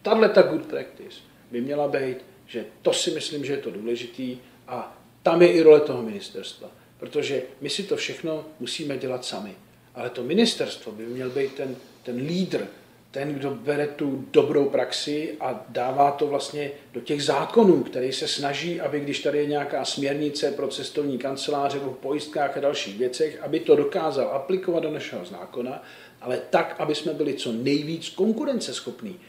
tahle 0.03 0.29
ta 0.29 0.43
good 0.43 0.67
practice 0.67 1.21
by 1.51 1.61
měla 1.61 1.89
být, 1.89 2.17
že 2.47 2.65
to 2.83 2.93
si 2.93 3.11
myslím, 3.11 3.45
že 3.45 3.53
je 3.53 3.59
to 3.59 3.71
důležitý 3.71 4.39
a 4.69 4.99
tam 5.23 5.43
je 5.43 5.53
i 5.53 5.63
role 5.63 5.81
toho 5.81 6.03
ministerstva. 6.03 6.71
Protože 6.99 7.43
my 7.61 7.71
si 7.71 7.83
to 7.83 7.97
všechno 7.97 8.45
musíme 8.61 8.99
dělat 8.99 9.25
sami. 9.25 9.55
Ale 9.95 10.11
to 10.11 10.23
ministerstvo 10.23 10.93
by 10.93 11.07
měl 11.07 11.31
být 11.31 11.55
ten, 11.55 11.77
ten 12.03 12.17
lídr, 12.17 12.67
ten, 13.13 13.35
kdo 13.35 13.51
bere 13.51 13.87
tu 13.87 14.25
dobrou 14.31 14.65
praxi 14.65 15.37
a 15.41 15.65
dává 15.69 16.11
to 16.11 16.27
vlastně 16.27 16.71
do 16.93 17.01
těch 17.01 17.25
zákonů, 17.25 17.83
který 17.83 18.13
se 18.13 18.29
snaží, 18.29 18.81
aby 18.81 19.01
když 19.01 19.21
tady 19.21 19.39
je 19.39 19.47
nějaká 19.47 19.85
směrnice 19.85 20.51
pro 20.51 20.69
cestovní 20.69 21.19
kanceláře 21.19 21.81
o 21.81 21.91
pojistkách 21.91 22.57
a 22.57 22.61
dalších 22.61 22.99
věcech, 22.99 23.39
aby 23.43 23.61
to 23.61 23.77
dokázal 23.77 24.29
aplikovat 24.29 24.83
do 24.83 24.91
našeho 24.91 25.25
zákona, 25.25 25.83
ale 26.21 26.41
tak, 26.51 26.77
aby 26.79 26.95
jsme 26.95 27.13
byli 27.15 27.35
co 27.35 27.53
nejvíc 27.53 28.09
konkurenceschopní. 28.09 29.21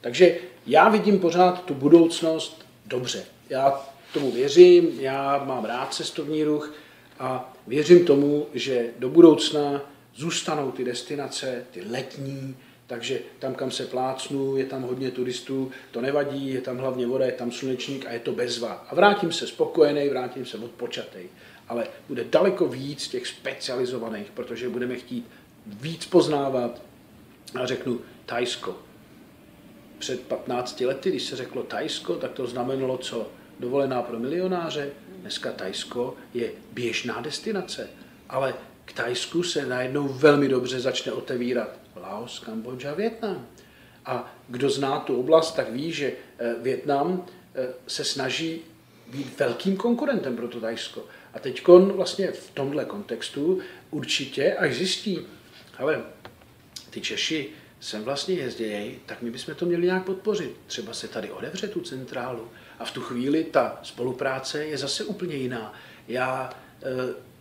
Takže 0.00 0.36
já 0.66 0.88
vidím 0.88 1.18
pořád 1.18 1.64
tu 1.64 1.74
budoucnost 1.74 2.66
dobře. 2.86 3.24
Já 3.50 3.80
tomu 4.14 4.30
věřím, 4.30 5.00
já 5.00 5.44
mám 5.44 5.64
rád 5.64 5.94
cestovní 5.94 6.44
ruch 6.44 6.74
a 7.18 7.54
věřím 7.66 8.04
tomu, 8.04 8.46
že 8.54 8.86
do 8.98 9.08
budoucna 9.08 9.82
zůstanou 10.14 10.70
ty 10.70 10.84
destinace, 10.84 11.64
ty 11.70 11.82
letní, 11.90 12.56
takže 12.92 13.20
tam, 13.38 13.54
kam 13.54 13.70
se 13.70 13.86
plácnu, 13.86 14.56
je 14.56 14.64
tam 14.64 14.82
hodně 14.82 15.10
turistů, 15.10 15.70
to 15.90 16.00
nevadí, 16.00 16.54
je 16.54 16.60
tam 16.60 16.78
hlavně 16.78 17.06
voda, 17.06 17.26
je 17.26 17.32
tam 17.32 17.52
slunečník 17.52 18.06
a 18.06 18.12
je 18.12 18.18
to 18.18 18.32
bezva. 18.32 18.86
A 18.88 18.94
vrátím 18.94 19.32
se 19.32 19.46
spokojený, 19.46 20.08
vrátím 20.08 20.46
se 20.46 20.58
odpočatý. 20.58 21.18
Ale 21.68 21.86
bude 22.08 22.24
daleko 22.24 22.68
víc 22.68 23.08
těch 23.08 23.26
specializovaných, 23.26 24.30
protože 24.30 24.68
budeme 24.68 24.96
chtít 24.96 25.26
víc 25.66 26.06
poznávat. 26.06 26.82
A 27.54 27.66
řeknu 27.66 28.00
Tajsko. 28.26 28.78
Před 29.98 30.20
15 30.20 30.80
lety, 30.80 31.10
když 31.10 31.22
se 31.22 31.36
řeklo 31.36 31.62
Tajsko, 31.62 32.14
tak 32.16 32.32
to 32.32 32.46
znamenalo 32.46 32.98
co? 32.98 33.30
Dovolená 33.60 34.02
pro 34.02 34.18
milionáře. 34.18 34.90
Dneska 35.20 35.52
Tajsko 35.52 36.16
je 36.34 36.52
běžná 36.72 37.20
destinace. 37.20 37.90
Ale 38.28 38.54
k 38.84 38.92
Tajsku 38.92 39.42
se 39.42 39.66
najednou 39.66 40.08
velmi 40.08 40.48
dobře 40.48 40.80
začne 40.80 41.12
otevírat 41.12 41.81
Laos, 42.12 42.38
Kambodža, 42.38 42.94
Větnam. 42.94 43.46
A 44.04 44.34
kdo 44.48 44.70
zná 44.70 45.00
tu 45.00 45.20
oblast, 45.20 45.52
tak 45.52 45.70
ví, 45.70 45.92
že 45.92 46.12
eh, 46.38 46.54
Větnam 46.62 47.26
eh, 47.54 47.68
se 47.86 48.04
snaží 48.04 48.60
být 49.08 49.38
velkým 49.38 49.76
konkurentem 49.76 50.36
pro 50.36 50.48
to 50.48 50.60
Tajsko. 50.60 51.04
A 51.34 51.38
teď 51.38 51.68
vlastně 51.68 52.32
v 52.32 52.50
tomhle 52.50 52.84
kontextu 52.84 53.60
určitě, 53.90 54.54
až 54.54 54.74
zjistí, 54.76 55.18
ale 55.78 56.02
ty 56.90 57.00
Češi 57.00 57.50
sem 57.80 58.04
vlastně 58.04 58.34
jezdí, 58.34 58.98
tak 59.06 59.22
my 59.22 59.30
bychom 59.30 59.54
to 59.54 59.66
měli 59.66 59.86
nějak 59.86 60.04
podpořit. 60.04 60.56
Třeba 60.66 60.92
se 60.92 61.08
tady 61.08 61.30
odevře 61.30 61.68
tu 61.68 61.80
centrálu 61.80 62.48
a 62.78 62.84
v 62.84 62.90
tu 62.90 63.00
chvíli 63.00 63.44
ta 63.44 63.80
spolupráce 63.82 64.64
je 64.64 64.78
zase 64.78 65.04
úplně 65.04 65.36
jiná. 65.36 65.74
Já 66.08 66.50
e, 66.82 67.31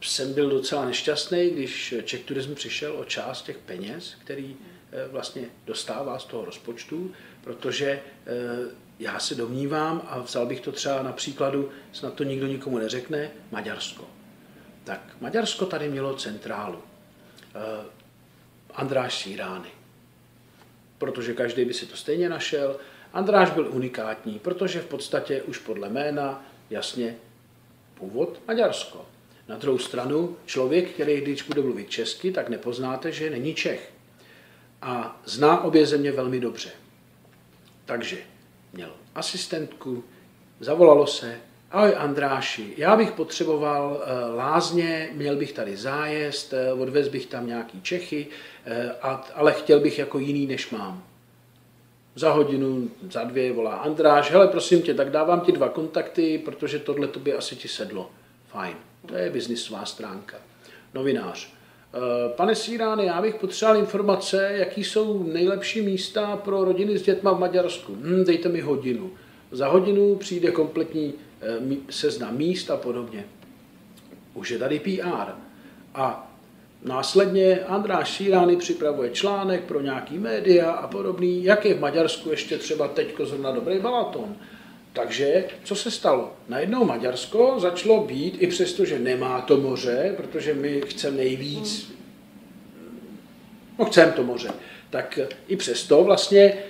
jsem 0.00 0.34
byl 0.34 0.50
docela 0.50 0.84
nešťastný, 0.84 1.50
když 1.50 1.94
Czech 2.04 2.24
Tourism 2.24 2.54
přišel 2.54 2.96
o 2.96 3.04
část 3.04 3.42
těch 3.42 3.58
peněz, 3.58 4.14
který 4.18 4.56
e, 4.92 5.08
vlastně 5.08 5.42
dostává 5.66 6.18
z 6.18 6.24
toho 6.24 6.44
rozpočtu, 6.44 7.12
protože 7.44 7.86
e, 7.86 8.00
já 8.98 9.18
se 9.18 9.34
domnívám, 9.34 10.02
a 10.10 10.18
vzal 10.18 10.46
bych 10.46 10.60
to 10.60 10.72
třeba 10.72 11.02
na 11.02 11.12
příkladu, 11.12 11.70
snad 11.92 12.14
to 12.14 12.24
nikdo 12.24 12.46
nikomu 12.46 12.78
neřekne, 12.78 13.30
Maďarsko. 13.50 14.04
Tak 14.84 15.16
Maďarsko 15.20 15.66
tady 15.66 15.88
mělo 15.88 16.14
centrálu. 16.14 16.82
Andráš 18.74 19.22
Sírány. 19.22 19.68
Protože 20.98 21.34
každý 21.34 21.64
by 21.64 21.74
si 21.74 21.86
to 21.86 21.96
stejně 21.96 22.28
našel. 22.28 22.76
Andráš 23.12 23.50
byl 23.50 23.68
unikátní, 23.72 24.38
protože 24.38 24.80
v 24.80 24.86
podstatě 24.86 25.42
už 25.42 25.58
podle 25.58 25.88
jména 25.88 26.44
jasně 26.70 27.16
původ 27.94 28.40
Maďarsko. 28.48 29.06
Na 29.48 29.56
druhou 29.56 29.78
stranu 29.78 30.36
člověk, 30.46 30.90
který 30.90 31.20
když 31.20 31.42
bude 31.42 31.62
mluvit 31.62 31.90
česky, 31.90 32.32
tak 32.32 32.48
nepoznáte, 32.48 33.12
že 33.12 33.30
není 33.30 33.54
Čech. 33.54 33.92
A 34.82 35.20
zná 35.24 35.64
obě 35.64 35.86
země 35.86 36.12
velmi 36.12 36.40
dobře. 36.40 36.70
Takže 37.84 38.18
měl 38.72 38.92
asistentku, 39.14 40.04
zavolalo 40.60 41.06
se, 41.06 41.40
Ahoj 41.70 41.94
Andráši, 41.96 42.74
já 42.76 42.96
bych 42.96 43.12
potřeboval 43.12 43.92
uh, 43.92 44.36
lázně, 44.36 45.10
měl 45.12 45.36
bych 45.36 45.52
tady 45.52 45.76
zájezd, 45.76 46.52
uh, 46.72 46.82
odvez 46.82 47.08
bych 47.08 47.26
tam 47.26 47.46
nějaký 47.46 47.82
Čechy, 47.82 48.26
a, 49.02 49.26
ale 49.34 49.52
chtěl 49.52 49.80
bych 49.80 49.98
jako 49.98 50.18
jiný, 50.18 50.46
než 50.46 50.70
mám. 50.70 51.04
Za 52.14 52.30
hodinu, 52.32 52.90
za 53.10 53.24
dvě 53.24 53.52
volá 53.52 53.74
Andráš, 53.74 54.30
hele 54.30 54.48
prosím 54.48 54.82
tě, 54.82 54.94
tak 54.94 55.10
dávám 55.10 55.40
ti 55.40 55.52
dva 55.52 55.68
kontakty, 55.68 56.38
protože 56.38 56.78
tohle 56.78 57.08
to 57.08 57.20
by 57.20 57.32
asi 57.32 57.56
ti 57.56 57.68
sedlo. 57.68 58.10
Fajn, 58.46 58.76
to 59.06 59.14
je 59.14 59.30
biznisová 59.30 59.84
stránka. 59.84 60.36
Novinář. 60.94 61.48
Pane 62.36 62.54
Sírány, 62.54 63.04
já 63.04 63.22
bych 63.22 63.34
potřeboval 63.34 63.80
informace, 63.80 64.50
jaký 64.52 64.84
jsou 64.84 65.22
nejlepší 65.22 65.80
místa 65.82 66.36
pro 66.36 66.64
rodiny 66.64 66.98
s 66.98 67.02
dětma 67.02 67.32
v 67.32 67.38
Maďarsku. 67.38 67.94
Hm, 67.94 68.24
dejte 68.24 68.48
mi 68.48 68.60
hodinu. 68.60 69.10
Za 69.50 69.68
hodinu 69.68 70.14
přijde 70.14 70.50
kompletní 70.50 71.14
Eh, 71.40 71.76
seznam 71.90 72.36
míst 72.36 72.70
a 72.70 72.76
podobně. 72.76 73.24
Už 74.34 74.50
je 74.50 74.58
tady 74.58 74.78
PR. 74.78 75.32
A 75.94 76.32
následně 76.84 77.60
Andráš 77.60 78.16
Sírány 78.16 78.56
připravuje 78.56 79.10
článek 79.10 79.64
pro 79.64 79.80
nějaký 79.80 80.18
média 80.18 80.70
a 80.70 80.86
podobný, 80.86 81.44
jak 81.44 81.64
je 81.64 81.74
v 81.74 81.80
Maďarsku 81.80 82.30
ještě 82.30 82.58
třeba 82.58 82.88
teď 82.88 83.14
zrovna 83.24 83.50
dobrý 83.50 83.78
balaton. 83.78 84.36
Takže 84.98 85.44
co 85.64 85.74
se 85.74 85.90
stalo? 85.90 86.36
Najednou 86.48 86.84
Maďarsko 86.84 87.54
začalo 87.58 88.04
být, 88.04 88.42
i 88.42 88.46
přesto, 88.46 88.84
že 88.84 88.98
nemá 88.98 89.40
to 89.40 89.56
moře, 89.56 90.14
protože 90.16 90.54
my 90.54 90.80
chceme 90.86 91.16
nejvíc, 91.16 91.92
no 93.78 93.84
chceme 93.84 94.12
to 94.12 94.24
moře, 94.24 94.50
tak 94.90 95.18
i 95.48 95.56
přesto 95.56 96.04
vlastně, 96.04 96.62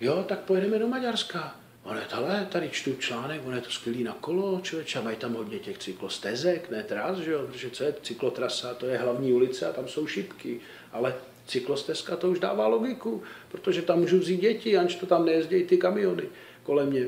jo, 0.00 0.24
tak 0.28 0.38
pojedeme 0.38 0.78
do 0.78 0.88
Maďarska. 0.88 1.56
Ale 1.84 2.46
tady 2.48 2.70
čtu 2.70 2.94
článek, 2.94 3.40
on 3.46 3.54
je 3.54 3.60
to 3.60 3.70
skvělý 3.70 4.04
na 4.04 4.16
kolo, 4.20 4.60
člověče, 4.62 5.00
mají 5.00 5.16
tam 5.16 5.34
hodně 5.34 5.58
těch 5.58 5.78
cyklostezek, 5.78 6.70
ne 6.70 6.82
tras, 6.82 7.18
že 7.18 7.30
jo, 7.32 7.46
protože 7.46 7.70
co 7.70 7.84
je 7.84 7.94
cyklotrasa, 8.02 8.74
to 8.74 8.86
je 8.86 8.98
hlavní 8.98 9.32
ulice 9.32 9.66
a 9.66 9.72
tam 9.72 9.88
jsou 9.88 10.06
šipky, 10.06 10.60
ale 10.92 11.14
cyklostezka 11.46 12.16
to 12.16 12.30
už 12.30 12.38
dává 12.38 12.66
logiku, 12.66 13.22
protože 13.48 13.82
tam 13.82 14.00
můžu 14.00 14.18
vzít 14.18 14.40
děti, 14.40 14.76
aniž 14.76 14.94
to 14.94 15.06
tam 15.06 15.24
nejezdí 15.24 15.62
ty 15.62 15.76
kamiony 15.76 16.24
kolem 16.62 16.88
mě. 16.88 17.06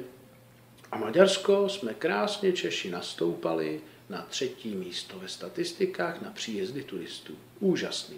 A 0.93 0.99
Maďarsko 0.99 1.69
jsme 1.69 1.95
krásně 1.95 2.53
Češi 2.53 2.91
nastoupali 2.91 3.81
na 4.11 4.27
třetí 4.31 4.75
místo 4.75 5.19
ve 5.19 5.29
statistikách 5.29 6.23
na 6.23 6.31
příjezdy 6.31 6.83
turistů. 6.83 7.35
Úžasný. 7.61 8.17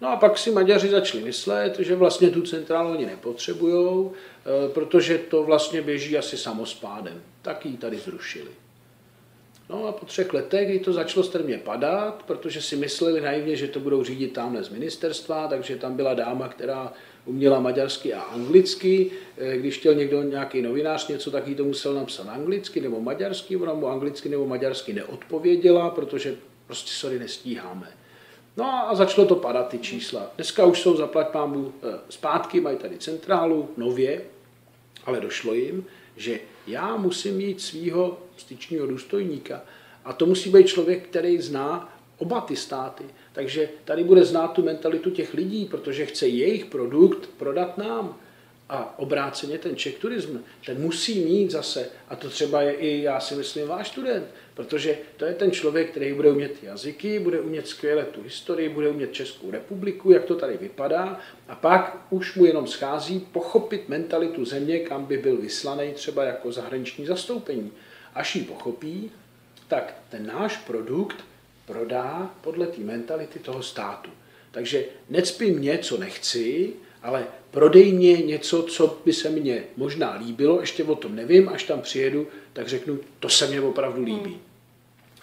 No 0.00 0.08
a 0.08 0.16
pak 0.16 0.38
si 0.38 0.50
Maďaři 0.50 0.88
začali 0.88 1.24
myslet, 1.24 1.78
že 1.78 1.96
vlastně 1.96 2.30
tu 2.30 2.42
centrálu 2.42 2.90
oni 2.90 3.06
nepotřebují, 3.06 4.10
eh, 4.10 4.68
protože 4.68 5.18
to 5.18 5.42
vlastně 5.42 5.82
běží 5.82 6.18
asi 6.18 6.36
samospádem. 6.36 7.22
Tak 7.42 7.66
ji 7.66 7.76
tady 7.76 7.98
zrušili. 7.98 8.50
No 9.68 9.86
a 9.86 9.92
po 9.92 10.06
třech 10.06 10.32
letech, 10.32 10.68
kdy 10.68 10.78
to 10.78 10.92
začalo 10.92 11.24
strmě 11.24 11.58
padat, 11.58 12.22
protože 12.26 12.62
si 12.62 12.76
mysleli 12.76 13.20
naivně, 13.20 13.56
že 13.56 13.68
to 13.68 13.80
budou 13.80 14.04
řídit 14.04 14.32
tamhle 14.32 14.64
z 14.64 14.68
ministerstva, 14.68 15.48
takže 15.48 15.76
tam 15.76 15.96
byla 15.96 16.14
dáma, 16.14 16.48
která 16.48 16.92
uměla 17.24 17.60
maďarsky 17.60 18.14
a 18.14 18.20
anglicky. 18.20 19.10
Eh, 19.38 19.56
když 19.56 19.78
chtěl 19.78 19.94
někdo, 19.94 20.22
nějaký 20.22 20.62
novinář 20.62 21.08
něco, 21.08 21.30
tak 21.30 21.48
jí 21.48 21.54
to 21.54 21.64
musel 21.64 21.94
napsat 21.94 22.28
anglicky 22.28 22.80
nebo 22.80 23.00
maďarsky, 23.00 23.56
ona 23.56 23.74
mu 23.74 23.86
anglicky 23.86 24.28
nebo 24.28 24.46
maďarsky 24.46 24.92
neodpověděla, 24.92 25.90
protože 25.90 26.36
prostě 26.66 26.90
sorry, 26.90 27.18
nestíháme. 27.18 27.88
No 28.56 28.64
a 28.64 28.94
začalo 28.94 29.26
to 29.26 29.34
padat 29.34 29.68
ty 29.68 29.78
čísla. 29.78 30.30
Dneska 30.36 30.66
už 30.66 30.80
jsou 30.80 30.96
zaplať 30.96 31.28
pámu 31.28 31.72
eh, 31.82 31.98
zpátky, 32.08 32.60
mají 32.60 32.76
tady 32.76 32.98
centrálu, 32.98 33.68
nově, 33.76 34.22
ale 35.04 35.20
došlo 35.20 35.54
jim, 35.54 35.84
že 36.16 36.40
já 36.66 36.96
musím 36.96 37.36
mít 37.36 37.60
svého 37.60 38.18
styčního 38.36 38.86
důstojníka 38.86 39.62
a 40.04 40.12
to 40.12 40.26
musí 40.26 40.50
být 40.50 40.66
člověk, 40.66 41.08
který 41.08 41.40
zná 41.40 41.98
oba 42.18 42.40
ty 42.40 42.56
státy. 42.56 43.04
Takže 43.32 43.68
tady 43.84 44.04
bude 44.04 44.24
znát 44.24 44.48
tu 44.48 44.62
mentalitu 44.62 45.10
těch 45.10 45.34
lidí, 45.34 45.64
protože 45.64 46.06
chce 46.06 46.28
jejich 46.28 46.64
produkt 46.64 47.28
prodat 47.36 47.78
nám. 47.78 48.18
A 48.68 48.98
obráceně 48.98 49.58
ten 49.58 49.76
Czech 49.76 49.98
turism, 49.98 50.38
ten 50.66 50.80
musí 50.80 51.24
mít 51.24 51.50
zase, 51.50 51.88
a 52.08 52.16
to 52.16 52.30
třeba 52.30 52.62
je 52.62 52.72
i, 52.72 53.02
já 53.02 53.20
si 53.20 53.34
myslím, 53.34 53.68
váš 53.68 53.88
student, 53.88 54.26
protože 54.54 54.98
to 55.16 55.24
je 55.24 55.34
ten 55.34 55.50
člověk, 55.50 55.90
který 55.90 56.12
bude 56.12 56.30
umět 56.30 56.62
jazyky, 56.62 57.18
bude 57.18 57.40
umět 57.40 57.68
skvěle 57.68 58.04
tu 58.04 58.22
historii, 58.22 58.68
bude 58.68 58.88
umět 58.88 59.12
Českou 59.12 59.50
republiku, 59.50 60.10
jak 60.12 60.24
to 60.24 60.34
tady 60.34 60.56
vypadá, 60.56 61.20
a 61.48 61.54
pak 61.54 62.06
už 62.10 62.34
mu 62.34 62.44
jenom 62.44 62.66
schází 62.66 63.20
pochopit 63.20 63.88
mentalitu 63.88 64.44
země, 64.44 64.78
kam 64.78 65.04
by 65.04 65.18
byl 65.18 65.36
vyslaný 65.36 65.92
třeba 65.92 66.24
jako 66.24 66.52
zahraniční 66.52 67.06
zastoupení. 67.06 67.72
Až 68.14 68.36
ji 68.36 68.42
pochopí, 68.42 69.10
tak 69.68 69.94
ten 70.08 70.26
náš 70.26 70.56
produkt 70.56 71.24
prodá 71.72 72.34
podle 72.40 72.66
té 72.66 72.80
mentality 72.80 73.38
toho 73.38 73.62
státu. 73.62 74.10
Takže 74.50 74.84
necpi 75.10 75.50
mě, 75.50 75.78
co 75.78 75.98
nechci, 75.98 76.72
ale 77.02 77.26
prodej 77.50 77.92
mě 77.92 78.16
něco, 78.16 78.62
co 78.62 79.00
by 79.04 79.12
se 79.12 79.30
mně 79.30 79.64
možná 79.76 80.14
líbilo, 80.14 80.60
ještě 80.60 80.84
o 80.84 80.94
tom 80.94 81.16
nevím, 81.16 81.48
až 81.48 81.64
tam 81.64 81.80
přijedu, 81.80 82.26
tak 82.52 82.68
řeknu, 82.68 82.98
to 83.20 83.28
se 83.28 83.46
mně 83.46 83.60
opravdu 83.60 84.04
líbí. 84.04 84.30
Hmm. 84.30 84.40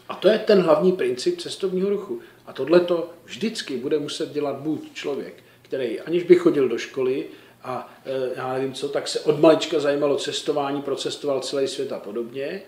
A 0.09 0.15
to 0.15 0.27
je 0.27 0.39
ten 0.39 0.62
hlavní 0.62 0.91
princip 0.91 1.41
cestovního 1.41 1.89
ruchu. 1.89 2.19
A 2.45 2.53
tohle 2.53 2.79
to 2.79 3.09
vždycky 3.25 3.77
bude 3.77 3.99
muset 3.99 4.31
dělat 4.31 4.55
buď 4.55 4.93
člověk, 4.93 5.33
který 5.62 5.99
aniž 5.99 6.23
by 6.23 6.35
chodil 6.35 6.69
do 6.69 6.77
školy 6.77 7.25
a 7.63 7.93
e, 8.05 8.39
já 8.39 8.53
nevím 8.53 8.73
co, 8.73 8.89
tak 8.89 9.07
se 9.07 9.19
od 9.19 9.39
malička 9.39 9.79
zajímalo 9.79 10.17
cestování, 10.17 10.81
procestoval 10.81 11.39
celý 11.39 11.67
svět 11.67 11.91
a 11.91 11.99
podobně, 11.99 12.62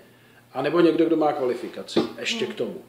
a 0.53 0.61
nebo 0.61 0.79
někdo, 0.79 1.05
kdo 1.05 1.17
má 1.17 1.33
kvalifikaci 1.33 1.99
ještě 2.19 2.45
k 2.45 2.53
tomu. 2.53 2.81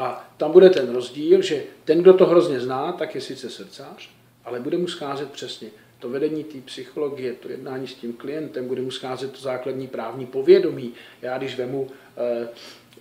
A 0.00 0.30
tam 0.36 0.52
bude 0.52 0.70
ten 0.70 0.92
rozdíl, 0.92 1.42
že 1.42 1.62
ten, 1.84 2.02
kdo 2.02 2.14
to 2.14 2.26
hrozně 2.26 2.60
zná, 2.60 2.92
tak 2.92 3.14
je 3.14 3.20
sice 3.20 3.50
srdcář, 3.50 4.10
ale 4.44 4.60
bude 4.60 4.78
mu 4.78 4.88
scházet 4.88 5.30
přesně 5.30 5.68
to 5.98 6.08
vedení 6.08 6.44
té 6.44 6.58
psychologie, 6.60 7.32
to 7.32 7.48
jednání 7.48 7.86
s 7.86 7.94
tím 7.94 8.12
klientem, 8.12 8.68
bude 8.68 8.82
mu 8.82 8.90
scházet 8.90 9.32
to 9.32 9.40
základní 9.40 9.88
právní 9.88 10.26
povědomí. 10.26 10.92
Já 11.22 11.38
když 11.38 11.56
vemu 11.56 11.88
eh, 12.16 12.48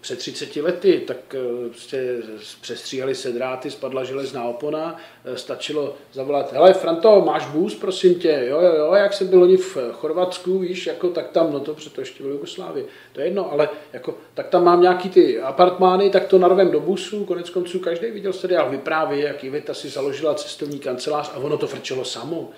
před 0.02 0.20
30 0.20 0.56
lety, 0.56 1.04
tak 1.08 1.18
eh, 1.34 1.70
prostě 1.70 2.18
přestříhali 2.62 3.16
se 3.16 3.32
dráty, 3.32 3.72
spadla 3.72 4.04
železná 4.04 4.44
opona, 4.44 4.98
eh, 5.26 5.38
stačilo 5.38 5.96
zavolat, 6.14 6.54
hele 6.54 6.74
Franto, 6.74 7.22
máš 7.22 7.46
bůz, 7.46 7.76
prosím 7.76 8.16
tě, 8.16 8.46
jo, 8.50 8.62
jo, 8.62 8.74
jo, 8.76 8.94
jak 8.94 9.14
jsem 9.14 9.28
byl 9.28 9.44
oni 9.44 9.58
v 9.58 9.78
Chorvatsku, 9.92 10.60
víš, 10.60 10.88
jako 10.88 11.10
tak 11.10 11.30
tam, 11.30 11.54
no 11.54 11.60
to 11.60 11.76
to 11.96 12.02
ještě 12.02 12.24
bylo 12.24 12.36
Jugoslávie, 12.36 12.86
to 13.14 13.20
je 13.20 13.28
jedno, 13.28 13.52
ale 13.52 13.70
jako, 13.94 14.18
tak 14.34 14.48
tam 14.48 14.64
mám 14.64 14.82
nějaký 14.82 15.10
ty 15.10 15.40
apartmány, 15.40 16.10
tak 16.10 16.28
to 16.28 16.40
narvem 16.40 16.72
do 16.72 16.80
busu, 16.80 17.26
konec 17.26 17.50
konců 17.50 17.80
každý 17.80 18.12
viděl 18.12 18.34
seriál 18.34 18.70
vyprávět, 18.70 19.28
jak 19.28 19.44
Iveta 19.44 19.74
si 19.74 19.90
založila 19.90 20.34
cestovní 20.34 20.80
kancelář 20.80 21.32
a 21.34 21.38
ono 21.38 21.58
to 21.58 21.68
frčelo 21.68 22.06
samo. 22.06 22.50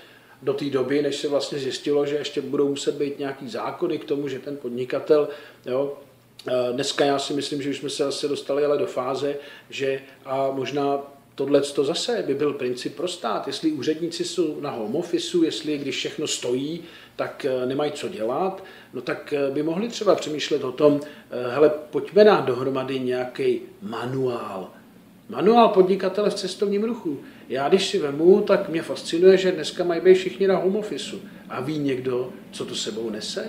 Do 0.42 0.54
té 0.54 0.66
doby, 0.66 1.02
než 1.02 1.16
se 1.16 1.28
vlastně 1.28 1.60
zjistilo, 1.60 2.06
že 2.06 2.16
ještě 2.16 2.42
budou 2.42 2.68
muset 2.68 2.96
být 2.96 3.20
nějaký 3.20 3.50
zákony 3.50 3.98
k 3.98 4.06
tomu, 4.06 4.28
že 4.28 4.40
ten 4.40 4.58
podnikatel, 4.58 5.30
jo, 5.66 5.98
dneska 6.72 7.06
já 7.06 7.20
si 7.20 7.34
myslím, 7.34 7.62
že 7.62 7.70
už 7.70 7.78
jsme 7.78 7.90
se 7.90 8.04
zase 8.04 8.28
dostali 8.28 8.66
ale 8.66 8.78
do 8.78 8.86
fáze, 8.86 9.36
že 9.70 10.02
a 10.26 10.52
možná 10.52 11.00
tohle 11.36 11.62
to 11.62 11.84
zase 11.84 12.24
by 12.28 12.36
byl 12.36 12.54
princip 12.54 12.96
pro 12.96 13.08
stát. 13.08 13.48
Jestli 13.48 13.72
úředníci 13.72 14.24
jsou 14.24 14.62
na 14.62 14.70
home 14.70 14.96
office, 14.96 15.38
jestli 15.44 15.78
když 15.78 15.96
všechno 15.96 16.28
stojí, 16.28 16.84
tak 17.16 17.46
e, 17.46 17.66
nemají 17.66 17.92
co 17.92 18.10
dělat, 18.10 18.64
no 18.94 19.02
tak 19.02 19.34
e, 19.34 19.52
by 19.52 19.64
mohli 19.64 19.88
třeba 19.88 20.16
přemýšlet 20.16 20.64
o 20.64 20.72
tom, 20.72 21.00
hele, 21.50 21.72
pojďme 21.90 22.24
dát 22.24 22.46
dohromady 22.46 23.00
nějaký 23.00 23.62
manuál. 23.82 24.70
Manuál 25.30 25.70
podnikatele 25.70 26.30
v 26.30 26.34
cestovním 26.34 26.84
ruchu 26.84 27.20
já 27.52 27.70
když 27.70 27.88
si 27.88 28.00
vemu, 28.00 28.42
tak 28.42 28.70
mě 28.70 28.82
fascinuje, 28.82 29.38
že 29.38 29.52
dneska 29.52 29.84
mají 29.84 30.02
být 30.02 30.14
všichni 30.14 30.48
na 30.48 30.58
home 30.58 30.76
office. 30.76 31.16
A 31.50 31.62
ví 31.62 31.78
někdo, 31.80 32.34
co 32.52 32.66
to 32.66 32.76
sebou 32.76 33.10
nese? 33.10 33.48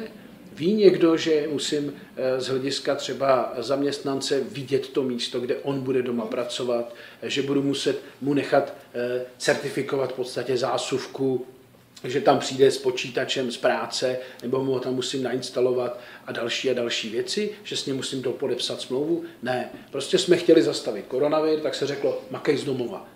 Ví 0.62 0.74
někdo, 0.74 1.16
že 1.16 1.48
musím 1.50 1.94
eh, 2.16 2.40
z 2.40 2.48
hlediska 2.48 2.94
třeba 2.94 3.54
zaměstnance 3.58 4.40
vidět 4.40 4.88
to 4.88 5.02
místo, 5.02 5.40
kde 5.40 5.56
on 5.56 5.80
bude 5.80 6.02
doma 6.02 6.26
pracovat, 6.26 6.94
že 7.22 7.42
budu 7.42 7.62
muset 7.62 8.00
mu 8.20 8.34
nechat 8.34 8.74
eh, 8.94 9.24
certifikovat 9.38 10.12
v 10.12 10.16
podstatě 10.16 10.56
zásuvku, 10.56 11.46
že 12.04 12.20
tam 12.20 12.38
přijde 12.38 12.70
s 12.70 12.78
počítačem 12.78 13.52
z 13.52 13.56
práce, 13.56 14.18
nebo 14.42 14.64
mu 14.64 14.72
ho 14.72 14.80
tam 14.80 14.94
musím 14.94 15.22
nainstalovat 15.22 16.00
a 16.26 16.32
další 16.32 16.70
a 16.70 16.74
další 16.74 17.10
věci, 17.10 17.50
že 17.62 17.76
s 17.76 17.86
ním 17.86 17.96
musím 17.96 18.22
dopodepsat 18.22 18.80
smlouvu. 18.80 19.24
Ne, 19.42 19.70
prostě 19.90 20.18
jsme 20.18 20.36
chtěli 20.36 20.62
zastavit 20.62 21.04
koronavir, 21.08 21.60
tak 21.60 21.74
se 21.74 21.86
řeklo, 21.86 22.22
makej 22.30 22.56
z 22.56 22.64
domova. 22.64 23.11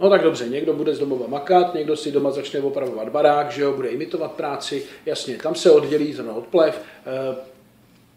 No 0.00 0.10
tak 0.10 0.22
dobře, 0.22 0.48
někdo 0.48 0.72
bude 0.72 0.94
z 0.94 0.98
domova 0.98 1.26
makat, 1.26 1.74
někdo 1.74 1.96
si 1.96 2.12
doma 2.12 2.30
začne 2.30 2.60
opravovat 2.60 3.08
barák, 3.08 3.50
že 3.50 3.62
jo, 3.62 3.72
bude 3.72 3.88
imitovat 3.88 4.32
práci, 4.32 4.82
jasně, 5.06 5.36
tam 5.36 5.54
se 5.54 5.70
oddělí 5.70 6.12
zrovna 6.12 6.34
od 6.34 6.46
plev, 6.46 6.82
eh, 7.06 7.36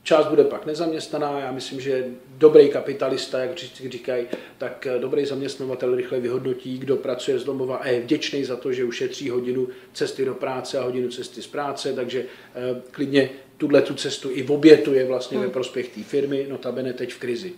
část 0.04 0.28
bude 0.28 0.44
pak 0.44 0.66
nezaměstnaná, 0.66 1.40
já 1.40 1.52
myslím, 1.52 1.82
že 1.82 2.08
dobrý 2.28 2.70
kapitalista, 2.70 3.40
jak 3.40 3.58
říkají, 3.90 4.28
tak 4.58 4.88
eh, 4.88 5.00
dobrý 5.00 5.26
zaměstnavatel 5.26 5.96
rychle 5.96 6.20
vyhodnotí, 6.20 6.78
kdo 6.78 6.98
pracuje 6.98 7.40
z 7.40 7.44
domova 7.44 7.78
a 7.78 7.88
je 7.88 8.02
vděčný 8.02 8.44
za 8.44 8.56
to, 8.56 8.74
že 8.74 8.84
ušetří 8.84 9.30
hodinu 9.30 9.68
cesty 9.94 10.26
do 10.26 10.34
práce 10.34 10.80
a 10.80 10.84
hodinu 10.84 11.10
cesty 11.10 11.42
z 11.42 11.48
práce, 11.48 11.94
takže 11.94 12.26
eh, 12.56 12.82
klidně 12.92 13.30
tuhle 13.58 13.82
tu 13.82 13.94
cestu 13.94 14.30
i 14.32 14.44
v 14.44 14.52
obětu 14.52 14.94
je 14.94 15.06
vlastně 15.06 15.38
ve 15.38 15.44
hmm. 15.44 15.54
prospěch 15.54 15.90
té 15.90 16.04
firmy, 16.04 16.46
notabene 16.50 16.94
teď 16.94 17.14
v 17.14 17.20
krizi. 17.20 17.54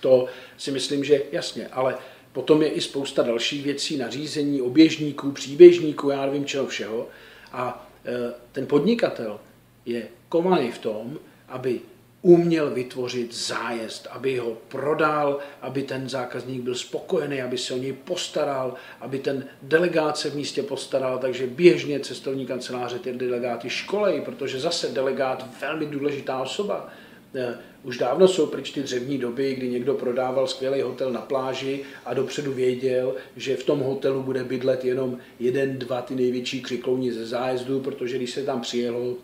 To 0.00 0.26
si 0.56 0.70
myslím, 0.70 1.04
že 1.04 1.22
jasně, 1.32 1.68
ale 1.72 1.94
Potom 2.36 2.62
je 2.62 2.68
i 2.68 2.80
spousta 2.80 3.22
dalších 3.22 3.64
věcí, 3.64 3.96
nařízení, 3.96 4.62
oběžníků, 4.62 5.32
příběžníků, 5.32 6.10
já 6.10 6.26
nevím 6.26 6.44
čeho 6.44 6.66
všeho. 6.66 7.08
A 7.52 7.88
e, 8.04 8.34
ten 8.52 8.66
podnikatel 8.66 9.40
je 9.86 10.08
kovaný 10.28 10.70
v 10.70 10.78
tom, 10.78 11.18
aby 11.48 11.80
uměl 12.22 12.70
vytvořit 12.70 13.34
zájezd, 13.34 14.06
aby 14.10 14.38
ho 14.38 14.58
prodal, 14.68 15.38
aby 15.62 15.82
ten 15.82 16.08
zákazník 16.08 16.62
byl 16.62 16.74
spokojený, 16.74 17.42
aby 17.42 17.58
se 17.58 17.74
o 17.74 17.78
něj 17.78 17.92
postaral, 17.92 18.74
aby 19.00 19.18
ten 19.18 19.46
delegát 19.62 20.18
se 20.18 20.30
v 20.30 20.36
místě 20.36 20.62
postaral, 20.62 21.18
takže 21.18 21.46
běžně 21.46 22.00
cestovní 22.00 22.46
kanceláře 22.46 22.98
ty 22.98 23.12
delegáty 23.12 23.70
školej, 23.70 24.20
protože 24.20 24.60
zase 24.60 24.88
delegát 24.88 25.46
velmi 25.60 25.86
důležitá 25.86 26.40
osoba. 26.40 26.88
Eh, 27.34 27.58
už 27.82 27.98
dávno 27.98 28.28
jsou 28.28 28.46
pryč 28.46 28.70
ty 28.70 28.82
dřevní 28.82 29.18
doby, 29.18 29.54
kdy 29.54 29.68
někdo 29.68 29.94
prodával 29.94 30.46
skvělý 30.46 30.82
hotel 30.82 31.12
na 31.12 31.20
pláži 31.20 31.84
a 32.04 32.14
dopředu 32.14 32.52
věděl, 32.52 33.14
že 33.36 33.56
v 33.56 33.64
tom 33.64 33.80
hotelu 33.80 34.22
bude 34.22 34.44
bydlet 34.44 34.84
jenom 34.84 35.18
jeden, 35.40 35.78
dva 35.78 36.02
ty 36.02 36.14
největší 36.14 36.62
křiklouni 36.62 37.12
ze 37.12 37.26
zájezdu, 37.26 37.80
protože 37.80 38.16
když 38.16 38.30
se 38.30 38.42
tam 38.42 38.60
přijelo, 38.60 39.14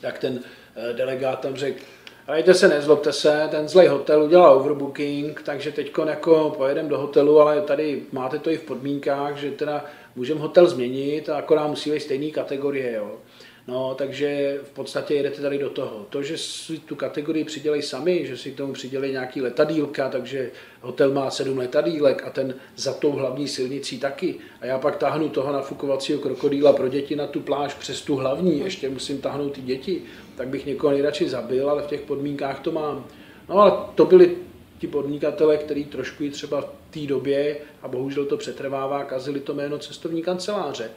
tak 0.00 0.18
ten 0.18 0.40
eh, 0.76 0.92
delegát 0.92 1.40
tam 1.40 1.56
řekl, 1.56 1.80
Hejte 2.30 2.54
se, 2.54 2.68
nezlobte 2.68 3.12
se, 3.12 3.48
ten 3.50 3.68
zlej 3.68 3.86
hotel 3.86 4.22
udělal 4.22 4.56
overbooking, 4.56 5.42
takže 5.42 5.72
teď 5.72 5.92
jako 6.06 6.54
pojedeme 6.56 6.88
do 6.88 6.98
hotelu, 6.98 7.40
ale 7.40 7.60
tady 7.60 8.02
máte 8.12 8.38
to 8.38 8.50
i 8.50 8.56
v 8.56 8.62
podmínkách, 8.62 9.36
že 9.36 9.50
teda 9.50 9.84
můžeme 10.16 10.40
hotel 10.40 10.66
změnit 10.66 11.28
a 11.28 11.36
akorát 11.36 11.66
musí 11.66 11.90
být 11.90 12.00
stejné 12.00 12.30
kategorie. 12.30 12.92
Jo. 12.92 13.16
No, 13.68 13.94
takže 13.94 14.58
v 14.64 14.70
podstatě 14.70 15.14
jedete 15.14 15.42
tady 15.42 15.58
do 15.58 15.70
toho. 15.70 16.06
To, 16.10 16.22
že 16.22 16.38
si 16.38 16.78
tu 16.78 16.96
kategorii 16.96 17.44
přidělej 17.44 17.82
sami, 17.82 18.26
že 18.26 18.36
si 18.36 18.52
k 18.52 18.56
tomu 18.56 18.72
přidělej 18.72 19.12
nějaký 19.12 19.40
letadílka, 19.40 20.08
takže 20.08 20.50
hotel 20.80 21.12
má 21.12 21.30
sedm 21.30 21.58
letadílek 21.58 22.22
a 22.26 22.30
ten 22.30 22.54
za 22.76 22.92
tou 22.92 23.12
hlavní 23.12 23.48
silnicí 23.48 23.98
taky. 23.98 24.34
A 24.60 24.66
já 24.66 24.78
pak 24.78 24.96
tahnu 24.96 25.28
toho 25.28 25.52
nafukovacího 25.52 26.18
krokodýla 26.18 26.72
pro 26.72 26.88
děti 26.88 27.16
na 27.16 27.26
tu 27.26 27.40
pláž 27.40 27.74
přes 27.74 28.02
tu 28.02 28.16
hlavní, 28.16 28.60
ještě 28.60 28.88
musím 28.88 29.20
tahnout 29.20 29.52
ty 29.52 29.60
děti, 29.60 30.02
tak 30.36 30.48
bych 30.48 30.66
někoho 30.66 30.92
nejradši 30.92 31.28
zabil, 31.28 31.70
ale 31.70 31.82
v 31.82 31.86
těch 31.86 32.00
podmínkách 32.00 32.60
to 32.60 32.72
mám. 32.72 33.06
No 33.48 33.58
ale 33.58 33.72
to 33.94 34.04
byli 34.04 34.36
ti 34.78 34.86
podnikatele, 34.86 35.56
kteří 35.56 35.84
trošku 35.84 36.24
i 36.24 36.30
třeba 36.30 36.60
v 36.60 36.70
té 36.90 37.00
době, 37.00 37.56
a 37.82 37.88
bohužel 37.88 38.24
to 38.24 38.36
přetrvává, 38.36 39.04
kazili 39.04 39.40
to 39.40 39.54
jméno 39.54 39.78
cestovní 39.78 40.22
kanceláře 40.22 40.90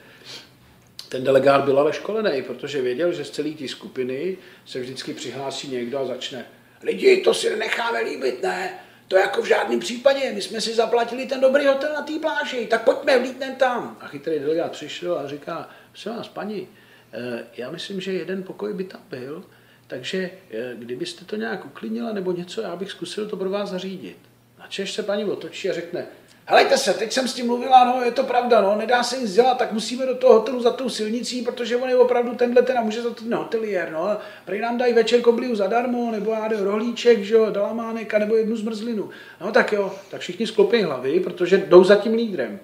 ten 1.12 1.24
delegát 1.24 1.64
byl 1.64 1.80
ale 1.80 1.94
školený, 1.94 2.42
protože 2.42 2.82
věděl, 2.82 3.14
že 3.14 3.26
z 3.26 3.30
celé 3.30 3.50
té 3.50 3.68
skupiny 3.68 4.38
se 4.66 4.80
vždycky 4.80 5.14
přihlásí 5.14 5.68
někdo 5.68 6.00
a 6.00 6.06
začne 6.06 6.46
lidi, 6.84 7.18
to 7.18 7.34
si 7.34 7.56
necháme 7.56 8.00
líbit, 8.00 8.44
ne? 8.44 8.80
To 9.08 9.18
jako 9.18 9.42
v 9.42 9.46
žádném 9.46 9.80
případě, 9.80 10.32
my 10.34 10.42
jsme 10.42 10.62
si 10.62 10.74
zaplatili 10.74 11.26
ten 11.26 11.42
dobrý 11.42 11.66
hotel 11.66 11.94
na 11.94 12.02
té 12.02 12.20
pláži, 12.20 12.68
tak 12.68 12.84
pojďme, 12.84 13.20
vlítnem 13.20 13.56
tam. 13.56 13.98
A 14.02 14.08
chytrý 14.08 14.40
delegát 14.40 14.72
přišel 14.72 15.20
a 15.20 15.28
říká, 15.28 15.70
se 15.96 16.10
vás, 16.10 16.28
paní, 16.28 16.68
eh, 17.14 17.44
já 17.58 17.72
myslím, 17.72 18.02
že 18.02 18.14
jeden 18.14 18.44
pokoj 18.44 18.74
by 18.74 18.84
tam 18.84 19.02
byl, 19.10 19.44
takže 19.88 20.30
eh, 20.52 20.76
kdybyste 20.76 21.26
to 21.26 21.36
nějak 21.36 21.66
uklidnila 21.66 22.14
nebo 22.14 22.32
něco, 22.32 22.62
já 22.62 22.76
bych 22.76 22.92
zkusil 22.92 23.30
to 23.30 23.38
pro 23.38 23.50
vás 23.50 23.70
zařídit. 23.70 24.18
A 24.60 24.68
Češ 24.68 24.94
se 24.94 25.04
paní 25.04 25.26
otočí 25.26 25.70
a 25.70 25.74
řekne, 25.74 26.08
Helejte 26.46 26.78
se, 26.78 26.94
teď 26.94 27.12
jsem 27.12 27.28
s 27.28 27.34
tím 27.34 27.46
mluvila, 27.46 27.86
no 27.86 28.02
je 28.04 28.12
to 28.12 28.24
pravda, 28.24 28.62
no, 28.62 28.76
nedá 28.76 29.04
se 29.04 29.18
nic 29.18 29.34
dělat, 29.34 29.58
tak 29.58 29.72
musíme 29.72 30.06
do 30.06 30.16
toho 30.16 30.34
hotelu 30.34 30.62
za 30.62 30.72
tou 30.72 30.90
silnicí, 30.90 31.42
protože 31.42 31.78
on 31.78 31.90
je 31.90 31.96
opravdu 31.96 32.36
tenhle 32.36 32.62
ten 32.62 32.78
a 32.78 32.82
může 32.82 33.02
za 33.02 33.10
to 33.10 33.24
ten 33.24 33.36
hotelier, 33.36 33.92
no. 33.92 34.18
Prej 34.46 34.60
nám 34.60 34.78
dají 34.78 34.94
večer 34.94 35.22
kobliu 35.22 35.56
zadarmo, 35.56 36.12
nebo 36.12 36.32
já 36.32 36.48
rohlíček, 36.48 37.24
že 37.24 37.34
jo, 37.36 37.52
dalamánek, 37.52 38.14
nebo 38.14 38.36
jednu 38.36 38.56
zmrzlinu. 38.56 39.10
No 39.42 39.52
tak 39.52 39.72
jo, 39.72 39.94
tak 40.12 40.22
všichni 40.22 40.48
sklopí 40.48 40.84
hlavy, 40.84 41.20
protože 41.20 41.58
jdou 41.58 41.84
za 41.84 41.96
tím 41.96 42.14
lídrem. 42.14 42.60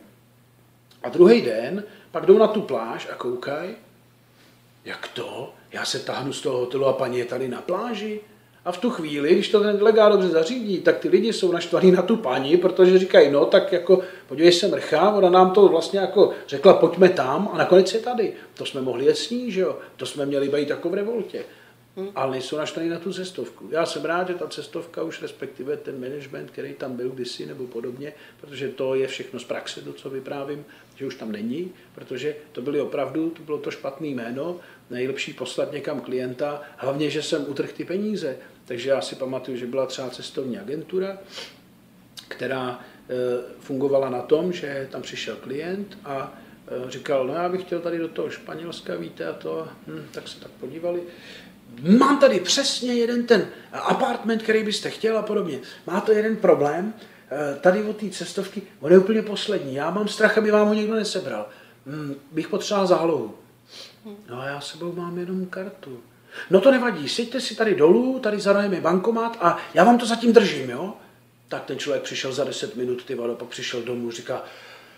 A 1.04 1.10
druhý 1.10 1.42
den 1.42 1.84
pak 2.12 2.26
jdou 2.26 2.38
na 2.38 2.48
tu 2.48 2.62
pláž 2.62 3.08
a 3.12 3.16
koukají, 3.16 3.76
jak 4.86 5.08
to? 5.08 5.54
Já 5.72 5.86
se 5.86 6.00
tahnu 6.00 6.34
z 6.34 6.42
toho 6.42 6.58
hotelu 6.58 6.86
a 6.86 6.94
paní 6.94 7.18
je 7.18 7.26
tady 7.26 7.48
na 7.48 7.62
pláži. 7.62 8.20
A 8.68 8.72
v 8.72 8.78
tu 8.78 8.90
chvíli, 8.90 9.34
když 9.34 9.50
to 9.50 9.60
ten 9.60 9.78
delegát 9.78 10.12
dobře 10.12 10.28
zařídí, 10.28 10.80
tak 10.80 10.98
ty 10.98 11.10
lidi 11.10 11.34
jsou 11.34 11.52
naštvaní 11.52 11.92
na 11.92 12.02
tu 12.02 12.18
paní, 12.18 12.58
protože 12.58 13.00
říkají, 13.00 13.32
no 13.32 13.46
tak 13.46 13.72
jako, 13.72 14.02
podívej 14.28 14.52
se 14.52 14.68
mrcha, 14.68 15.12
ona 15.12 15.30
nám 15.30 15.52
to 15.52 15.68
vlastně 15.68 16.00
jako 16.00 16.32
řekla, 16.48 16.74
pojďme 16.74 17.10
tam 17.10 17.50
a 17.54 17.58
nakonec 17.58 17.94
je 17.94 18.00
tady. 18.00 18.34
To 18.54 18.66
jsme 18.66 18.82
mohli 18.82 19.06
jet 19.06 19.18
s 19.18 19.30
ní, 19.30 19.52
že 19.52 19.62
jo? 19.62 19.78
To 19.98 20.06
jsme 20.06 20.26
měli 20.26 20.50
být 20.50 20.70
jako 20.70 20.90
v 20.90 20.94
revoltě. 20.94 21.44
Hmm. 21.98 22.10
Ale 22.16 22.32
nejsou 22.32 22.58
naštvaní 22.58 22.90
na 22.90 23.00
tu 23.00 23.14
cestovku. 23.14 23.68
Já 23.72 23.86
jsem 23.86 24.06
rád, 24.06 24.28
že 24.28 24.34
ta 24.34 24.48
cestovka 24.48 25.04
už 25.04 25.22
respektive 25.22 25.78
ten 25.78 26.00
management, 26.00 26.52
který 26.52 26.74
tam 26.74 26.96
byl 26.96 27.10
kdysi 27.10 27.46
nebo 27.46 27.68
podobně, 27.68 28.14
protože 28.42 28.68
to 28.68 28.96
je 28.96 29.08
všechno 29.08 29.40
z 29.40 29.44
praxe, 29.44 29.82
to, 29.82 29.94
co 29.94 30.10
vyprávím, 30.10 30.66
že 30.96 31.06
už 31.06 31.16
tam 31.16 31.32
není, 31.32 31.72
protože 31.96 32.36
to 32.52 32.62
byly 32.62 32.82
opravdu, 32.82 33.30
to 33.30 33.42
bylo 33.44 33.58
to 33.58 33.72
špatné 33.72 34.08
jméno, 34.08 34.60
nejlepší 34.90 35.34
poslat 35.34 35.72
někam 35.72 36.02
klienta, 36.02 36.62
hlavně, 36.78 37.10
že 37.10 37.24
jsem 37.24 37.46
utrhl 37.50 37.70
ty 37.78 37.86
peníze. 37.86 38.38
Takže 38.68 38.90
já 38.90 39.02
si 39.02 39.16
pamatuju, 39.16 39.58
že 39.58 39.66
byla 39.68 39.86
třeba 39.86 40.10
cestovní 40.10 40.60
agentura, 40.60 41.18
která 42.28 42.80
e, 42.80 43.14
fungovala 43.60 44.10
na 44.10 44.22
tom, 44.22 44.54
že 44.54 44.88
tam 44.92 45.02
přišel 45.02 45.36
klient 45.36 45.98
a 46.06 46.34
e, 46.88 46.92
říkal, 46.92 47.28
no 47.28 47.34
já 47.34 47.50
bych 47.50 47.62
chtěl 47.62 47.80
tady 47.80 47.98
do 47.98 48.08
toho 48.08 48.30
Španělska, 48.30 48.96
víte, 48.96 49.28
a 49.28 49.34
to, 49.34 49.68
hm, 49.88 50.06
tak 50.12 50.28
se 50.28 50.40
tak 50.40 50.52
podívali. 50.52 51.02
Mám 51.98 52.20
tady 52.20 52.40
přesně 52.40 52.94
jeden 52.94 53.26
ten 53.26 53.48
apartment, 53.72 54.44
který 54.44 54.64
byste 54.64 54.90
chtěl 54.90 55.18
a 55.18 55.22
podobně. 55.22 55.60
Má 55.88 56.02
to 56.02 56.12
jeden 56.12 56.36
problém, 56.36 56.94
e, 57.32 57.60
tady 57.60 57.84
od 57.84 57.98
té 57.98 58.10
cestovky, 58.10 58.62
on 58.80 58.92
je 58.92 58.98
úplně 58.98 59.22
poslední. 59.22 59.76
Já 59.76 59.92
mám 59.92 60.08
strach, 60.08 60.38
aby 60.38 60.52
vám 60.52 60.68
ho 60.68 60.74
někdo 60.74 60.96
nesebral. 60.96 61.50
Hm, 61.86 62.16
bych 62.32 62.48
potřeboval 62.48 62.88
zálohu. 62.88 63.36
No 64.30 64.40
a 64.40 64.46
já 64.46 64.62
sebou 64.62 64.92
mám 64.92 65.18
jenom 65.18 65.46
kartu. 65.46 66.00
No 66.50 66.62
to 66.62 66.72
nevadí, 66.72 67.10
seďte 67.10 67.42
si 67.42 67.56
tady 67.56 67.76
dolů, 67.76 68.20
tady 68.20 68.40
zarajeme 68.40 68.82
bankomat 68.82 69.38
a 69.42 69.58
já 69.74 69.84
vám 69.84 69.98
to 69.98 70.06
zatím 70.06 70.34
držím, 70.34 70.70
jo? 70.70 70.94
Tak 71.48 71.66
ten 71.66 71.80
člověk 71.80 72.04
přišel 72.04 72.34
za 72.34 72.44
10 72.44 72.76
minut, 72.76 73.04
ty 73.04 73.16
vado, 73.16 73.36
pak 73.36 73.48
přišel 73.48 73.82
domů, 73.82 74.12
říká, 74.12 74.44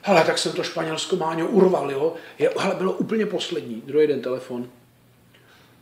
hele, 0.02 0.24
tak 0.24 0.38
jsem 0.38 0.52
to 0.52 0.63
Španělsko 0.63 1.15
Máňo 1.15 1.48
urval, 1.48 1.92
jo? 1.92 2.13
Je, 2.39 2.52
hele, 2.58 2.76
bylo 2.76 2.94
úplně 2.94 3.26
poslední, 3.26 3.84
druhý 3.86 4.08
den 4.08 4.22
telefon. 4.22 4.70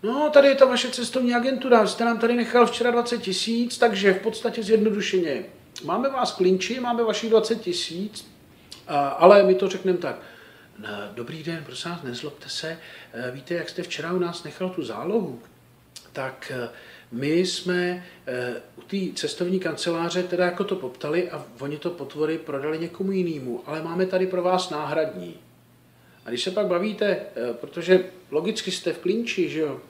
No, 0.04 0.30
tady 0.34 0.48
je 0.48 0.56
ta 0.56 0.66
vaše 0.66 0.90
cestovní 0.90 1.36
agentura, 1.36 1.88
jste 1.88 2.06
nám 2.06 2.20
tady 2.20 2.36
nechal 2.36 2.66
včera 2.66 2.92
20 2.92 3.22
tisíc, 3.22 3.78
takže 3.78 4.14
v 4.14 4.22
podstatě 4.22 4.64
zjednodušeně. 4.64 5.46
Máme 5.84 6.10
vás 6.10 6.32
klinči, 6.32 6.80
máme 6.80 7.04
vašich 7.04 7.30
20 7.30 7.62
tisíc, 7.62 8.28
ale 9.18 9.44
my 9.44 9.56
to 9.56 9.68
řekneme 9.68 9.98
tak. 9.98 10.16
Dobrý 11.13 11.44
den, 11.44 11.63
prosím 11.66 11.92
vás, 11.92 12.04
nezlobte 12.04 12.50
se. 12.50 12.78
Eh, 13.13 13.32
víte, 13.32 13.54
jak 13.54 13.70
jste 13.70 13.84
včera 13.84 14.13
u 14.13 14.20
nás 14.20 14.44
nechal 14.44 14.70
tu 14.70 14.84
zálohu? 14.84 15.42
Tak 16.13 16.52
eh, 16.56 16.70
my 17.12 17.32
jsme 17.40 18.06
eh, 18.28 18.54
u 18.76 18.82
té 18.82 18.98
cestovní 19.16 19.60
kanceláře 19.60 20.24
teda 20.24 20.46
jako 20.46 20.63
to 20.63 20.76
poptali 20.76 21.32
a 21.32 21.46
oni 21.60 21.78
to 21.78 21.90
potvory 21.90 22.38
prodali 22.38 22.80
někomu 22.80 23.12
jinému, 23.12 23.63
ale 23.66 23.84
máme 23.84 24.06
tady 24.06 24.28
pro 24.28 24.44
vás 24.44 24.70
náhradní. 24.70 25.36
A 26.26 26.30
když 26.30 26.44
se 26.44 26.52
pak 26.52 26.68
bavíte, 26.68 27.20
protože 27.62 28.06
logicky 28.32 28.72
jste 28.72 28.94
v 28.94 28.98
klinči, 28.98 29.50
že 29.50 29.60
jo, 29.60 29.82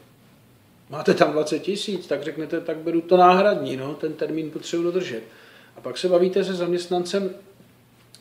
máte 0.90 1.14
tam 1.14 1.32
20 1.32 1.60
tisíc, 1.60 2.08
tak 2.08 2.24
řeknete, 2.24 2.62
tak 2.62 2.78
beru 2.78 3.02
to 3.02 3.18
náhradní, 3.18 3.78
no, 3.78 3.94
ten 3.94 4.14
termín 4.14 4.52
potřebuji 4.52 4.84
dodržet. 4.84 5.24
A 5.76 5.82
pak 5.82 5.98
se 5.98 6.08
bavíte 6.10 6.44
se 6.44 6.54
zaměstnancem 6.54 7.36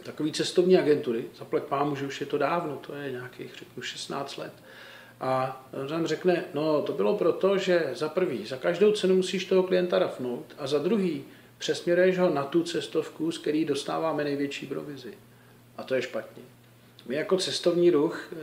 takové 0.07 0.31
cestovní 0.31 0.79
agentury, 0.79 1.25
zaplať 1.39 1.63
pámu, 1.63 1.97
že 1.97 2.07
už 2.07 2.21
je 2.21 2.27
to 2.27 2.39
dávno, 2.39 2.77
to 2.77 2.95
je 2.95 3.11
nějakých, 3.11 3.55
řeknu, 3.55 3.83
16 3.83 4.37
let. 4.37 4.53
A 5.21 5.67
tam 5.89 6.07
řekne, 6.07 6.45
no 6.55 6.83
to 6.83 6.93
bylo 6.93 7.17
proto, 7.17 7.59
že 7.59 7.91
za 7.93 8.09
prvý, 8.09 8.47
za 8.47 8.57
každou 8.57 8.93
cenu 8.93 9.17
musíš 9.17 9.45
toho 9.45 9.63
klienta 9.63 9.99
rafnout 9.99 10.55
a 10.59 10.67
za 10.67 10.79
druhý, 10.79 11.25
přesměruješ 11.59 12.19
ho 12.19 12.31
na 12.31 12.45
tu 12.45 12.63
cestovku, 12.63 13.33
z 13.33 13.39
který 13.39 13.65
dostáváme 13.65 14.25
největší 14.25 14.67
provizi. 14.67 15.15
A 15.77 15.83
to 15.83 15.95
je 15.95 16.03
špatně. 16.03 16.43
My 17.07 17.15
jako 17.15 17.37
cestovní 17.37 17.91
ruch, 17.91 18.33
eh, 18.33 18.37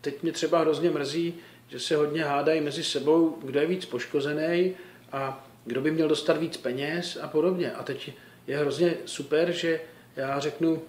teď 0.00 0.22
mě 0.22 0.32
třeba 0.32 0.58
hrozně 0.58 0.90
mrzí, 0.90 1.34
že 1.68 1.80
se 1.80 1.96
hodně 1.96 2.24
hádají 2.24 2.60
mezi 2.60 2.84
sebou, 2.84 3.38
kdo 3.42 3.60
je 3.60 3.66
víc 3.66 3.84
poškozený 3.84 4.74
a 5.12 5.46
kdo 5.64 5.80
by 5.80 5.90
měl 5.90 6.08
dostat 6.08 6.36
víc 6.36 6.56
peněz 6.56 7.18
a 7.22 7.28
podobně. 7.28 7.72
A 7.72 7.82
teď 7.82 8.12
je 8.46 8.58
hrozně 8.58 8.94
super, 9.04 9.52
že 9.52 9.80
já 10.16 10.38
řeknu, 10.38 10.82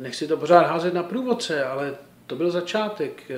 nechci 0.00 0.28
to 0.28 0.36
pořád 0.36 0.66
házet 0.66 0.94
na 0.94 1.02
průvodce, 1.02 1.64
ale 1.64 1.94
to 2.26 2.36
byl 2.36 2.50
začátek. 2.50 3.30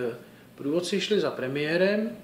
Průvodci 0.54 1.00
šli 1.00 1.20
za 1.20 1.30
premiérem, 1.30 2.16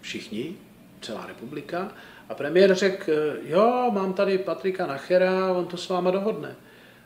všichni, 0.00 0.56
celá 1.00 1.26
republika, 1.26 1.92
a 2.28 2.34
premiér 2.34 2.74
řekl, 2.74 3.12
jo, 3.42 3.90
mám 3.92 4.12
tady 4.12 4.38
Patrika 4.38 4.86
Nachera, 4.86 5.52
on 5.52 5.66
to 5.66 5.76
s 5.76 5.88
váma 5.88 6.10
dohodne. 6.10 6.56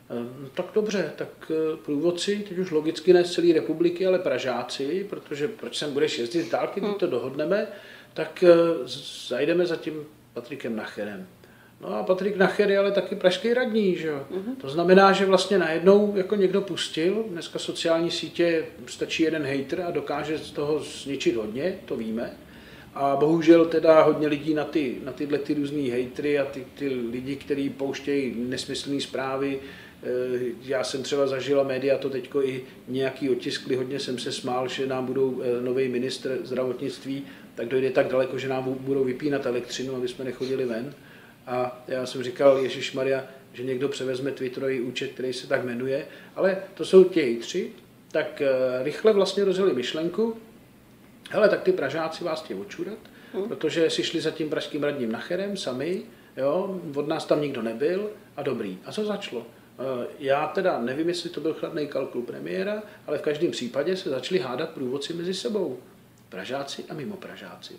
No, 0.09 0.49
tak 0.53 0.65
dobře, 0.73 1.13
tak 1.15 1.51
eh, 1.51 1.77
průvodci, 1.85 2.45
teď 2.49 2.57
už 2.57 2.71
logicky 2.71 3.13
ne 3.13 3.23
z 3.23 3.33
celé 3.33 3.53
republiky, 3.53 4.07
ale 4.07 4.19
Pražáci, 4.19 5.07
protože 5.09 5.47
proč 5.47 5.77
sem 5.77 5.93
budeš 5.93 6.19
jezdit 6.19 6.43
z 6.43 6.49
dálky, 6.49 6.81
když 6.81 6.95
to 6.99 7.07
dohodneme, 7.07 7.67
tak 8.13 8.43
eh, 8.43 8.53
zajdeme 9.27 9.65
za 9.65 9.75
tím 9.75 10.05
Patrikem 10.33 10.75
Nacherem. 10.75 11.27
No 11.81 11.87
a 11.95 12.03
Patrik 12.03 12.35
Nacher 12.35 12.71
je 12.71 12.77
ale 12.77 12.91
taky 12.91 13.15
pražský 13.15 13.53
radní, 13.53 13.95
že 13.95 14.07
jo? 14.07 14.25
Uh-huh. 14.31 14.55
To 14.61 14.69
znamená, 14.69 15.11
že 15.11 15.25
vlastně 15.25 15.59
najednou 15.59 16.13
jako 16.15 16.35
někdo 16.35 16.61
pustil, 16.61 17.25
dneska 17.29 17.59
sociální 17.59 18.11
sítě 18.11 18.65
stačí 18.85 19.23
jeden 19.23 19.45
hater 19.45 19.81
a 19.81 19.91
dokáže 19.91 20.37
z 20.37 20.51
toho 20.51 20.79
zničit 20.79 21.35
hodně, 21.35 21.79
to 21.85 21.95
víme. 21.95 22.31
A 22.93 23.15
bohužel 23.15 23.65
teda 23.65 24.03
hodně 24.03 24.27
lidí 24.27 24.53
na, 24.53 24.63
ty, 24.63 24.97
na 25.03 25.11
tyhle 25.11 25.37
ty 25.37 25.53
různý 25.53 25.89
hejtry 25.89 26.39
a 26.39 26.45
ty, 26.45 26.65
ty 26.75 26.87
lidi, 26.87 27.35
kteří 27.35 27.69
pouštějí 27.69 28.35
nesmyslné 28.37 29.01
zprávy, 29.01 29.59
eh, 30.03 30.07
já 30.61 30.83
jsem 30.83 31.03
třeba 31.03 31.27
zažila 31.27 31.63
média 31.63 31.97
to 31.97 32.09
teďko 32.09 32.43
i 32.43 32.63
nějaký 32.87 33.29
otiskli, 33.29 33.75
hodně 33.75 33.99
jsem 33.99 34.19
se 34.19 34.31
smál, 34.31 34.67
že 34.67 34.87
nám 34.87 35.05
budou 35.05 35.41
eh, 35.41 35.61
nový 35.61 35.87
ministr 35.87 36.37
zdravotnictví, 36.43 37.23
tak 37.55 37.67
dojde 37.67 37.91
tak 37.91 38.07
daleko, 38.07 38.37
že 38.37 38.49
nám 38.49 38.75
budou 38.79 39.03
vypínat 39.03 39.45
elektřinu, 39.45 39.95
aby 39.95 40.07
jsme 40.07 40.25
nechodili 40.25 40.65
ven. 40.65 40.93
A 41.47 41.83
já 41.87 42.05
jsem 42.05 42.23
říkal, 42.23 42.57
Ježíš 42.57 42.93
Maria, 42.93 43.23
že 43.53 43.63
někdo 43.63 43.89
převezme 43.89 44.31
Twitterový 44.31 44.81
účet, 44.81 45.11
který 45.11 45.33
se 45.33 45.47
tak 45.47 45.63
jmenuje, 45.63 46.07
ale 46.35 46.57
to 46.73 46.85
jsou 46.85 47.03
ti 47.03 47.37
tři, 47.41 47.71
tak 48.11 48.41
eh, 48.41 48.83
rychle 48.83 49.13
vlastně 49.13 49.43
rozjeli 49.43 49.73
myšlenku, 49.73 50.37
hele, 51.31 51.49
tak 51.49 51.63
ty 51.63 51.71
Pražáci 51.71 52.23
vás 52.23 52.43
chtějí 52.43 52.59
očurat, 52.59 52.97
hmm. 53.33 53.47
protože 53.47 53.89
si 53.89 54.03
šli 54.03 54.21
za 54.21 54.31
tím 54.31 54.49
pražským 54.49 54.83
radním 54.83 55.11
Nacherem 55.11 55.57
sami, 55.57 56.03
jo, 56.37 56.81
od 56.95 57.07
nás 57.07 57.25
tam 57.25 57.41
nikdo 57.41 57.61
nebyl 57.61 58.09
a 58.37 58.43
dobrý. 58.43 58.77
A 58.85 58.91
co 58.91 59.05
začalo? 59.05 59.45
Eh, 59.79 60.07
já 60.19 60.47
teda 60.47 60.79
nevím, 60.79 61.07
jestli 61.07 61.29
to 61.29 61.41
byl 61.41 61.53
chladný 61.53 61.87
kalkul 61.87 62.21
premiéra, 62.21 62.83
ale 63.07 63.17
v 63.17 63.21
každém 63.21 63.51
případě 63.51 63.97
se 63.97 64.09
začali 64.09 64.39
hádat 64.39 64.69
průvodci 64.69 65.13
mezi 65.13 65.33
sebou. 65.33 65.79
Pražáci 66.29 66.85
a 66.89 66.93
mimo 66.93 67.15
Pražáci. 67.15 67.73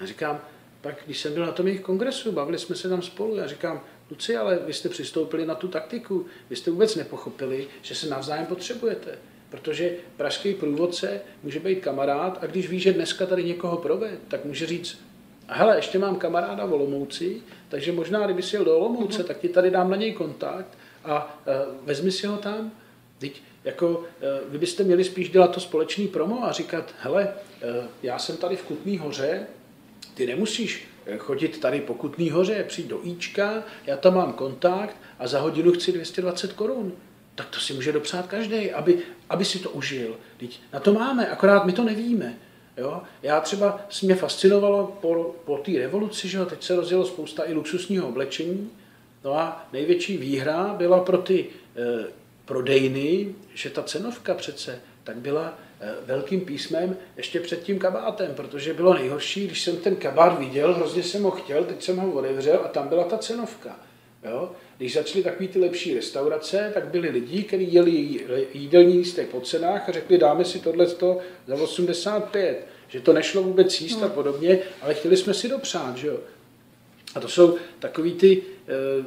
Já 0.00 0.06
říkám, 0.06 0.40
pak 0.80 1.02
když 1.06 1.20
jsem 1.20 1.34
byl 1.34 1.46
na 1.46 1.52
tom 1.52 1.66
jejich 1.66 1.80
kongresu, 1.82 2.32
bavili 2.32 2.58
jsme 2.58 2.76
se 2.76 2.88
tam 2.88 3.02
spolu, 3.02 3.36
já 3.36 3.46
říkám, 3.46 3.80
Luci, 4.10 4.36
ale 4.36 4.58
vy 4.66 4.72
jste 4.72 4.88
přistoupili 4.88 5.46
na 5.46 5.54
tu 5.54 5.68
taktiku, 5.68 6.26
vy 6.50 6.56
jste 6.56 6.70
vůbec 6.70 6.96
nepochopili, 6.96 7.66
že 7.82 7.94
se 7.94 8.08
navzájem 8.08 8.46
potřebujete. 8.46 9.18
Protože 9.50 9.92
pražský 10.16 10.54
průvodce 10.54 11.20
může 11.42 11.60
být 11.60 11.80
kamarád 11.80 12.38
a 12.42 12.46
když 12.46 12.68
ví, 12.68 12.80
že 12.80 12.92
dneska 12.92 13.26
tady 13.26 13.44
někoho 13.44 13.76
proved, 13.76 14.20
tak 14.28 14.44
může 14.44 14.66
říct, 14.66 14.98
hele, 15.46 15.76
ještě 15.76 15.98
mám 15.98 16.16
kamaráda 16.16 16.66
v 16.66 16.72
Olomouci, 16.72 17.42
takže 17.68 17.92
možná, 17.92 18.24
kdyby 18.24 18.42
si 18.42 18.56
jel 18.56 18.64
do 18.64 18.76
Olomouce, 18.76 19.24
tak 19.24 19.38
ti 19.38 19.48
tady 19.48 19.70
dám 19.70 19.90
na 19.90 19.96
něj 19.96 20.12
kontakt 20.12 20.78
a 21.04 21.38
uh, 21.46 21.86
vezmi 21.86 22.12
si 22.12 22.26
ho 22.26 22.36
tam. 22.36 22.72
Teď 23.18 23.42
jako 23.64 23.88
uh, 23.88 24.04
vy 24.48 24.58
byste 24.58 24.84
měli 24.84 25.04
spíš 25.04 25.30
dělat 25.30 25.54
to 25.54 25.60
společný 25.60 26.08
promo 26.08 26.44
a 26.44 26.52
říkat, 26.52 26.94
hele, 27.00 27.28
uh, 27.28 27.84
já 28.02 28.18
jsem 28.18 28.36
tady 28.36 28.56
v 28.56 28.62
Kutný 28.62 28.98
hoře, 28.98 29.46
ty 30.18 30.26
nemusíš 30.26 30.88
chodit 31.18 31.60
tady 31.60 31.80
po 31.80 31.94
Kutný 31.94 32.30
hoře, 32.30 32.64
přijít 32.68 32.88
do 32.88 33.00
Ička, 33.02 33.62
já 33.86 33.96
tam 33.96 34.14
mám 34.14 34.32
kontakt 34.32 34.96
a 35.18 35.26
za 35.26 35.40
hodinu 35.40 35.72
chci 35.72 35.92
220 35.92 36.52
korun 36.52 36.92
tak 37.38 37.48
to 37.48 37.60
si 37.60 37.74
může 37.74 37.92
dopřát 37.92 38.26
každý, 38.26 38.70
aby, 38.70 38.98
aby 39.30 39.44
si 39.44 39.58
to 39.58 39.70
užil. 39.70 40.16
Teď 40.36 40.60
na 40.72 40.80
to 40.80 40.92
máme, 40.92 41.28
akorát 41.28 41.64
my 41.64 41.72
to 41.72 41.84
nevíme. 41.84 42.38
Jo? 42.76 43.02
Já 43.22 43.40
třeba, 43.40 43.80
se 43.90 44.06
mě 44.06 44.14
fascinovalo 44.14 44.98
po, 45.00 45.34
po 45.44 45.58
té 45.58 45.72
revoluci, 45.72 46.28
že 46.28 46.38
jo, 46.38 46.46
teď 46.46 46.62
se 46.62 46.76
rozjelo 46.76 47.06
spousta 47.06 47.44
i 47.44 47.52
luxusního 47.52 48.08
oblečení, 48.08 48.70
no 49.24 49.38
a 49.38 49.68
největší 49.72 50.16
výhra 50.16 50.74
byla 50.78 51.00
pro 51.00 51.18
ty 51.18 51.46
e, 51.76 52.06
prodejny, 52.44 53.34
že 53.54 53.70
ta 53.70 53.82
cenovka 53.82 54.34
přece 54.34 54.80
tak 55.04 55.16
byla 55.16 55.58
velkým 56.06 56.40
písmem 56.40 56.96
ještě 57.16 57.40
před 57.40 57.62
tím 57.62 57.78
kabátem, 57.78 58.34
protože 58.34 58.74
bylo 58.74 58.94
nejhorší, 58.94 59.46
když 59.46 59.62
jsem 59.62 59.76
ten 59.76 59.96
kabát 59.96 60.38
viděl, 60.38 60.74
hrozně 60.74 61.02
jsem 61.02 61.22
ho 61.22 61.30
chtěl, 61.30 61.64
teď 61.64 61.82
jsem 61.82 61.96
ho 61.96 62.12
otevřel 62.12 62.60
a 62.64 62.68
tam 62.68 62.88
byla 62.88 63.04
ta 63.04 63.18
cenovka. 63.18 63.80
Jo? 64.24 64.52
Když 64.76 64.94
začaly 64.94 65.24
takové 65.24 65.48
ty 65.48 65.58
lepší 65.58 65.94
restaurace, 65.94 66.70
tak 66.74 66.88
byli 66.88 67.08
lidi, 67.08 67.42
kteří 67.42 67.74
jeli 67.74 67.90
jídelní 68.52 68.98
lístek 68.98 69.28
po 69.28 69.40
cenách 69.40 69.88
a 69.88 69.92
řekli, 69.92 70.18
dáme 70.18 70.44
si 70.44 70.58
tohle 70.58 70.86
za 71.46 71.54
85, 71.54 72.66
že 72.88 73.00
to 73.00 73.12
nešlo 73.12 73.42
vůbec 73.42 73.80
jíst 73.80 74.02
a 74.02 74.06
hmm. 74.06 74.14
podobně, 74.14 74.58
ale 74.82 74.94
chtěli 74.94 75.16
jsme 75.16 75.34
si 75.34 75.48
dopřát, 75.48 75.96
že 75.96 76.06
jo. 76.06 76.18
A 77.14 77.20
to 77.20 77.28
jsou 77.28 77.56
takový 77.78 78.12
ty, 78.12 78.42
eh, 78.68 79.04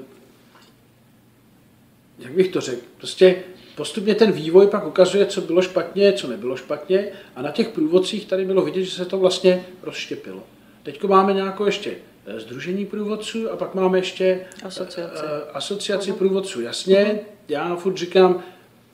jak 2.20 2.32
bych 2.32 2.48
to 2.48 2.62
řekl, 2.62 2.82
prostě 2.98 3.44
postupně 3.82 4.16
ten 4.16 4.32
vývoj 4.32 4.68
pak 4.68 4.88
ukazuje, 4.88 5.26
co 5.26 5.42
bylo 5.42 5.62
špatně, 5.62 6.14
co 6.14 6.28
nebylo 6.28 6.56
špatně 6.56 7.08
a 7.36 7.42
na 7.42 7.52
těch 7.52 7.70
průvodcích 7.70 8.26
tady 8.26 8.46
bylo 8.46 8.62
vidět, 8.62 8.84
že 8.84 8.92
se 8.92 9.06
to 9.06 9.18
vlastně 9.18 9.66
rozštěpilo. 9.84 10.44
Teď 10.84 11.04
máme 11.04 11.34
nějakou 11.34 11.66
ještě 11.66 11.96
Združení 12.38 12.86
průvodců 12.86 13.52
a 13.52 13.56
pak 13.58 13.76
máme 13.76 13.98
ještě 13.98 14.40
asociaci, 14.64 15.24
uh, 15.24 15.30
asociaci 15.54 16.14
průvodců. 16.14 16.62
Jasně, 16.62 17.20
já 17.50 17.76
furt 17.76 17.98
říkám, 17.98 18.44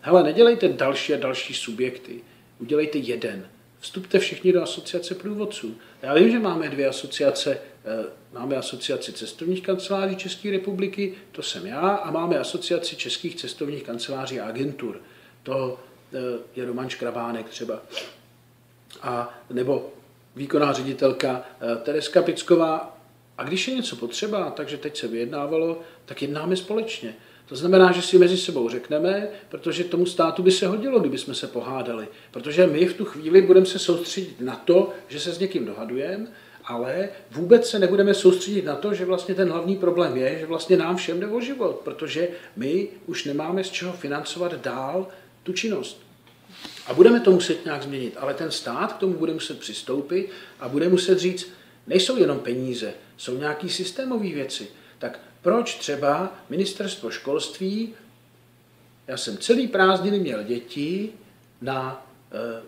hele, 0.01 0.23
nedělejte 0.23 0.67
další 0.67 1.13
a 1.13 1.17
další 1.17 1.53
subjekty, 1.53 2.21
udělejte 2.59 2.97
jeden. 2.97 3.47
Vstupte 3.79 4.19
všichni 4.19 4.53
do 4.53 4.63
asociace 4.63 5.15
průvodců. 5.15 5.75
Já 6.01 6.13
vím, 6.13 6.31
že 6.31 6.39
máme 6.39 6.69
dvě 6.69 6.87
asociace. 6.87 7.57
Máme 8.33 8.55
asociaci 8.55 9.13
cestovních 9.13 9.61
kanceláří 9.61 10.15
České 10.15 10.51
republiky, 10.51 11.13
to 11.31 11.41
jsem 11.41 11.65
já, 11.65 11.79
a 11.79 12.11
máme 12.11 12.39
asociaci 12.39 12.95
českých 12.95 13.35
cestovních 13.35 13.83
kanceláří 13.83 14.39
a 14.39 14.47
agentur. 14.47 15.01
To 15.43 15.79
je 16.55 16.65
Roman 16.65 16.89
Škrabánek 16.89 17.49
třeba. 17.49 17.81
A 19.01 19.39
nebo 19.49 19.89
výkonná 20.35 20.73
ředitelka 20.73 21.45
Tereska 21.83 22.21
Picková 22.21 22.97
a 23.37 23.43
když 23.43 23.67
je 23.67 23.75
něco 23.75 23.95
potřeba, 23.95 24.51
takže 24.51 24.77
teď 24.77 24.97
se 24.97 25.07
vyjednávalo, 25.07 25.81
tak 26.05 26.21
jednáme 26.21 26.55
společně. 26.55 27.15
To 27.45 27.55
znamená, 27.55 27.91
že 27.91 28.01
si 28.01 28.17
mezi 28.17 28.37
sebou 28.37 28.69
řekneme, 28.69 29.27
protože 29.49 29.83
tomu 29.83 30.05
státu 30.05 30.43
by 30.43 30.51
se 30.51 30.67
hodilo, 30.67 30.99
kdyby 30.99 31.17
jsme 31.17 31.35
se 31.35 31.47
pohádali. 31.47 32.07
Protože 32.31 32.67
my 32.67 32.85
v 32.85 32.93
tu 32.93 33.05
chvíli 33.05 33.41
budeme 33.41 33.65
se 33.65 33.79
soustředit 33.79 34.41
na 34.41 34.55
to, 34.55 34.93
že 35.07 35.19
se 35.19 35.31
s 35.31 35.39
někým 35.39 35.65
dohadujeme, 35.65 36.27
ale 36.67 37.09
vůbec 37.31 37.69
se 37.69 37.79
nebudeme 37.79 38.13
soustředit 38.13 38.65
na 38.65 38.75
to, 38.75 38.93
že 38.93 39.05
vlastně 39.05 39.35
ten 39.35 39.49
hlavní 39.49 39.75
problém 39.75 40.17
je, 40.17 40.39
že 40.39 40.45
vlastně 40.45 40.77
nám 40.77 40.97
všem 40.97 41.19
jde 41.19 41.27
o 41.27 41.41
život, 41.41 41.81
protože 41.83 42.27
my 42.55 42.87
už 43.05 43.25
nemáme 43.25 43.63
z 43.63 43.71
čeho 43.71 43.93
financovat 43.93 44.61
dál 44.61 45.07
tu 45.43 45.53
činnost. 45.53 46.01
A 46.87 46.93
budeme 46.93 47.19
to 47.19 47.31
muset 47.31 47.65
nějak 47.65 47.83
změnit, 47.83 48.17
ale 48.17 48.33
ten 48.33 48.51
stát 48.51 48.93
k 48.93 48.97
tomu 48.97 49.13
bude 49.13 49.33
muset 49.33 49.59
přistoupit 49.59 50.29
a 50.59 50.69
bude 50.69 50.89
muset 50.89 51.19
říct, 51.19 51.49
nejsou 51.87 52.17
jenom 52.17 52.39
peníze, 52.39 52.93
jsou 53.17 53.37
nějaké 53.37 53.69
systémové 53.69 54.29
věci. 54.29 54.67
Tak 54.99 55.19
proč 55.41 55.75
třeba 55.75 56.35
ministerstvo 56.49 57.09
školství, 57.11 57.93
já 59.07 59.17
jsem 59.17 59.37
celý 59.37 59.67
prázdniny 59.67 60.19
měl 60.19 60.43
děti 60.43 61.09
na 61.61 62.07
e, 62.31 62.63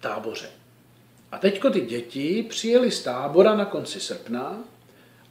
táboře. 0.00 0.50
A 1.32 1.38
teďko 1.38 1.70
ty 1.70 1.80
děti 1.80 2.46
přijeli 2.48 2.90
z 2.90 3.02
tábora 3.02 3.54
na 3.54 3.64
konci 3.64 4.00
srpna 4.00 4.64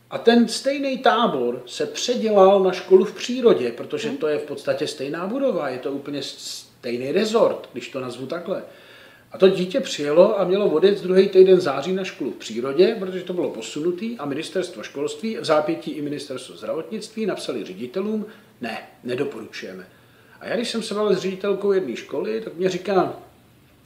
a 0.09 0.17
ten 0.17 0.47
stejný 0.47 0.97
tábor 0.97 1.63
se 1.65 1.85
předělal 1.85 2.63
na 2.63 2.71
školu 2.71 3.05
v 3.05 3.13
přírodě, 3.13 3.71
protože 3.71 4.09
to 4.09 4.27
je 4.27 4.37
v 4.37 4.43
podstatě 4.43 4.87
stejná 4.87 5.27
budova, 5.27 5.69
je 5.69 5.79
to 5.79 5.91
úplně 5.91 6.23
stejný 6.23 7.11
rezort, 7.11 7.69
když 7.73 7.89
to 7.89 7.99
nazvu 7.99 8.27
takhle. 8.27 8.63
A 9.31 9.37
to 9.37 9.49
dítě 9.49 9.79
přijelo 9.79 10.39
a 10.39 10.43
mělo 10.43 10.69
odjet 10.69 11.01
druhý 11.01 11.29
týden 11.29 11.61
září 11.61 11.93
na 11.93 12.03
školu 12.03 12.31
v 12.31 12.35
přírodě, 12.35 12.95
protože 12.99 13.23
to 13.23 13.33
bylo 13.33 13.49
posunutý 13.49 14.17
a 14.17 14.25
ministerstvo 14.25 14.83
školství, 14.83 15.37
v 15.37 15.45
zápětí 15.45 15.91
i 15.91 16.01
ministerstvo 16.01 16.55
zdravotnictví 16.55 17.25
napsali 17.25 17.63
ředitelům, 17.63 18.25
Ne, 18.61 18.87
nedoporučujeme. 19.03 19.87
A 20.39 20.47
já, 20.47 20.55
když 20.55 20.69
jsem 20.69 20.83
se 20.83 20.93
bavil 20.93 21.15
s 21.15 21.21
ředitelkou 21.21 21.71
jedné 21.71 21.95
školy, 21.95 22.41
tak 22.41 22.55
mě 22.55 22.69
říká, 22.69 23.19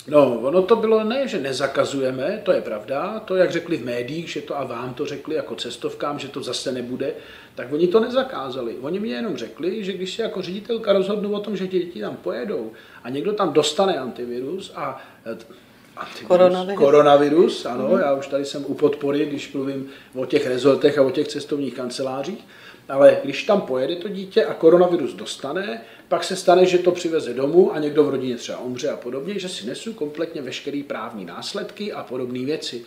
no, 0.07 0.39
ono 0.39 0.61
to 0.61 0.75
bylo 0.75 1.03
ne, 1.03 1.27
že 1.27 1.39
nezakazujeme, 1.39 2.41
to 2.43 2.51
je 2.51 2.61
pravda, 2.61 3.19
to, 3.19 3.35
jak 3.35 3.51
řekli 3.51 3.77
v 3.77 3.85
médiích, 3.85 4.29
že 4.29 4.41
to 4.41 4.59
a 4.59 4.63
vám 4.63 4.93
to 4.93 5.05
řekli 5.05 5.35
jako 5.35 5.55
cestovkám, 5.55 6.19
že 6.19 6.27
to 6.27 6.43
zase 6.43 6.71
nebude, 6.71 7.13
tak 7.55 7.73
oni 7.73 7.87
to 7.87 7.99
nezakázali. 7.99 8.75
Oni 8.81 8.99
mi 8.99 9.09
jenom 9.09 9.37
řekli, 9.37 9.83
že 9.83 9.93
když 9.93 10.15
se 10.15 10.21
jako 10.21 10.41
ředitelka 10.41 10.93
rozhodnou 10.93 11.31
o 11.31 11.39
tom, 11.39 11.57
že 11.57 11.67
děti 11.67 12.01
tam 12.01 12.15
pojedou 12.15 12.71
a 13.03 13.09
někdo 13.09 13.33
tam 13.33 13.53
dostane 13.53 13.99
antivirus 13.99 14.71
a 14.75 15.01
Antivirus, 15.97 16.27
koronavirus. 16.27 16.77
koronavirus, 16.77 17.65
ano, 17.65 17.89
mm-hmm. 17.89 17.99
já 17.99 18.13
už 18.13 18.27
tady 18.27 18.45
jsem 18.45 18.65
u 18.67 18.73
podpory, 18.73 19.25
když 19.25 19.53
mluvím 19.53 19.89
o 20.15 20.25
těch 20.25 20.47
rezortech 20.47 20.97
a 20.97 21.01
o 21.01 21.11
těch 21.11 21.27
cestovních 21.27 21.73
kancelářích, 21.73 22.45
ale 22.89 23.17
když 23.23 23.43
tam 23.43 23.61
pojede 23.61 23.95
to 23.95 24.07
dítě 24.07 24.45
a 24.45 24.53
koronavirus 24.53 25.13
dostane, 25.13 25.81
pak 26.13 26.23
se 26.23 26.35
stane, 26.35 26.65
že 26.65 26.77
to 26.77 26.91
přiveze 26.91 27.33
domů 27.33 27.73
a 27.73 27.79
někdo 27.79 28.03
v 28.03 28.09
rodině 28.09 28.37
třeba 28.37 28.57
umře 28.57 28.89
a 28.89 28.97
podobně, 28.97 29.39
že 29.39 29.49
si 29.49 29.65
nesu 29.65 29.93
kompletně 29.93 30.41
veškeré 30.41 30.83
právní 30.87 31.25
následky 31.25 31.93
a 31.93 32.03
podobné 32.03 32.45
věci. 32.45 32.85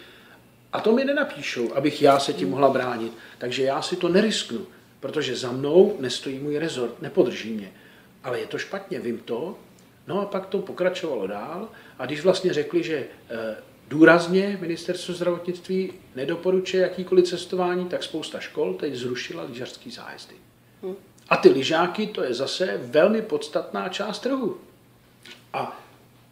A 0.73 0.81
to 0.81 0.93
mi 0.93 1.05
nenapíšou, 1.05 1.75
abych 1.75 2.03
já 2.03 2.19
se 2.19 2.33
tím 2.33 2.51
mohla 2.51 2.69
bránit. 2.69 3.13
Takže 3.39 3.63
já 3.63 3.83
si 3.83 3.97
to 3.97 4.09
nerisknu, 4.09 4.67
protože 5.01 5.37
za 5.37 5.53
mnou 5.53 5.97
nestojí 6.01 6.39
můj 6.39 6.59
rezort, 6.59 7.03
nepodrží 7.03 7.53
mě. 7.53 7.73
Ale 8.25 8.41
je 8.41 8.47
to 8.47 8.59
špatně, 8.59 9.01
vím 9.01 9.19
to. 9.19 9.59
No 10.07 10.21
a 10.21 10.25
pak 10.27 10.47
to 10.47 10.59
pokračovalo 10.59 11.27
dál. 11.27 11.69
A 11.99 12.07
když 12.07 12.21
vlastně 12.21 12.53
řekli, 12.53 12.83
že 12.83 13.07
eh, 13.31 13.57
důrazně 13.89 14.59
ministerstvo 14.61 15.15
zdravotnictví 15.15 15.93
nedoporučuje 16.17 16.83
jakýkoliv 16.83 17.29
cestování, 17.29 17.87
tak 17.87 18.03
spousta 18.03 18.41
škol 18.41 18.75
teď 18.75 18.95
zrušila 18.95 19.43
lyžařský 19.43 19.91
zájezdy. 19.91 20.35
Hmm. 20.83 20.97
A 21.29 21.37
ty 21.37 21.49
lyžáky, 21.49 22.07
to 22.07 22.25
je 22.25 22.35
zase 22.35 22.81
velmi 22.83 23.23
podstatná 23.23 23.89
část 23.89 24.19
trhu. 24.19 24.57
A 25.53 25.81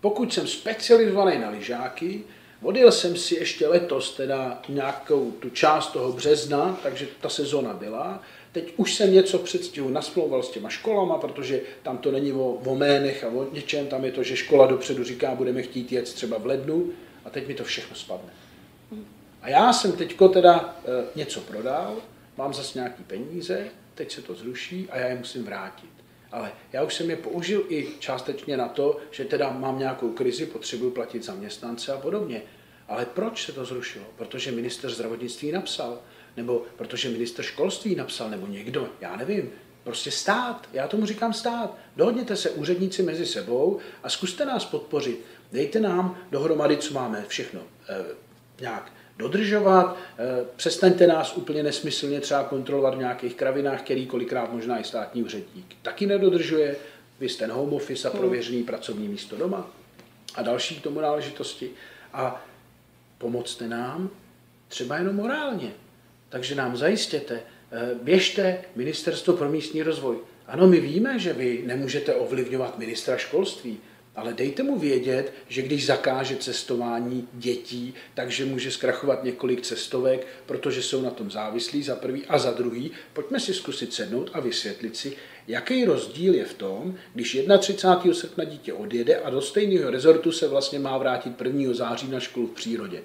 pokud 0.01 0.32
jsem 0.32 0.47
specializovaný 0.47 1.38
na 1.38 1.51
lyžáky, 1.51 2.22
odjel 2.62 2.92
jsem 2.92 3.16
si 3.16 3.34
ještě 3.34 3.68
letos 3.68 4.16
teda 4.16 4.62
nějakou 4.68 5.30
tu 5.30 5.51
část 5.51 5.92
toho 5.92 6.12
března, 6.12 6.78
takže 6.82 7.09
ta 7.20 7.28
sezona 7.28 7.74
byla. 7.74 8.22
Teď 8.53 8.74
už 8.76 8.95
jsem 8.95 9.12
něco 9.12 9.38
předstihu 9.38 9.88
nasmlouval 9.88 10.42
s 10.42 10.51
těma 10.51 10.68
školama, 10.68 11.18
protože 11.18 11.61
tam 11.82 11.99
to 11.99 12.11
není 12.11 12.32
o, 12.32 12.49
o 12.49 12.74
ménech 12.74 13.24
a 13.24 13.28
o 13.28 13.47
něčem, 13.53 13.86
tam 13.86 14.05
je 14.05 14.12
to, 14.12 14.22
že 14.22 14.36
škola 14.36 14.66
dopředu 14.66 15.05
říká, 15.05 15.34
budeme 15.34 15.62
chtít 15.62 15.92
jet 15.92 16.12
třeba 16.12 16.38
v 16.38 16.47
lednu 16.47 16.90
a 17.24 17.30
teď 17.30 17.49
mi 17.49 17.55
to 17.55 17.64
všechno 17.64 17.97
spadne. 17.97 18.32
A 19.42 19.49
já 19.49 19.72
jsem 19.72 19.92
teďko 19.92 20.28
teda 20.28 20.76
e, 20.84 21.05
něco 21.14 21.40
prodal, 21.40 21.97
mám 22.38 22.55
zase 22.55 22.78
nějaký 22.78 23.03
peníze, 23.05 23.68
teď 23.95 24.12
se 24.12 24.22
to 24.22 24.34
zruší 24.34 24.88
a 24.90 24.99
já 24.99 25.07
je 25.07 25.14
musím 25.14 25.45
vrátit. 25.45 25.90
Ale 26.32 26.53
já 26.72 26.82
už 26.82 26.95
jsem 26.95 27.11
je 27.11 27.16
použil 27.16 27.64
i 27.68 27.88
částečně 27.99 28.57
na 28.57 28.68
to, 28.68 29.01
že 29.11 29.24
teda 29.24 29.51
mám 29.51 29.78
nějakou 29.78 30.12
krizi, 30.12 30.47
potřebuji 30.47 30.90
platit 30.90 31.24
zaměstnance 31.24 31.92
a 31.92 31.97
podobně. 31.97 32.42
Ale 32.88 33.07
proč 33.07 33.47
se 33.47 33.53
to 33.53 33.64
zrušilo? 33.64 34.05
Protože 34.16 34.53
minister 34.53 34.90
zdravotnictví 34.90 35.53
napsal, 35.53 35.99
nebo 36.36 36.62
protože 36.76 37.09
minister 37.09 37.45
školství 37.45 37.95
napsal, 37.95 38.30
nebo 38.30 38.47
někdo, 38.47 38.88
já 39.01 39.16
nevím. 39.16 39.51
Prostě 39.84 40.11
stát, 40.11 40.68
já 40.72 40.88
tomu 40.88 41.07
říkám 41.07 41.32
stát. 41.32 41.78
Dohodněte 41.97 42.36
se 42.36 42.51
úředníci 42.51 43.03
mezi 43.03 43.26
sebou 43.26 43.78
a 44.03 44.09
zkuste 44.09 44.45
nás 44.45 44.64
podpořit. 44.64 45.24
Dejte 45.53 45.80
nám 45.80 46.18
dohromady, 46.30 46.76
co 46.76 46.95
máme 46.95 47.24
všechno 47.28 47.61
eh, 47.88 48.05
nějak 48.61 48.92
dodržovat, 49.18 49.96
eh, 50.18 50.44
přestaňte 50.56 51.06
nás 51.06 51.36
úplně 51.36 51.62
nesmyslně 51.62 52.20
třeba 52.20 52.44
kontrolovat 52.44 52.94
v 52.94 52.98
nějakých 52.98 53.34
kravinách, 53.34 53.82
který 53.82 54.06
kolikrát 54.06 54.52
možná 54.52 54.80
i 54.80 54.84
státní 54.84 55.24
úředník 55.24 55.76
taky 55.82 56.06
nedodržuje, 56.06 56.76
vy 57.20 57.28
jste 57.28 57.46
home 57.46 57.72
office 57.72 58.08
a 58.08 58.10
hmm. 58.10 58.20
prověřený 58.20 58.62
pracovní 58.62 59.08
místo 59.08 59.36
doma 59.36 59.70
a 60.34 60.42
další 60.42 60.76
k 60.76 60.82
tomu 60.82 61.00
náležitosti. 61.00 61.70
A 62.12 62.44
pomocte 63.18 63.68
nám 63.68 64.10
třeba 64.68 64.98
jenom 64.98 65.16
morálně. 65.16 65.72
Takže 66.28 66.54
nám 66.54 66.76
zajistěte, 66.76 67.40
eh, 67.72 67.94
běžte 68.02 68.58
Ministerstvo 68.76 69.34
pro 69.34 69.48
místní 69.48 69.82
rozvoj. 69.82 70.16
Ano, 70.46 70.66
my 70.66 70.80
víme, 70.80 71.18
že 71.18 71.32
vy 71.32 71.62
nemůžete 71.66 72.14
ovlivňovat 72.14 72.78
ministra 72.78 73.16
školství, 73.16 73.78
ale 74.16 74.34
dejte 74.34 74.62
mu 74.62 74.78
vědět, 74.78 75.32
že 75.48 75.62
když 75.62 75.86
zakáže 75.86 76.36
cestování 76.36 77.28
dětí, 77.32 77.94
takže 78.14 78.44
může 78.44 78.70
zkrachovat 78.70 79.24
několik 79.24 79.60
cestovek, 79.60 80.26
protože 80.46 80.82
jsou 80.82 81.02
na 81.02 81.10
tom 81.10 81.30
závislí 81.30 81.82
za 81.82 81.96
prvý 81.96 82.26
a 82.26 82.38
za 82.38 82.50
druhý. 82.50 82.90
Pojďme 83.12 83.40
si 83.40 83.54
zkusit 83.54 83.92
sednout 83.92 84.30
a 84.32 84.40
vysvětlit 84.40 84.96
si, 84.96 85.16
jaký 85.48 85.84
rozdíl 85.84 86.34
je 86.34 86.44
v 86.44 86.54
tom, 86.54 86.94
když 87.14 87.38
31. 87.58 88.14
srpna 88.14 88.44
dítě 88.44 88.72
odjede 88.72 89.16
a 89.16 89.30
do 89.30 89.40
stejného 89.40 89.90
rezortu 89.90 90.32
se 90.32 90.48
vlastně 90.48 90.78
má 90.78 90.98
vrátit 90.98 91.40
1. 91.44 91.74
září 91.74 92.08
na 92.08 92.20
školu 92.20 92.46
v 92.46 92.54
přírodě. 92.54 93.02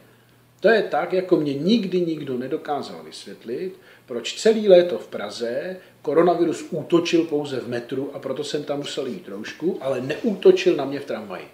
To 0.60 0.70
je 0.70 0.84
tak, 0.84 1.14
jako 1.14 1.36
mě 1.36 1.53
nikdy 1.53 2.01
nikdo 2.01 2.38
nedokázal 2.38 3.03
vysvětlit, 3.03 3.80
proč 4.10 4.34
celý 4.34 4.70
léto 4.70 4.97
v 4.97 5.07
Praze 5.07 5.78
koronavirus 6.01 6.66
útočil 6.70 7.24
pouze 7.24 7.60
v 7.60 7.68
metru 7.68 8.16
a 8.16 8.20
proto 8.20 8.43
jsem 8.43 8.64
tam 8.64 8.78
musel 8.78 9.05
mít 9.05 9.28
roušku, 9.28 9.78
ale 9.82 10.01
neútočil 10.01 10.76
na 10.76 10.86
mě 10.86 10.99
v 10.99 11.05
tramvaji. 11.05 11.47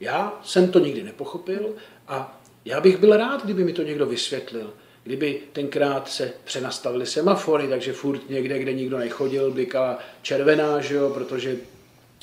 Já 0.00 0.40
jsem 0.44 0.70
to 0.70 0.78
nikdy 0.78 1.02
nepochopil 1.02 1.74
a 2.08 2.40
já 2.64 2.80
bych 2.80 2.96
byl 2.96 3.16
rád, 3.16 3.44
kdyby 3.44 3.64
mi 3.64 3.72
to 3.72 3.82
někdo 3.82 4.06
vysvětlil. 4.06 4.74
Kdyby 5.04 5.40
tenkrát 5.52 6.08
se 6.08 6.32
přenastavily 6.44 7.06
semafory, 7.06 7.68
takže 7.68 7.92
furt 7.92 8.30
někde, 8.30 8.58
kde 8.58 8.72
nikdo 8.72 8.98
nechodil, 8.98 9.50
blikala 9.50 9.98
červená, 10.22 10.80
že 10.80 10.94
jo, 10.94 11.10
protože 11.10 11.56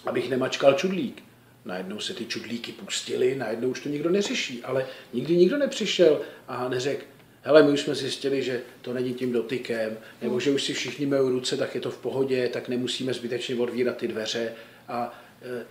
abych 0.06 0.30
nemačkal 0.30 0.74
čudlík. 0.74 1.24
Najednou 1.66 2.00
se 2.00 2.14
ty 2.14 2.26
čudlíky 2.26 2.72
pustily, 2.72 3.36
najednou 3.36 3.70
už 3.70 3.80
to 3.80 3.90
nikdo 3.90 4.10
neřeší, 4.10 4.64
ale 4.64 4.86
nikdy 5.14 5.38
nikdo 5.38 5.58
nepřišel 5.58 6.22
a 6.48 6.70
neřekl, 6.70 7.04
hele, 7.50 7.64
my 7.64 7.72
už 7.72 7.82
jsme 7.82 7.96
zjistili, 7.96 8.44
že 8.44 8.62
to 8.82 8.94
není 8.94 9.14
tím 9.14 9.32
dotykem, 9.32 9.98
nebo 10.22 10.40
že 10.40 10.52
už 10.52 10.64
si 10.64 10.74
všichni 10.74 11.06
mají 11.06 11.22
ruce, 11.22 11.58
tak 11.58 11.76
je 11.76 11.82
to 11.82 11.92
v 11.92 11.98
pohodě, 11.98 12.50
tak 12.54 12.70
nemusíme 12.70 13.14
zbytečně 13.14 13.56
odvírat 13.56 13.98
ty 13.98 14.08
dveře. 14.08 14.54
A 14.88 15.20
e, 15.42 15.66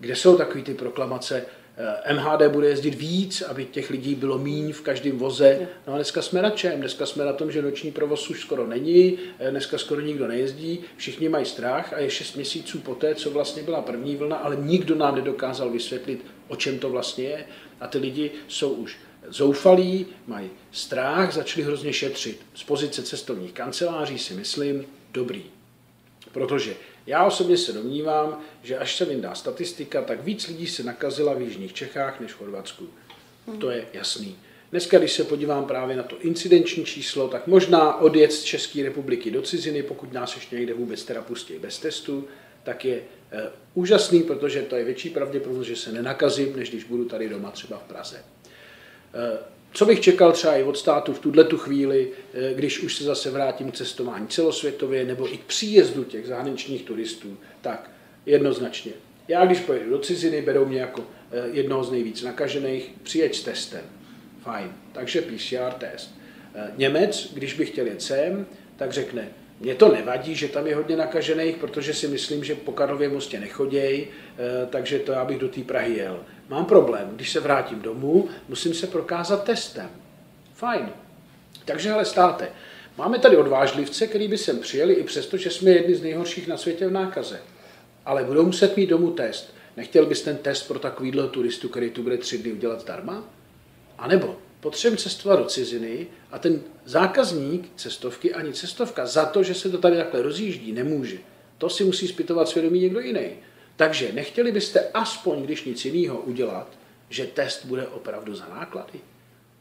kde 0.00 0.16
jsou 0.16 0.36
takové 0.36 0.62
ty 0.62 0.74
proklamace, 0.74 1.44
e, 2.06 2.14
MHD 2.14 2.48
bude 2.48 2.68
jezdit 2.68 2.94
víc, 2.94 3.42
aby 3.42 3.64
těch 3.64 3.90
lidí 3.90 4.14
bylo 4.14 4.38
míň 4.38 4.72
v 4.72 4.80
každém 4.80 5.18
voze. 5.18 5.68
No 5.86 5.92
a 5.92 5.96
dneska 5.96 6.22
jsme 6.22 6.42
na 6.42 6.50
čem? 6.50 6.80
Dneska 6.80 7.06
jsme 7.06 7.24
na 7.24 7.32
tom, 7.32 7.52
že 7.52 7.62
noční 7.62 7.92
provoz 7.92 8.30
už 8.30 8.40
skoro 8.40 8.66
není, 8.66 9.18
e, 9.38 9.50
dneska 9.50 9.78
skoro 9.78 10.00
nikdo 10.00 10.28
nejezdí, 10.28 10.80
všichni 10.96 11.28
mají 11.28 11.44
strach 11.44 11.92
a 11.92 11.98
je 11.98 12.10
šest 12.10 12.34
měsíců 12.36 12.78
poté, 12.78 13.14
co 13.14 13.30
vlastně 13.30 13.62
byla 13.62 13.82
první 13.82 14.16
vlna, 14.16 14.36
ale 14.36 14.56
nikdo 14.56 14.94
nám 14.94 15.14
nedokázal 15.14 15.70
vysvětlit, 15.70 16.24
o 16.48 16.56
čem 16.56 16.78
to 16.78 16.90
vlastně 16.90 17.24
je. 17.24 17.44
A 17.80 17.86
ty 17.86 17.98
lidi 17.98 18.30
jsou 18.48 18.70
už 18.70 18.96
zoufalí, 19.28 20.06
mají 20.26 20.50
strach, 20.72 21.34
začali 21.34 21.66
hrozně 21.66 21.92
šetřit. 21.92 22.40
Z 22.54 22.62
pozice 22.62 23.02
cestovních 23.02 23.52
kanceláří 23.52 24.18
si 24.18 24.34
myslím, 24.34 24.84
dobrý. 25.12 25.44
Protože 26.32 26.76
já 27.06 27.24
osobně 27.24 27.56
se 27.56 27.72
domnívám, 27.72 28.40
že 28.62 28.78
až 28.78 28.96
se 28.96 29.04
vyndá 29.04 29.34
statistika, 29.34 30.02
tak 30.02 30.24
víc 30.24 30.48
lidí 30.48 30.66
se 30.66 30.82
nakazila 30.82 31.34
v 31.34 31.40
Jižních 31.40 31.72
Čechách 31.72 32.20
než 32.20 32.32
v 32.32 32.36
Chorvatsku. 32.36 32.88
To 33.58 33.70
je 33.70 33.86
jasný. 33.92 34.36
Dneska, 34.70 34.98
když 34.98 35.12
se 35.12 35.24
podívám 35.24 35.64
právě 35.64 35.96
na 35.96 36.02
to 36.02 36.20
incidenční 36.20 36.84
číslo, 36.84 37.28
tak 37.28 37.46
možná 37.46 38.00
odjet 38.00 38.32
z 38.32 38.42
České 38.42 38.82
republiky 38.82 39.30
do 39.30 39.42
ciziny, 39.42 39.82
pokud 39.82 40.12
nás 40.12 40.34
ještě 40.34 40.56
někde 40.56 40.74
vůbec 40.74 41.04
teda 41.04 41.22
pustí 41.22 41.54
bez 41.58 41.78
testu, 41.78 42.28
tak 42.62 42.84
je 42.84 42.96
e, 42.96 43.02
úžasný, 43.74 44.22
protože 44.22 44.62
to 44.62 44.76
je 44.76 44.84
větší 44.84 45.10
pravděpodobnost, 45.10 45.66
že 45.66 45.76
se 45.76 45.92
nenakazím, 45.92 46.56
než 46.56 46.70
když 46.70 46.84
budu 46.84 47.04
tady 47.04 47.28
doma 47.28 47.50
třeba 47.50 47.78
v 47.78 47.82
Praze. 47.82 48.24
Eh, 49.14 49.38
co 49.72 49.86
bych 49.86 50.00
čekal 50.00 50.32
třeba 50.32 50.56
i 50.56 50.62
od 50.62 50.78
státu 50.78 51.12
v 51.12 51.18
tuhle 51.18 51.44
tu 51.44 51.58
chvíli, 51.58 52.10
eh, 52.34 52.54
když 52.54 52.82
už 52.82 52.96
se 52.96 53.04
zase 53.04 53.30
vrátím 53.30 53.70
k 53.70 53.74
cestování 53.74 54.28
celosvětově 54.28 55.04
nebo 55.04 55.34
i 55.34 55.36
k 55.36 55.44
příjezdu 55.44 56.04
těch 56.04 56.26
zahraničních 56.26 56.82
turistů, 56.82 57.36
tak 57.60 57.90
jednoznačně. 58.26 58.92
Já 59.28 59.46
když 59.46 59.60
pojedu 59.60 59.90
do 59.90 59.98
ciziny, 59.98 60.42
berou 60.42 60.64
mě 60.64 60.80
jako 60.80 61.06
eh, 61.32 61.48
jednoho 61.52 61.84
z 61.84 61.90
nejvíc 61.90 62.22
nakažených, 62.22 62.90
přijeď 63.02 63.34
s 63.34 63.42
testem. 63.42 63.84
Fajn, 64.42 64.72
takže 64.92 65.22
PCR 65.22 65.72
test. 65.78 66.14
Němec, 66.76 67.32
když 67.34 67.54
by 67.54 67.66
chtěl 67.66 67.86
jet 67.86 68.02
sem, 68.02 68.46
tak 68.76 68.92
řekne, 68.92 69.28
mně 69.64 69.74
to 69.74 69.92
nevadí, 69.92 70.34
že 70.34 70.48
tam 70.48 70.66
je 70.66 70.74
hodně 70.74 70.96
nakažených, 70.96 71.56
protože 71.56 71.94
si 71.94 72.08
myslím, 72.08 72.44
že 72.44 72.54
po 72.54 72.72
Karlově 72.72 73.08
mostě 73.08 73.40
nechodějí, 73.40 74.06
takže 74.70 74.98
to 74.98 75.12
já 75.12 75.24
bych 75.24 75.38
do 75.38 75.48
té 75.48 75.60
Prahy 75.60 75.96
jel. 75.96 76.20
Mám 76.48 76.64
problém, 76.64 77.10
když 77.16 77.32
se 77.32 77.40
vrátím 77.40 77.80
domů, 77.80 78.28
musím 78.48 78.74
se 78.74 78.86
prokázat 78.86 79.44
testem. 79.44 79.90
Fajn. 80.54 80.88
Takže 81.64 81.92
ale 81.92 82.04
státe. 82.04 82.48
Máme 82.98 83.18
tady 83.18 83.36
odvážlivce, 83.36 84.06
který 84.06 84.28
by 84.28 84.38
sem 84.38 84.58
přijeli 84.58 84.94
i 84.94 85.04
přesto, 85.04 85.36
že 85.36 85.50
jsme 85.50 85.70
jedni 85.70 85.94
z 85.94 86.02
nejhorších 86.02 86.48
na 86.48 86.56
světě 86.56 86.86
v 86.86 86.92
nákaze. 86.92 87.40
Ale 88.06 88.24
budou 88.24 88.46
muset 88.46 88.76
mít 88.76 88.86
domů 88.86 89.10
test. 89.10 89.54
Nechtěl 89.76 90.06
bys 90.06 90.22
ten 90.22 90.36
test 90.36 90.68
pro 90.68 90.78
takovýhle 90.78 91.28
turistu, 91.28 91.68
který 91.68 91.90
tu 91.90 92.02
bude 92.02 92.16
tři 92.16 92.38
dny 92.38 92.52
udělat 92.52 92.80
zdarma? 92.80 93.24
A 93.98 94.08
nebo 94.08 94.36
potřebujeme 94.64 95.02
cestovat 95.02 95.38
do 95.38 95.44
ciziny 95.44 96.06
a 96.30 96.38
ten 96.38 96.62
zákazník 96.84 97.70
cestovky 97.76 98.34
ani 98.34 98.52
cestovka 98.52 99.06
za 99.06 99.24
to, 99.24 99.42
že 99.42 99.54
se 99.54 99.70
to 99.70 99.78
tady 99.78 99.96
takhle 99.96 100.22
rozjíždí, 100.22 100.72
nemůže. 100.72 101.18
To 101.58 101.70
si 101.70 101.84
musí 101.84 102.08
zpytovat 102.08 102.48
svědomí 102.48 102.80
někdo 102.80 103.00
jiný. 103.00 103.30
Takže 103.76 104.12
nechtěli 104.12 104.52
byste 104.52 104.88
aspoň, 104.94 105.42
když 105.42 105.64
nic 105.64 105.84
jiného, 105.84 106.20
udělat, 106.20 106.68
že 107.08 107.26
test 107.26 107.64
bude 107.64 107.86
opravdu 107.86 108.34
za 108.34 108.46
náklady? 108.48 109.00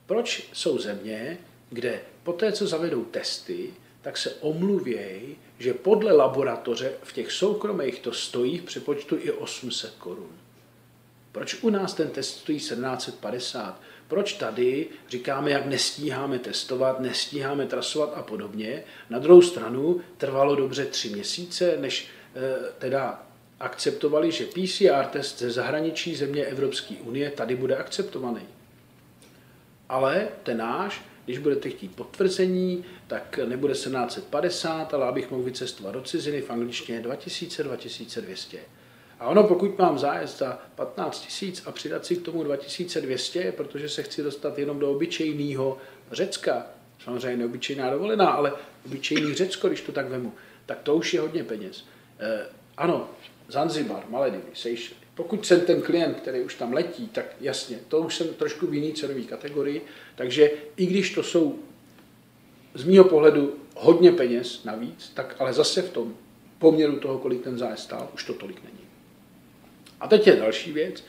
Proč 0.06 0.50
jsou 0.54 0.80
země, 0.80 1.38
kde 1.70 2.02
po 2.24 2.34
té, 2.34 2.52
co 2.52 2.68
zavedou 2.68 3.04
testy, 3.04 3.74
tak 4.02 4.18
se 4.18 4.34
omluvějí, 4.34 5.36
že 5.60 5.74
podle 5.74 6.12
laboratoře 6.12 6.94
v 7.04 7.14
těch 7.14 7.32
soukromých 7.32 8.00
to 8.00 8.14
stojí 8.14 8.58
v 8.58 8.64
přepočtu 8.64 9.18
i 9.20 9.32
800 9.32 9.94
korun. 9.98 10.32
Proč 11.32 11.64
u 11.64 11.70
nás 11.70 11.94
ten 11.94 12.10
test 12.10 12.38
stojí 12.38 12.58
1750? 12.58 13.82
Proč 14.14 14.34
tady 14.34 14.88
říkáme, 15.10 15.52
jak 15.52 15.66
nestíháme 15.66 16.40
testovat, 16.40 17.00
nestíháme 17.00 17.66
trasovat 17.66 18.14
a 18.16 18.24
podobně? 18.24 18.84
Na 19.10 19.20
druhou 19.20 19.42
stranu 19.42 20.02
trvalo 20.18 20.56
dobře 20.56 20.86
tři 20.86 21.10
měsíce, 21.10 21.78
než 21.80 22.08
eh, 22.36 22.40
teda 22.78 23.24
akceptovali, 23.60 24.32
že 24.32 24.46
PCR 24.46 25.06
test 25.12 25.40
ze 25.40 25.52
zahraničí 25.52 26.16
země 26.16 26.46
Evropské 26.46 26.96
unie 26.96 27.30
tady 27.30 27.56
bude 27.56 27.76
akceptovaný. 27.76 28.42
Ale 29.90 30.28
ten 30.44 30.58
náš, 30.58 31.02
když 31.26 31.38
budete 31.38 31.70
chtít 31.70 31.96
potvrzení, 31.96 32.86
tak 33.08 33.40
nebude 33.46 33.74
1750, 33.74 34.94
ale 34.94 35.06
abych 35.08 35.32
mohl 35.32 35.44
vycestovat 35.44 35.94
do 35.94 36.02
ciziny 36.02 36.42
v 36.42 36.50
angličtině 36.50 37.02
2000-2200. 37.02 38.58
A 39.24 39.28
ono, 39.28 39.44
pokud 39.44 39.78
mám 39.78 40.00
zájezd 40.00 40.38
za 40.38 40.60
15 40.76 41.20
tisíc 41.20 41.64
a 41.66 41.72
přidat 41.72 42.06
si 42.06 42.16
k 42.16 42.22
tomu 42.22 42.44
2200, 42.44 43.52
protože 43.52 43.90
se 43.90 44.04
chci 44.04 44.24
dostat 44.24 44.60
jenom 44.60 44.80
do 44.80 44.92
obyčejného 44.92 45.78
Řecka, 46.12 46.66
samozřejmě 47.04 47.38
neobyčejná 47.38 47.90
dovolená, 47.90 48.30
ale 48.30 48.54
obyčejný 48.86 49.34
Řecko, 49.34 49.68
když 49.68 49.82
to 49.82 49.92
tak 49.92 50.08
vemu, 50.08 50.34
tak 50.66 50.80
to 50.84 50.96
už 50.96 51.14
je 51.14 51.22
hodně 51.22 51.44
peněz. 51.44 51.86
E, 52.20 52.46
ano, 52.78 53.10
Zanzibar, 53.48 54.04
Maledivy, 54.10 54.44
Seychelles. 54.54 55.04
Pokud 55.16 55.46
jsem 55.46 55.62
ten 55.62 55.82
klient, 55.82 56.20
který 56.20 56.42
už 56.42 56.56
tam 56.56 56.74
letí, 56.74 57.08
tak 57.08 57.26
jasně, 57.42 57.80
to 57.88 58.00
už 58.00 58.16
jsem 58.16 58.28
trošku 58.28 58.68
v 58.68 58.74
jiný 58.74 58.94
cenové 58.94 59.22
kategorii, 59.22 59.82
takže 60.16 60.52
i 60.78 60.86
když 60.86 61.14
to 61.14 61.24
jsou 61.24 61.60
z 62.74 62.84
mýho 62.84 63.04
pohledu 63.04 63.56
hodně 63.76 64.12
peněz 64.12 64.64
navíc, 64.64 65.12
tak 65.14 65.36
ale 65.40 65.54
zase 65.54 65.82
v 65.82 65.90
tom 65.90 66.16
poměru 66.60 67.00
toho, 67.00 67.20
kolik 67.20 67.44
ten 67.44 67.58
zájezd 67.58 67.84
stál, 67.84 68.10
už 68.14 68.24
to 68.24 68.34
tolik 68.34 68.64
není. 68.64 68.83
A 70.04 70.08
teď 70.08 70.28
je 70.28 70.36
další 70.36 70.72
věc. 70.72 71.04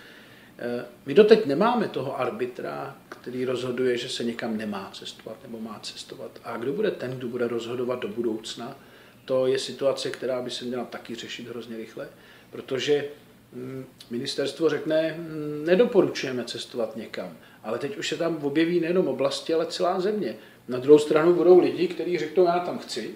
Eh, 0.58 0.84
my 1.06 1.14
doteď 1.14 1.46
nemáme 1.46 1.88
toho 1.88 2.20
arbitra, 2.20 2.96
který 3.08 3.44
rozhoduje, 3.44 3.96
že 3.96 4.08
se 4.08 4.24
někam 4.24 4.56
nemá 4.56 4.90
cestovat 4.94 5.36
nebo 5.42 5.60
má 5.60 5.78
cestovat. 5.82 6.30
A 6.44 6.56
kdo 6.56 6.72
bude 6.72 6.90
ten, 6.90 7.10
kdo 7.10 7.28
bude 7.28 7.48
rozhodovat 7.48 8.00
do 8.00 8.08
budoucna, 8.08 8.76
to 9.24 9.46
je 9.46 9.58
situace, 9.58 10.10
která 10.10 10.42
by 10.42 10.50
se 10.50 10.64
měla 10.64 10.84
taky 10.84 11.14
řešit 11.14 11.48
hrozně 11.48 11.76
rychle, 11.76 12.08
protože 12.50 13.04
mm, 13.52 13.84
ministerstvo 14.10 14.68
řekne, 14.68 15.14
mm, 15.18 15.64
nedoporučujeme 15.66 16.44
cestovat 16.44 16.96
někam, 16.96 17.36
ale 17.62 17.78
teď 17.78 17.96
už 17.96 18.08
se 18.08 18.16
tam 18.16 18.36
objeví 18.36 18.80
nejenom 18.80 19.08
oblasti, 19.08 19.54
ale 19.54 19.66
celá 19.66 20.00
země. 20.00 20.36
Na 20.68 20.78
druhou 20.78 20.98
stranu 20.98 21.34
budou 21.34 21.58
lidi, 21.58 21.88
kteří 21.88 22.18
řeknou, 22.18 22.44
já 22.44 22.58
tam 22.58 22.78
chci, 22.78 23.14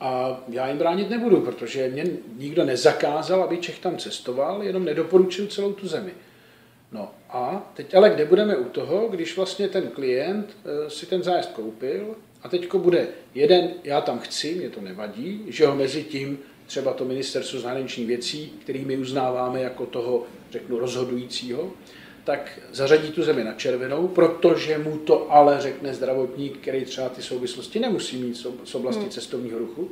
a 0.00 0.40
já 0.48 0.68
jim 0.68 0.78
bránit 0.78 1.10
nebudu, 1.10 1.40
protože 1.40 1.88
mě 1.88 2.04
nikdo 2.36 2.64
nezakázal, 2.64 3.42
aby 3.42 3.58
Čech 3.58 3.78
tam 3.78 3.96
cestoval, 3.96 4.62
jenom 4.62 4.84
nedoporučil 4.84 5.46
celou 5.46 5.72
tu 5.72 5.88
zemi. 5.88 6.12
No 6.92 7.10
a 7.30 7.72
teď 7.74 7.94
ale 7.94 8.10
kde 8.10 8.24
budeme 8.24 8.56
u 8.56 8.64
toho, 8.64 9.08
když 9.08 9.36
vlastně 9.36 9.68
ten 9.68 9.88
klient 9.88 10.56
eh, 10.64 10.90
si 10.90 11.06
ten 11.06 11.22
zájezd 11.22 11.52
koupil 11.52 12.16
a 12.42 12.48
teďko 12.48 12.78
bude 12.78 13.08
jeden, 13.34 13.70
já 13.84 14.00
tam 14.00 14.18
chci, 14.18 14.54
mě 14.54 14.70
to 14.70 14.80
nevadí, 14.80 15.44
že 15.46 15.66
ho 15.66 15.76
mezi 15.76 16.04
tím 16.04 16.38
třeba 16.66 16.92
to 16.92 17.04
ministerstvo 17.04 17.60
zahraničních 17.60 18.06
věcí, 18.06 18.52
který 18.60 18.84
my 18.84 18.96
uznáváme 18.96 19.60
jako 19.60 19.86
toho, 19.86 20.26
řeknu, 20.50 20.78
rozhodujícího, 20.78 21.72
tak 22.26 22.58
zařadí 22.72 23.12
tu 23.12 23.22
zemi 23.22 23.44
na 23.44 23.52
červenou, 23.52 24.08
protože 24.08 24.78
mu 24.78 24.98
to 24.98 25.32
ale 25.32 25.60
řekne 25.60 25.94
zdravotník, 25.94 26.58
který 26.58 26.84
třeba 26.84 27.08
ty 27.08 27.22
souvislosti 27.22 27.80
nemusí 27.80 28.16
mít 28.16 28.34
z 28.64 28.74
oblasti 28.74 29.02
hmm. 29.02 29.10
cestovního 29.10 29.58
ruchu. 29.58 29.90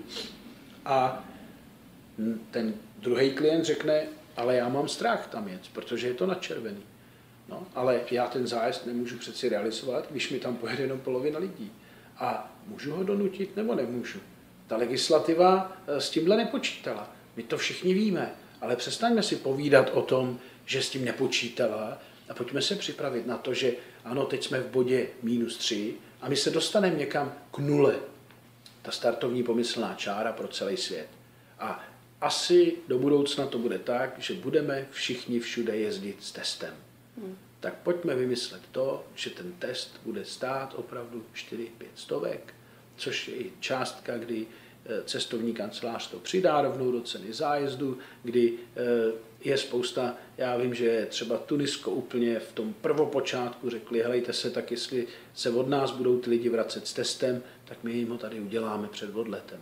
A 0.85 1.25
ten 2.51 2.75
druhý 2.99 3.31
klient 3.31 3.65
řekne, 3.65 4.03
ale 4.37 4.57
já 4.57 4.69
mám 4.69 4.89
strach 4.89 5.27
tam 5.27 5.49
jet, 5.49 5.61
protože 5.73 6.09
je 6.09 6.15
to 6.15 6.27
na 6.27 6.35
červený. 6.35 6.83
No, 7.49 7.67
ale 7.75 8.01
já 8.11 8.27
ten 8.27 8.47
zájezd 8.47 8.87
nemůžu 8.87 9.19
přeci 9.19 9.49
realizovat, 9.49 10.07
když 10.11 10.31
mi 10.31 10.39
tam 10.39 10.57
pojede 10.57 10.83
jenom 10.83 11.01
polovina 11.01 11.39
lidí. 11.39 11.73
A 12.19 12.57
můžu 12.67 12.93
ho 12.93 13.05
donutit 13.05 13.57
nebo 13.57 13.75
nemůžu? 13.75 14.19
Ta 14.67 14.77
legislativa 14.77 15.73
eh, 15.87 16.01
s 16.01 16.11
tímhle 16.11 16.37
nepočítala. 16.37 17.11
My 17.37 17.43
to 17.43 17.59
všichni 17.59 17.95
víme, 17.95 18.33
ale 18.61 18.77
přestaňme 18.77 19.23
si 19.23 19.37
povídat 19.37 19.91
o 19.95 20.03
tom, 20.03 20.39
že 20.67 20.83
s 20.83 20.91
tím 20.91 21.05
nepočítala 21.05 21.99
a 22.29 22.35
pojďme 22.35 22.63
se 22.63 22.77
připravit 22.77 23.27
na 23.27 23.39
to, 23.39 23.55
že 23.55 23.73
ano, 24.05 24.27
teď 24.27 24.45
jsme 24.45 24.61
v 24.61 24.71
bodě 24.71 25.07
minus 25.23 25.57
3 25.57 25.95
a 26.21 26.29
my 26.29 26.37
se 26.37 26.51
dostaneme 26.51 26.97
někam 26.97 27.35
k 27.51 27.59
nule. 27.59 27.97
Ta 28.83 28.91
startovní 28.91 29.43
pomyslná 29.43 29.95
čára 29.95 30.33
pro 30.33 30.49
celý 30.49 30.77
svět. 30.77 31.09
A 31.59 31.85
asi 32.21 32.77
do 32.89 32.99
budoucna 32.99 33.47
to 33.47 33.59
bude 33.59 33.79
tak, 33.79 34.19
že 34.19 34.35
budeme 34.35 34.87
všichni 34.91 35.41
všude 35.41 35.77
jezdit 35.77 36.17
s 36.21 36.33
testem. 36.33 36.75
Hmm. 37.19 37.37
Tak 37.61 37.75
pojďme 37.75 38.15
vymyslet 38.15 38.63
to, 38.73 39.05
že 39.15 39.31
ten 39.31 39.53
test 39.53 40.01
bude 40.05 40.25
stát 40.25 40.75
opravdu 40.77 41.25
4-5 41.35 41.67
stovek, 41.95 42.55
což 42.97 43.29
je 43.29 43.35
i 43.35 43.53
částka, 43.61 44.19
kdy 44.19 44.47
eh, 44.87 45.03
cestovní 45.05 45.55
kancelář 45.55 46.11
to 46.11 46.19
přidá 46.19 46.63
rovnou 46.63 46.93
do 46.93 47.01
ceny 47.01 47.33
zájezdu, 47.33 47.99
kdy 48.23 48.53
eh, 48.77 49.13
je 49.45 49.59
spousta, 49.59 50.17
já 50.39 50.57
vím, 50.57 50.75
že 50.75 51.07
třeba 51.11 51.39
Tunisko 51.39 51.91
úplně 51.91 52.39
v 52.41 52.53
tom 52.53 52.75
prvopočátku 52.81 53.71
řekli, 53.71 54.03
helejte 54.03 54.33
se, 54.33 54.51
tak 54.51 54.71
jestli 54.71 55.07
se 55.35 55.51
od 55.51 55.69
nás 55.69 55.91
budou 55.91 56.19
ty 56.19 56.31
lidi 56.31 56.49
vracet 56.49 56.87
s 56.87 56.93
testem, 56.93 57.43
tak 57.65 57.79
my 57.83 57.93
jim 57.93 58.09
ho 58.09 58.19
tady 58.19 58.41
uděláme 58.41 58.89
před 58.89 59.17
odletem. 59.17 59.61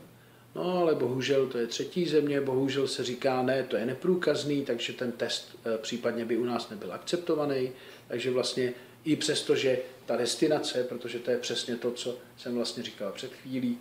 No 0.54 0.78
ale 0.78 0.94
bohužel 0.94 1.46
to 1.46 1.58
je 1.58 1.66
třetí 1.66 2.08
země, 2.08 2.40
bohužel 2.40 2.88
se 2.88 3.04
říká, 3.04 3.42
ne, 3.42 3.62
to 3.62 3.76
je 3.76 3.86
neprůkazný, 3.86 4.64
takže 4.64 4.92
ten 4.92 5.12
test 5.12 5.58
eh, 5.64 5.78
případně 5.78 6.24
by 6.24 6.36
u 6.36 6.44
nás 6.44 6.70
nebyl 6.70 6.92
akceptovaný. 6.92 7.72
Takže 8.08 8.30
vlastně 8.30 8.72
i 9.04 9.16
přesto, 9.16 9.56
že 9.56 9.78
ta 10.06 10.16
destinace, 10.16 10.84
protože 10.84 11.18
to 11.18 11.30
je 11.30 11.38
přesně 11.38 11.76
to, 11.76 11.90
co 11.90 12.18
jsem 12.36 12.54
vlastně 12.54 12.82
říkal 12.82 13.12
před 13.12 13.32
chvílí, 13.34 13.78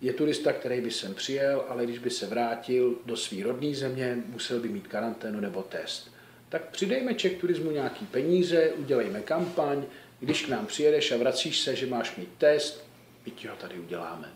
je 0.00 0.12
turista, 0.12 0.52
který 0.52 0.80
by 0.80 0.90
sem 0.90 1.14
přijel, 1.14 1.64
ale 1.68 1.84
když 1.84 1.98
by 1.98 2.10
se 2.10 2.26
vrátil 2.26 2.94
do 3.06 3.16
své 3.16 3.42
rodné 3.42 3.74
země, 3.74 4.18
musel 4.26 4.60
by 4.60 4.68
mít 4.68 4.88
karanténu 4.88 5.40
nebo 5.40 5.62
test. 5.62 6.10
Tak 6.48 6.70
přidejme 6.70 7.14
Czech 7.14 7.36
turismu 7.36 7.70
nějaký 7.70 8.06
peníze, 8.06 8.70
udělejme 8.70 9.20
kampaň, 9.20 9.84
když 10.20 10.46
k 10.46 10.48
nám 10.48 10.66
přijedeš 10.66 11.12
a 11.12 11.16
vracíš 11.16 11.60
se, 11.60 11.76
že 11.76 11.86
máš 11.86 12.16
mít 12.16 12.28
test, 12.38 12.84
my 13.26 13.32
ti 13.32 13.48
ho 13.48 13.56
tady 13.56 13.78
uděláme. 13.78 14.28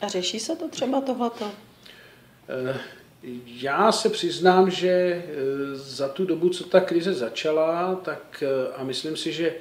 A 0.00 0.08
řeší 0.08 0.40
se 0.40 0.56
to 0.56 0.68
třeba 0.68 1.00
tohleto? 1.00 1.52
Eh, 2.48 2.80
já 3.46 3.92
se 3.92 4.08
přiznám, 4.08 4.70
že 4.70 4.88
eh, 4.88 5.24
za 5.74 6.08
tu 6.08 6.24
dobu, 6.24 6.48
co 6.48 6.64
ta 6.64 6.80
krize 6.80 7.12
začala, 7.12 7.94
tak 7.94 8.42
eh, 8.46 8.72
a 8.74 8.84
myslím 8.84 9.16
si, 9.16 9.32
že 9.32 9.54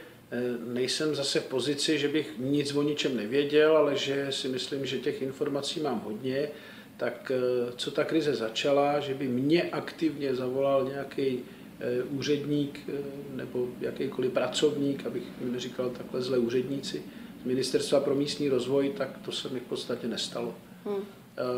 nejsem 0.65 1.15
zase 1.15 1.39
v 1.39 1.45
pozici, 1.45 1.99
že 1.99 2.07
bych 2.07 2.33
nic 2.37 2.75
o 2.75 2.83
ničem 2.83 3.17
nevěděl, 3.17 3.77
ale 3.77 3.97
že 3.97 4.27
si 4.29 4.47
myslím, 4.47 4.85
že 4.85 4.99
těch 4.99 5.21
informací 5.21 5.79
mám 5.79 6.01
hodně, 6.05 6.49
tak 6.97 7.31
eh, 7.35 7.71
co 7.75 7.91
ta 7.91 8.03
krize 8.03 8.35
začala, 8.35 8.99
že 8.99 9.13
by 9.13 9.27
mě 9.27 9.63
aktivně 9.63 10.35
zavolal 10.35 10.85
nějaký 10.85 11.39
eh, 11.79 12.03
úředník 12.03 12.89
nebo 13.35 13.67
jakýkoliv 13.81 14.31
pracovník, 14.31 15.05
abych 15.05 15.23
neříkal 15.41 15.89
takhle 15.89 16.21
zle 16.21 16.37
úředníci, 16.37 17.03
z 17.41 17.45
Ministerstva 17.45 17.99
pro 17.99 18.15
místní 18.15 18.49
rozvoj, 18.49 18.93
tak 18.97 19.17
to 19.25 19.31
se 19.31 19.49
mi 19.49 19.59
v 19.59 19.63
podstatě 19.63 20.07
nestalo. 20.07 20.55
Hmm. 20.85 21.03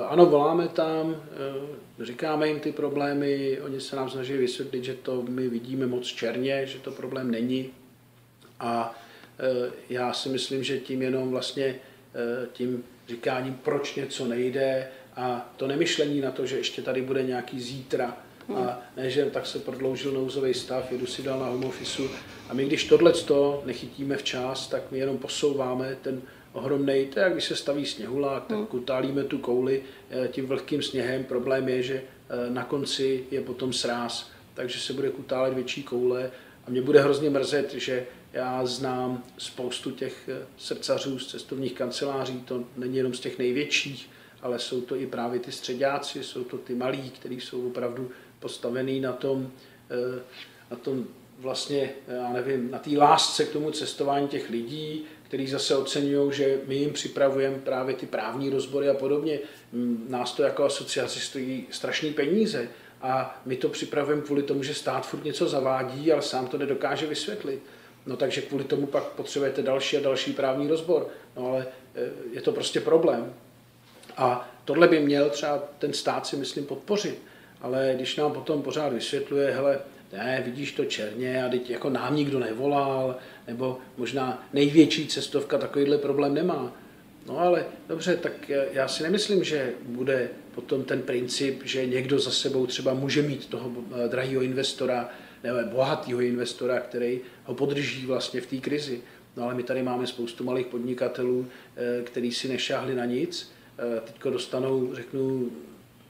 Ano, 0.08 0.26
voláme 0.26 0.68
tam, 0.68 1.24
říkáme 2.00 2.48
jim 2.48 2.60
ty 2.60 2.72
problémy, 2.72 3.60
oni 3.62 3.82
se 3.82 3.96
nám 3.96 4.10
snaží 4.10 4.34
vysvětlit, 4.34 4.84
že 4.84 4.94
to 4.94 5.24
my 5.30 5.50
vidíme 5.50 5.88
moc 5.88 6.06
černě, 6.06 6.66
že 6.66 6.80
to 6.80 6.92
problém 6.92 7.32
není, 7.32 7.72
a 8.64 8.96
e, 9.40 9.72
já 9.90 10.14
si 10.14 10.30
myslím, 10.30 10.64
že 10.64 10.80
tím 10.80 11.02
jenom 11.02 11.32
vlastně 11.32 11.66
e, 11.66 11.76
tím 12.54 12.84
říkáním, 13.08 13.60
proč 13.64 13.96
něco 13.96 14.28
nejde 14.28 14.88
a 15.16 15.54
to 15.58 15.68
nemyšlení 15.68 16.22
na 16.22 16.32
to, 16.32 16.46
že 16.46 16.58
ještě 16.58 16.82
tady 16.82 17.02
bude 17.02 17.24
nějaký 17.24 17.62
zítra 17.62 18.18
a 18.56 18.82
ne, 18.98 19.10
že 19.10 19.26
tak 19.26 19.46
se 19.46 19.60
prodloužil 19.60 20.12
nouzový 20.12 20.54
stav, 20.54 20.92
jedu 20.92 21.06
si 21.06 21.24
dal 21.24 21.40
na 21.40 21.46
home 21.46 21.66
office 21.66 22.02
a 22.50 22.54
my 22.54 22.66
když 22.66 22.84
tohle 22.84 23.14
nechytíme 23.66 24.18
včas, 24.18 24.68
tak 24.68 24.84
my 24.92 24.98
jenom 24.98 25.18
posouváme 25.18 25.98
ten 26.02 26.22
ohromný, 26.54 27.06
to 27.06 27.20
je 27.20 27.24
jak 27.24 27.34
když 27.34 27.46
se 27.46 27.56
staví 27.56 27.86
sněhulák, 27.86 28.46
tak 28.46 28.58
kutálíme 28.68 29.24
tu 29.24 29.38
kouli 29.38 29.84
e, 30.10 30.28
tím 30.28 30.46
vlhkým 30.46 30.82
sněhem. 30.82 31.24
Problém 31.24 31.70
je, 31.70 31.84
že 31.84 32.04
na 32.50 32.64
konci 32.64 33.24
je 33.32 33.42
potom 33.42 33.74
sráz, 33.74 34.32
takže 34.54 34.80
se 34.80 34.94
bude 34.94 35.10
kutálet 35.10 35.54
větší 35.54 35.84
koule 35.84 36.32
a 36.68 36.70
mě 36.70 36.82
bude 36.82 37.02
hrozně 37.02 37.30
mrzet, 37.30 37.74
že 37.74 38.06
Já 38.34 38.66
znám 38.66 39.24
spoustu 39.38 39.92
těch 39.92 40.30
eh, 40.30 40.46
srdcařů 40.58 41.20
z 41.20 41.28
cestovních 41.28 41.74
kanceláří, 41.74 42.42
to 42.42 42.64
není 42.78 42.98
jenom 42.98 43.14
z 43.14 43.20
těch 43.20 43.38
největších, 43.38 44.10
ale 44.42 44.60
jsou 44.60 44.82
to 44.82 44.96
i 44.96 45.08
právě 45.08 45.40
ty 45.40 45.52
středáci, 45.52 46.24
jsou 46.24 46.44
to 46.44 46.58
ty 46.58 46.76
malí, 46.76 47.10
kteří 47.10 47.42
jsou 47.42 47.68
opravdu 47.68 48.12
postavený 48.40 49.00
na 49.00 49.14
tom, 49.14 49.52
eh, 49.92 50.22
na 50.72 50.78
tom 50.78 51.06
vlastně, 51.40 51.90
já 52.08 52.34
nevím, 52.34 52.72
na 52.72 52.80
té 52.80 52.98
lásce 52.98 53.46
k 53.46 53.52
tomu 53.52 53.72
cestování 53.72 54.28
těch 54.28 54.50
lidí, 54.50 55.04
který 55.24 55.48
zase 55.48 55.76
oceňují, 55.76 56.34
že 56.34 56.62
my 56.68 56.76
jim 56.76 56.94
připravujeme 56.94 57.58
právě 57.58 57.96
ty 57.96 58.06
právní 58.06 58.50
rozbory 58.50 58.90
a 58.90 58.94
podobně. 58.94 59.40
Nás 60.10 60.34
to 60.34 60.44
jako 60.44 60.64
asociaci 60.64 61.20
stojí 61.20 61.68
strašný 61.72 62.14
peníze 62.14 62.70
a 63.02 63.42
my 63.46 63.56
to 63.56 63.70
připravujeme 63.70 64.22
kvůli 64.22 64.44
tomu, 64.44 64.64
že 64.64 64.74
stát 64.74 65.08
furt 65.08 65.24
něco 65.24 65.50
zavádí, 65.50 66.12
ale 66.12 66.22
sám 66.22 66.48
to 66.48 66.58
nedokáže 66.58 67.08
vysvětlit. 67.08 67.64
No 68.06 68.18
takže 68.18 68.42
kvůli 68.42 68.64
tomu 68.64 68.88
pak 68.88 69.04
potřebujete 69.04 69.62
další 69.62 69.98
a 69.98 70.02
další 70.02 70.34
právní 70.34 70.68
rozbor. 70.68 71.08
No 71.38 71.48
ale 71.48 71.68
e, 71.96 72.10
je 72.32 72.42
to 72.42 72.52
prostě 72.52 72.80
problém. 72.80 73.34
A 74.18 74.52
tohle 74.66 74.88
by 74.88 75.00
měl 75.00 75.30
třeba 75.30 75.64
ten 75.80 75.94
stát 75.94 76.28
si 76.28 76.36
myslím 76.36 76.66
podpořit. 76.66 77.22
Ale 77.62 77.94
když 77.96 78.16
nám 78.16 78.32
potom 78.32 78.62
pořád 78.62 78.94
vysvětluje, 78.94 79.52
hele, 79.52 79.80
ne, 80.14 80.42
vidíš 80.46 80.72
to 80.72 80.86
černě 80.86 81.46
a 81.46 81.50
teď 81.50 81.70
jako 81.70 81.90
nám 81.90 82.16
nikdo 82.16 82.40
nevolal, 82.40 83.16
nebo 83.48 83.78
možná 83.98 84.48
největší 84.54 85.08
cestovka 85.08 85.58
takovýhle 85.58 85.98
problém 85.98 86.34
nemá. 86.34 86.76
No 87.26 87.40
ale 87.40 87.66
dobře, 87.90 88.18
tak 88.18 88.52
já 88.72 88.88
si 88.88 89.04
nemyslím, 89.04 89.44
že 89.44 89.74
bude 89.86 90.30
potom 90.56 90.84
ten 90.84 91.02
princip, 91.02 91.62
že 91.66 91.86
někdo 91.86 92.20
za 92.20 92.32
sebou 92.32 92.66
třeba 92.66 92.94
může 92.94 93.22
mít 93.22 93.46
toho 93.46 93.72
eh, 94.06 94.08
drahého 94.08 94.42
investora 94.42 95.10
nebo 95.44 95.60
bohatého 95.70 96.22
investora, 96.22 96.80
který 96.80 97.20
ho 97.46 97.56
podrží 97.56 98.06
vlastně 98.06 98.42
v 98.42 98.46
té 98.46 98.58
krizi. 98.58 99.02
No 99.38 99.44
ale 99.44 99.54
my 99.54 99.64
tady 99.64 99.84
máme 99.84 100.08
spoustu 100.08 100.44
malých 100.44 100.68
podnikatelů, 100.68 101.48
eh, 101.76 102.04
kteří 102.04 102.32
si 102.32 102.48
nešáhli 102.48 102.96
na 102.96 103.06
nic, 103.06 103.52
eh, 103.78 104.02
teďko 104.02 104.30
dostanou, 104.30 104.96
řeknu, 104.96 105.52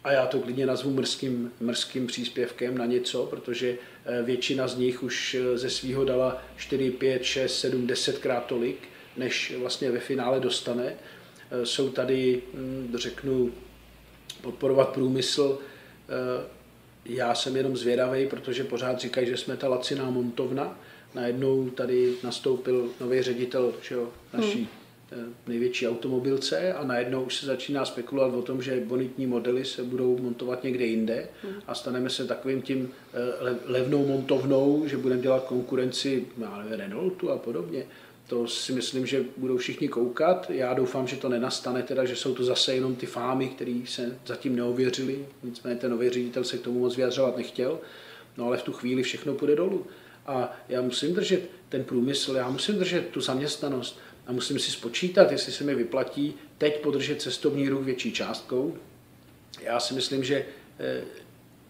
a 0.03 0.11
já 0.11 0.25
to 0.25 0.39
klidně 0.39 0.65
nazvu 0.65 0.91
mrzkým, 0.91 1.51
mrzkým 1.59 2.07
příspěvkem 2.07 2.77
na 2.77 2.85
něco, 2.85 3.25
protože 3.25 3.77
většina 4.23 4.67
z 4.67 4.77
nich 4.77 5.03
už 5.03 5.37
ze 5.55 5.69
svého 5.69 6.05
dala 6.05 6.43
4, 6.57 6.91
5, 6.91 7.23
6, 7.23 7.59
7, 7.59 7.87
10 7.87 8.17
krát 8.17 8.45
tolik, 8.45 8.77
než 9.17 9.53
vlastně 9.59 9.91
ve 9.91 9.99
finále 9.99 10.39
dostane. 10.39 10.93
Jsou 11.63 11.89
tady, 11.89 12.41
hm, 12.53 12.93
řeknu, 12.97 13.51
podporovat 14.41 14.89
průmysl. 14.89 15.59
Eh, 17.05 17.13
já 17.13 17.35
jsem 17.35 17.55
jenom 17.55 17.77
zvědavý, 17.77 18.27
protože 18.27 18.63
pořád 18.63 18.99
říkají, 18.99 19.27
že 19.27 19.37
jsme 19.37 19.57
ta 19.57 19.67
laciná 19.67 20.09
montovna. 20.09 20.79
Najednou 21.15 21.69
tady 21.69 22.13
nastoupil 22.23 22.89
nový 23.01 23.21
ředitel 23.21 23.73
že 23.81 23.95
jo, 23.95 24.09
naší 24.33 24.67
hmm. 25.11 25.33
největší 25.47 25.87
automobilce 25.87 26.73
a 26.73 26.83
najednou 26.83 27.23
už 27.23 27.35
se 27.35 27.45
začíná 27.45 27.85
spekulovat 27.85 28.33
o 28.33 28.41
tom, 28.41 28.61
že 28.61 28.83
bonitní 28.85 29.27
modely 29.27 29.65
se 29.65 29.83
budou 29.83 30.17
montovat 30.17 30.63
někde 30.63 30.85
jinde 30.85 31.27
hmm. 31.43 31.53
a 31.67 31.75
staneme 31.75 32.09
se 32.09 32.27
takovým 32.27 32.61
tím 32.61 32.91
eh, 33.13 33.55
levnou 33.65 34.07
montovnou, 34.07 34.83
že 34.87 34.97
budeme 34.97 35.21
dělat 35.21 35.43
konkurenci 35.43 36.25
já 36.37 36.57
nevím, 36.57 36.73
Renaultu 36.73 37.31
a 37.31 37.37
podobně 37.37 37.85
to 38.27 38.47
si 38.47 38.71
myslím, 38.71 39.05
že 39.05 39.25
budou 39.37 39.57
všichni 39.57 39.87
koukat. 39.87 40.49
Já 40.49 40.73
doufám, 40.73 41.07
že 41.07 41.15
to 41.15 41.29
nenastane, 41.29 41.83
teda, 41.83 42.05
že 42.05 42.15
jsou 42.15 42.35
to 42.35 42.43
zase 42.43 42.75
jenom 42.75 42.95
ty 42.95 43.05
fámy, 43.05 43.47
které 43.47 43.81
se 43.85 44.17
zatím 44.25 44.55
neověřili. 44.55 45.25
Nicméně 45.43 45.75
ten 45.75 45.91
nový 45.91 46.09
ředitel 46.09 46.43
se 46.43 46.57
k 46.57 46.61
tomu 46.61 46.79
moc 46.79 46.95
vyjadřovat 46.95 47.37
nechtěl. 47.37 47.79
No 48.37 48.45
ale 48.45 48.57
v 48.57 48.63
tu 48.63 48.73
chvíli 48.73 49.03
všechno 49.03 49.33
půjde 49.33 49.55
dolů. 49.55 49.85
A 50.25 50.57
já 50.69 50.81
musím 50.81 51.13
držet 51.13 51.49
ten 51.69 51.83
průmysl, 51.83 52.35
já 52.35 52.49
musím 52.49 52.75
držet 52.75 53.07
tu 53.07 53.21
zaměstnanost 53.21 53.99
a 54.27 54.31
musím 54.31 54.59
si 54.59 54.71
spočítat, 54.71 55.31
jestli 55.31 55.51
se 55.51 55.63
mi 55.63 55.75
vyplatí 55.75 56.33
teď 56.57 56.81
podržet 56.81 57.21
cestovní 57.21 57.69
ruch 57.69 57.85
větší 57.85 58.11
částkou. 58.11 58.77
Já 59.61 59.79
si 59.79 59.93
myslím, 59.93 60.23
že 60.23 60.45
eh, 60.79 61.03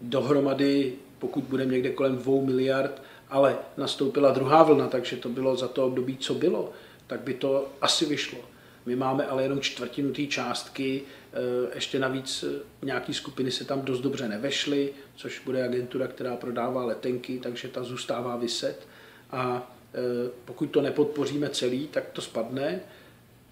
dohromady, 0.00 0.92
pokud 1.18 1.44
budeme 1.44 1.72
někde 1.72 1.90
kolem 1.90 2.16
2 2.16 2.42
miliard, 2.44 3.02
ale 3.34 3.56
nastoupila 3.76 4.32
druhá 4.32 4.62
vlna, 4.62 4.88
takže 4.88 5.16
to 5.16 5.28
bylo 5.28 5.56
za 5.56 5.68
to 5.68 5.86
období, 5.86 6.16
co 6.16 6.34
bylo, 6.34 6.72
tak 7.06 7.20
by 7.20 7.34
to 7.34 7.68
asi 7.80 8.06
vyšlo. 8.06 8.38
My 8.86 8.96
máme 8.96 9.26
ale 9.26 9.42
jenom 9.42 9.60
čtvrtinu 9.60 10.12
té 10.12 10.26
částky, 10.26 11.02
eh, 11.32 11.36
ještě 11.74 11.98
navíc 11.98 12.44
eh, 12.48 12.62
nějaké 12.82 13.12
skupiny 13.14 13.50
se 13.50 13.64
tam 13.64 13.82
dost 13.82 14.00
dobře 14.00 14.28
nevešly, 14.28 14.92
což 15.16 15.40
bude 15.40 15.64
agentura, 15.64 16.06
která 16.06 16.36
prodává 16.36 16.84
letenky, 16.84 17.40
takže 17.42 17.68
ta 17.68 17.82
zůstává 17.82 18.36
vyset. 18.36 18.86
A 19.30 19.72
eh, 19.94 20.30
pokud 20.44 20.66
to 20.66 20.80
nepodpoříme 20.80 21.48
celý, 21.48 21.86
tak 21.86 22.04
to 22.12 22.22
spadne 22.22 22.80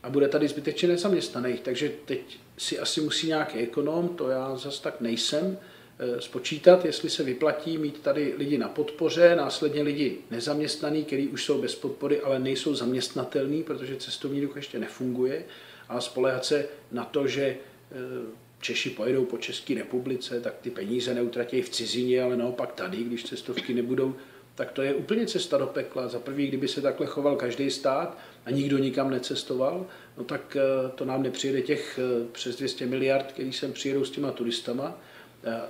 a 0.03 0.11
bude 0.11 0.29
tady 0.29 0.49
zbytečně 0.49 0.89
nezaměstnaných. 0.89 1.61
Takže 1.61 1.93
teď 2.05 2.39
si 2.59 2.79
asi 2.79 3.01
musí 3.01 3.27
nějaký 3.27 3.59
ekonom, 3.59 4.09
to 4.09 4.29
já 4.29 4.57
zase 4.57 4.83
tak 4.83 5.01
nejsem, 5.01 5.59
spočítat, 6.19 6.85
jestli 6.85 7.11
se 7.11 7.23
vyplatí 7.23 7.79
mít 7.79 8.01
tady 8.01 8.35
lidi 8.39 8.59
na 8.59 8.69
podpoře, 8.69 9.37
následně 9.37 9.83
lidi 9.83 10.19
nezaměstnaný, 10.31 11.05
kteří 11.05 11.29
už 11.29 11.45
jsou 11.45 11.61
bez 11.61 11.75
podpory, 11.75 12.21
ale 12.21 12.39
nejsou 12.39 12.75
zaměstnatelní, 12.75 13.63
protože 13.63 13.97
cestovní 13.97 14.41
ruch 14.41 14.57
ještě 14.57 14.79
nefunguje, 14.79 15.45
a 15.89 16.01
spolehat 16.01 16.45
se 16.45 16.67
na 16.93 17.05
to, 17.05 17.27
že 17.27 17.43
eh, 17.43 17.57
Češi 18.61 18.91
pojedou 18.91 19.25
po 19.25 19.39
České 19.39 19.75
republice, 19.75 20.41
tak 20.41 20.55
ty 20.61 20.71
peníze 20.71 21.15
neutratí 21.15 21.63
v 21.63 21.69
cizině, 21.69 22.23
ale 22.23 22.37
naopak 22.37 22.73
tady, 22.73 22.97
když 22.97 23.25
cestovky 23.25 23.75
nebudou, 23.75 24.15
tak 24.55 24.73
to 24.73 24.83
je 24.83 24.95
úplně 24.95 25.27
cesta 25.27 25.59
do 25.59 25.67
pekla. 25.67 26.09
Za 26.09 26.19
prvý, 26.19 26.47
kdyby 26.47 26.69
se 26.69 26.81
takhle 26.81 27.07
choval 27.07 27.37
každý 27.37 27.71
stát 27.71 28.19
a 28.45 28.51
nikdo 28.51 28.79
nikam 28.79 29.11
necestoval, 29.11 29.87
no 30.19 30.25
tak 30.25 30.57
eh, 30.57 30.91
to 30.95 31.05
nám 31.05 31.23
nepřijede 31.23 31.63
těch 31.63 32.01
přes 32.33 32.57
200 32.57 32.87
miliard, 32.87 33.33
který 33.33 33.53
sem 33.53 33.73
přijedou 33.73 34.05
s 34.05 34.11
těma 34.11 34.31
turistama. 34.31 34.99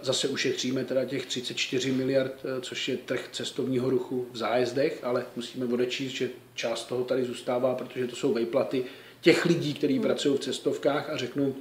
Zase 0.03 0.29
ušetříme 0.29 0.85
teda 0.85 1.05
těch 1.05 1.27
34 1.27 1.93
miliard, 1.93 2.33
eh, 2.45 2.61
což 2.61 2.89
je 2.89 2.97
trh 2.97 3.29
cestovního 3.33 3.91
ruchu 3.91 4.27
v 4.33 4.37
zájezdech, 4.37 5.01
ale 5.03 5.27
musíme 5.37 5.67
odečíst, 5.67 6.13
že 6.13 6.31
část 6.55 6.85
toho 6.85 7.05
tady 7.05 7.25
zůstává, 7.25 7.75
protože 7.75 8.07
to 8.07 8.17
jsou 8.17 8.35
vejplaty 8.35 8.85
těch 9.21 9.47
lidí, 9.47 9.75
kteří 9.75 9.95
hmm. 9.95 10.03
pracují 10.03 10.37
v 10.37 10.41
cestovkách 10.41 11.11
a 11.11 11.17
řeknu, 11.17 11.57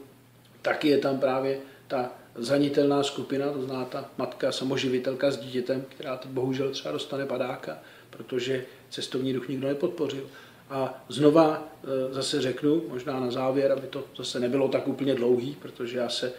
taky 0.61 0.87
je 0.87 0.97
tam 0.97 1.19
právě 1.19 1.59
ta 1.87 2.11
zranitelná 2.35 3.03
skupina, 3.03 3.51
to 3.51 3.61
zná 3.61 3.85
ta 3.85 4.09
matka 4.17 4.51
samoživitelka 4.51 5.31
s 5.31 5.37
dítětem, 5.37 5.85
která 5.89 6.17
to 6.17 6.27
bohužel 6.27 6.71
třeba 6.71 6.91
dostane 6.91 7.25
padáka, 7.25 7.79
protože 8.09 8.65
cestovní 8.89 9.33
ruch 9.33 9.47
nikdo 9.47 9.67
nepodpořil. 9.67 10.27
A 10.69 11.05
znova 11.09 11.67
eh, 11.83 12.13
zase 12.13 12.41
řeknu, 12.41 12.83
možná 12.87 13.19
na 13.19 13.31
závěr, 13.31 13.71
aby 13.71 13.87
to 13.87 14.03
zase 14.17 14.39
nebylo 14.39 14.67
tak 14.67 14.87
úplně 14.87 15.15
dlouhý, 15.15 15.57
protože 15.61 15.97
já 15.97 16.09
se 16.09 16.33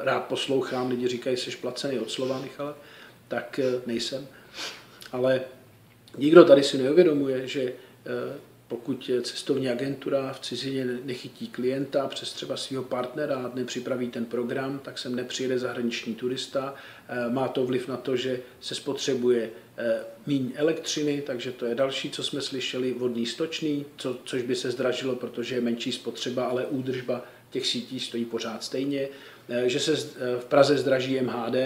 rád 0.00 0.20
poslouchám, 0.20 0.90
lidi 0.90 1.08
říkají, 1.08 1.36
jsi 1.36 1.50
placený 1.50 1.98
od 1.98 2.10
slova, 2.10 2.40
Michale, 2.40 2.74
tak 3.28 3.58
eh, 3.58 3.80
nejsem. 3.86 4.26
Ale 5.12 5.40
nikdo 6.18 6.44
tady 6.44 6.62
si 6.62 6.78
neuvědomuje, 6.78 7.48
že 7.48 7.62
eh, 7.62 7.72
pokud 8.68 9.10
cestovní 9.22 9.68
agentura 9.68 10.32
v 10.32 10.40
cizině 10.40 10.84
nechytí 10.84 11.48
klienta 11.48 12.08
přes 12.08 12.32
třeba 12.32 12.56
svého 12.56 12.82
partnera 12.82 13.36
a 13.36 13.50
nepřipraví 13.54 14.08
ten 14.08 14.24
program, 14.24 14.78
tak 14.78 14.98
sem 14.98 15.14
nepřijede 15.14 15.58
zahraniční 15.58 16.14
turista. 16.14 16.74
Má 17.28 17.48
to 17.48 17.66
vliv 17.66 17.88
na 17.88 17.96
to, 17.96 18.16
že 18.16 18.40
se 18.60 18.74
spotřebuje 18.74 19.50
míň 20.26 20.52
elektřiny, 20.56 21.22
takže 21.26 21.52
to 21.52 21.66
je 21.66 21.74
další, 21.74 22.10
co 22.10 22.22
jsme 22.22 22.40
slyšeli, 22.40 22.92
vodní 22.92 23.26
stočný, 23.26 23.84
co, 23.96 24.18
což 24.24 24.42
by 24.42 24.56
se 24.56 24.70
zdražilo, 24.70 25.16
protože 25.16 25.54
je 25.54 25.60
menší 25.60 25.92
spotřeba, 25.92 26.44
ale 26.44 26.66
údržba 26.66 27.24
těch 27.50 27.66
sítí 27.66 28.00
stojí 28.00 28.24
pořád 28.24 28.64
stejně. 28.64 29.08
Eh, 29.48 29.68
že 29.68 29.80
se 29.80 29.92
eh, 29.92 30.40
v 30.40 30.44
Praze 30.44 30.78
zdraží 30.78 31.20
MHD 31.20 31.56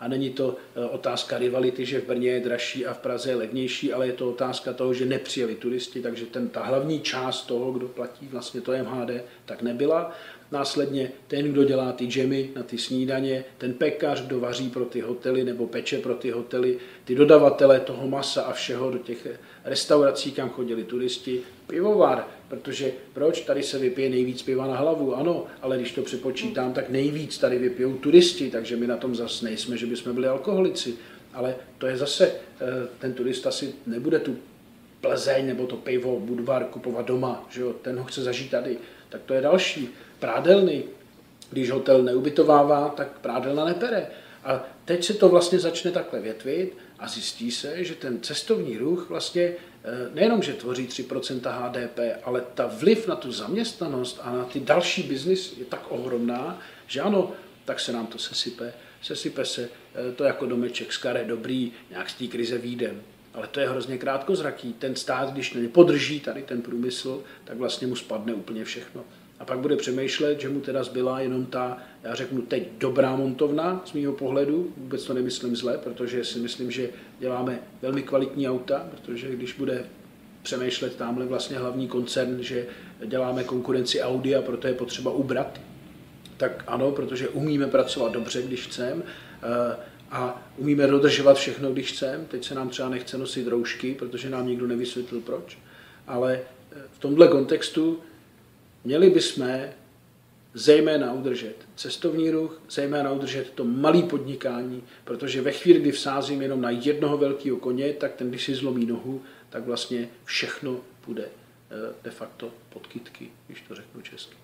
a 0.00 0.08
není 0.08 0.30
to 0.30 0.56
eh, 0.76 0.84
otázka 0.84 1.38
rivality, 1.38 1.86
že 1.86 2.00
v 2.00 2.06
Brně 2.06 2.30
je 2.30 2.40
dražší 2.40 2.86
a 2.86 2.94
v 2.94 2.98
Praze 2.98 3.30
je 3.30 3.36
levnější, 3.36 3.92
ale 3.92 4.06
je 4.06 4.12
to 4.12 4.30
otázka 4.30 4.72
toho, 4.72 4.94
že 4.94 5.06
nepřijeli 5.06 5.54
turisti, 5.54 6.00
takže 6.00 6.26
ten, 6.26 6.48
ta 6.48 6.62
hlavní 6.62 7.00
část 7.00 7.42
toho, 7.42 7.72
kdo 7.72 7.88
platí 7.88 8.28
vlastně 8.32 8.60
to 8.60 8.72
MHD, 8.72 9.10
tak 9.44 9.62
nebyla. 9.62 10.12
Následně 10.52 11.12
ten, 11.28 11.52
kdo 11.52 11.64
dělá 11.64 11.92
ty 11.92 12.06
džemy 12.06 12.50
na 12.56 12.62
ty 12.62 12.78
snídaně, 12.78 13.44
ten 13.58 13.74
pekař, 13.74 14.22
kdo 14.22 14.40
vaří 14.40 14.70
pro 14.70 14.84
ty 14.84 15.00
hotely 15.00 15.44
nebo 15.44 15.66
peče 15.66 15.98
pro 15.98 16.14
ty 16.14 16.30
hotely, 16.30 16.78
ty 17.04 17.14
dodavatele 17.14 17.80
toho 17.80 18.08
masa 18.08 18.42
a 18.42 18.52
všeho 18.52 18.90
do 18.90 18.98
těch 18.98 19.26
restaurací, 19.64 20.32
kam 20.32 20.50
chodili 20.50 20.84
turisti, 20.84 21.42
pivovar, 21.66 22.26
protože 22.52 22.92
proč 23.12 23.40
tady 23.40 23.62
se 23.62 23.78
vypije 23.78 24.10
nejvíc 24.10 24.42
piva 24.42 24.66
na 24.66 24.76
hlavu? 24.76 25.16
Ano, 25.16 25.46
ale 25.62 25.76
když 25.78 25.92
to 25.92 26.02
přepočítám, 26.02 26.72
tak 26.72 26.88
nejvíc 26.88 27.38
tady 27.38 27.58
vypijou 27.58 27.92
turisti, 27.92 28.50
takže 28.50 28.76
my 28.76 28.86
na 28.86 28.96
tom 28.96 29.14
zase 29.14 29.44
nejsme, 29.44 29.76
že 29.76 29.86
bychom 29.86 30.14
byli 30.14 30.26
alkoholici. 30.26 30.94
Ale 31.32 31.54
to 31.78 31.86
je 31.86 31.96
zase, 31.96 32.26
eh, 32.26 32.66
ten 32.98 33.12
turista 33.12 33.50
si 33.50 33.74
nebude 33.86 34.18
tu 34.18 34.36
Plzeň 35.00 35.46
nebo 35.46 35.66
to 35.66 35.76
pivo, 35.76 36.20
Budvar 36.20 36.64
kupovat 36.64 37.06
doma, 37.06 37.46
že 37.50 37.60
jo? 37.60 37.72
ten 37.72 37.98
ho 37.98 38.04
chce 38.04 38.22
zažít 38.22 38.50
tady. 38.50 38.78
Tak 39.08 39.22
to 39.22 39.34
je 39.34 39.40
další. 39.40 39.88
Prádelny, 40.18 40.84
když 41.50 41.70
hotel 41.70 42.02
neubytovává, 42.02 42.88
tak 42.88 43.18
prádelna 43.20 43.64
nepere. 43.64 44.06
A 44.44 44.64
teď 44.84 45.04
se 45.04 45.14
to 45.14 45.28
vlastně 45.28 45.58
začne 45.58 45.90
takhle 45.90 46.20
větvit 46.20 46.76
a 46.98 47.08
zjistí 47.08 47.50
se, 47.50 47.84
že 47.84 47.94
ten 47.94 48.20
cestovní 48.20 48.78
ruch 48.78 49.08
vlastně 49.08 49.52
nejenom, 50.14 50.42
že 50.42 50.52
tvoří 50.52 50.86
3% 50.86 51.40
HDP, 51.50 51.98
ale 52.24 52.40
ta 52.54 52.66
vliv 52.66 53.08
na 53.08 53.16
tu 53.16 53.32
zaměstnanost 53.32 54.20
a 54.22 54.32
na 54.32 54.44
ty 54.44 54.60
další 54.60 55.02
biznis 55.02 55.56
je 55.58 55.64
tak 55.64 55.90
ohromná, 55.92 56.58
že 56.86 57.00
ano, 57.00 57.32
tak 57.64 57.80
se 57.80 57.92
nám 57.92 58.06
to 58.06 58.18
sesype. 58.18 58.72
Sesype 59.02 59.44
se 59.44 59.68
eh, 59.94 60.12
to 60.12 60.24
jako 60.24 60.46
domeček 60.46 60.92
z 60.92 60.98
kare 60.98 61.24
dobrý, 61.24 61.72
nějak 61.90 62.10
z 62.10 62.14
té 62.14 62.26
krize 62.26 62.58
výjdem. 62.58 63.02
Ale 63.34 63.46
to 63.46 63.60
je 63.60 63.68
hrozně 63.68 63.98
krátkozraký. 63.98 64.72
Ten 64.72 64.96
stát, 64.96 65.32
když 65.32 65.52
nepodrží 65.52 66.20
tady 66.20 66.42
ten 66.42 66.62
průmysl, 66.62 67.22
tak 67.44 67.56
vlastně 67.56 67.86
mu 67.86 67.96
spadne 67.96 68.34
úplně 68.34 68.64
všechno. 68.64 69.04
A 69.38 69.44
pak 69.44 69.58
bude 69.58 69.76
přemýšlet, 69.76 70.40
že 70.40 70.48
mu 70.48 70.60
teda 70.60 70.84
zbyla 70.84 71.20
jenom 71.20 71.46
ta, 71.46 71.78
já 72.02 72.14
řeknu 72.14 72.42
teď 72.42 72.68
dobrá 72.78 73.16
montovna 73.16 73.82
z 73.84 73.92
mého 73.92 74.12
pohledu, 74.12 74.72
vůbec 74.76 75.04
to 75.04 75.14
nemyslím 75.14 75.56
zle, 75.56 75.78
protože 75.78 76.24
si 76.24 76.38
myslím, 76.38 76.70
že 76.70 76.90
děláme 77.18 77.58
velmi 77.82 78.02
kvalitní 78.02 78.48
auta, 78.48 78.86
protože 78.90 79.36
když 79.36 79.52
bude 79.52 79.84
přemýšlet 80.42 80.96
tamhle 80.96 81.26
vlastně 81.26 81.58
hlavní 81.58 81.88
koncern, 81.88 82.42
že 82.42 82.66
děláme 83.06 83.44
konkurenci 83.44 84.00
Audi 84.02 84.34
a 84.34 84.42
proto 84.42 84.66
je 84.66 84.74
potřeba 84.74 85.10
ubrat, 85.10 85.60
tak 86.36 86.64
ano, 86.66 86.92
protože 86.92 87.28
umíme 87.28 87.66
pracovat 87.66 88.12
dobře, 88.12 88.42
když 88.42 88.66
chceme 88.66 89.02
eh, 89.02 89.76
a 90.10 90.42
umíme 90.56 90.86
dodržovat 90.86 91.36
všechno, 91.36 91.72
když 91.72 91.92
chceme. 91.92 92.24
Teď 92.28 92.44
se 92.44 92.54
nám 92.54 92.68
třeba 92.68 92.88
nechce 92.88 93.18
nosit 93.18 93.46
roušky, 93.46 93.94
protože 93.94 94.30
nám 94.30 94.46
nikdo 94.46 94.66
nevysvětlil 94.66 95.20
proč, 95.20 95.58
ale 96.06 96.40
eh, 96.72 96.76
v 96.92 96.98
tomhle 96.98 97.28
kontextu 97.28 98.00
Měli 98.84 99.10
bychom 99.10 99.48
zejména 100.54 101.12
udržet 101.12 101.56
cestovní 101.76 102.30
ruch, 102.30 102.60
zejména 102.70 103.12
udržet 103.12 103.50
to 103.50 103.64
malé 103.64 104.02
podnikání, 104.02 104.82
protože 105.04 105.42
ve 105.42 105.52
chvíli, 105.52 105.80
kdy 105.80 105.90
vsázím 105.90 106.42
jenom 106.42 106.60
na 106.60 106.70
jednoho 106.70 107.18
velkého 107.18 107.56
koně, 107.56 107.92
tak 107.92 108.12
ten, 108.14 108.28
když 108.28 108.44
si 108.44 108.54
zlomí 108.54 108.86
nohu, 108.86 109.22
tak 109.50 109.64
vlastně 109.64 110.08
všechno 110.24 110.80
bude 111.06 111.24
eh, 111.24 111.94
de 112.04 112.10
facto 112.10 112.50
pod 112.68 112.86
kytky, 112.86 113.30
když 113.46 113.60
to 113.68 113.74
řeknu 113.74 114.00
česky. 114.02 114.36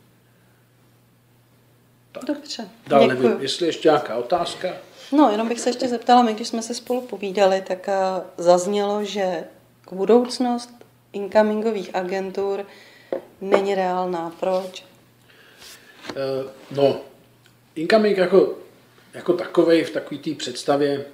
Tak. 2.13 2.25
Dobře, 2.25 2.69
Dál 2.87 3.09
děkuju. 3.09 3.29
nevím, 3.29 3.43
jestli 3.43 3.67
ještě 3.67 3.89
nějaká 3.89 4.17
otázka. 4.17 4.69
No, 5.13 5.31
jenom 5.31 5.49
bych 5.49 5.61
se 5.61 5.69
ještě 5.69 5.89
zeptala, 5.89 6.23
my 6.23 6.35
když 6.35 6.49
jsme 6.49 6.63
se 6.63 6.75
spolu 6.75 7.01
povídali, 7.01 7.63
tak 7.67 7.89
eh, 7.89 7.95
zaznělo, 8.39 9.05
že 9.05 9.45
k 9.81 9.93
budoucnost 9.93 10.71
incomingových 11.13 11.95
agentur 11.95 12.67
není 13.41 13.75
reálná. 13.75 14.33
Proč? 14.41 14.85
Uh, 16.11 16.51
no, 16.77 17.01
incoming 17.75 18.17
jako, 18.17 18.55
jako 19.15 19.33
takový 19.33 19.85
v 19.85 19.91
takové 19.91 20.21
té 20.21 20.35
představě, 20.35 21.05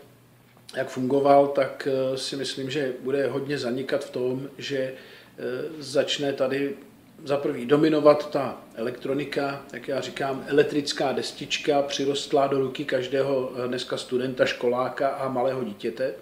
jak 0.76 0.88
fungoval, 0.88 1.46
tak 1.46 1.88
uh, 2.10 2.16
si 2.16 2.36
myslím, 2.36 2.70
že 2.70 2.92
bude 3.00 3.28
hodně 3.28 3.58
zanikat 3.58 4.04
v 4.04 4.10
tom, 4.10 4.48
že 4.58 4.92
uh, 4.92 5.82
začne 5.82 6.32
tady 6.32 6.74
za 7.24 7.36
prvý 7.36 7.66
dominovat 7.66 8.30
ta 8.30 8.60
elektronika, 8.74 9.64
jak 9.72 9.88
já 9.88 10.00
říkám, 10.00 10.44
elektrická 10.46 11.12
destička 11.12 11.82
přirostlá 11.82 12.46
do 12.46 12.58
ruky 12.58 12.84
každého 12.84 13.52
dneska 13.66 13.96
studenta, 13.96 14.46
školáka 14.46 15.08
a 15.08 15.28
malého 15.28 15.64
dítěte. 15.64 16.14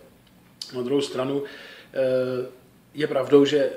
Na 0.75 0.83
druhou 0.83 1.01
stranu 1.01 1.43
je 2.95 3.07
pravdou, 3.07 3.45
že 3.45 3.71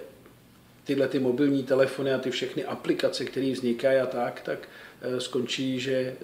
tyhle 0.85 1.07
ty 1.07 1.19
mobilní 1.19 1.63
telefony 1.63 2.13
a 2.13 2.17
ty 2.17 2.31
všechny 2.31 2.65
aplikace, 2.65 3.25
které 3.25 3.51
vznikají 3.51 3.99
a 3.99 4.05
tak, 4.05 4.41
tak 4.41 4.69
eh, 5.01 5.21
skončí, 5.21 5.79
že 5.79 5.93
eh, 5.93 6.15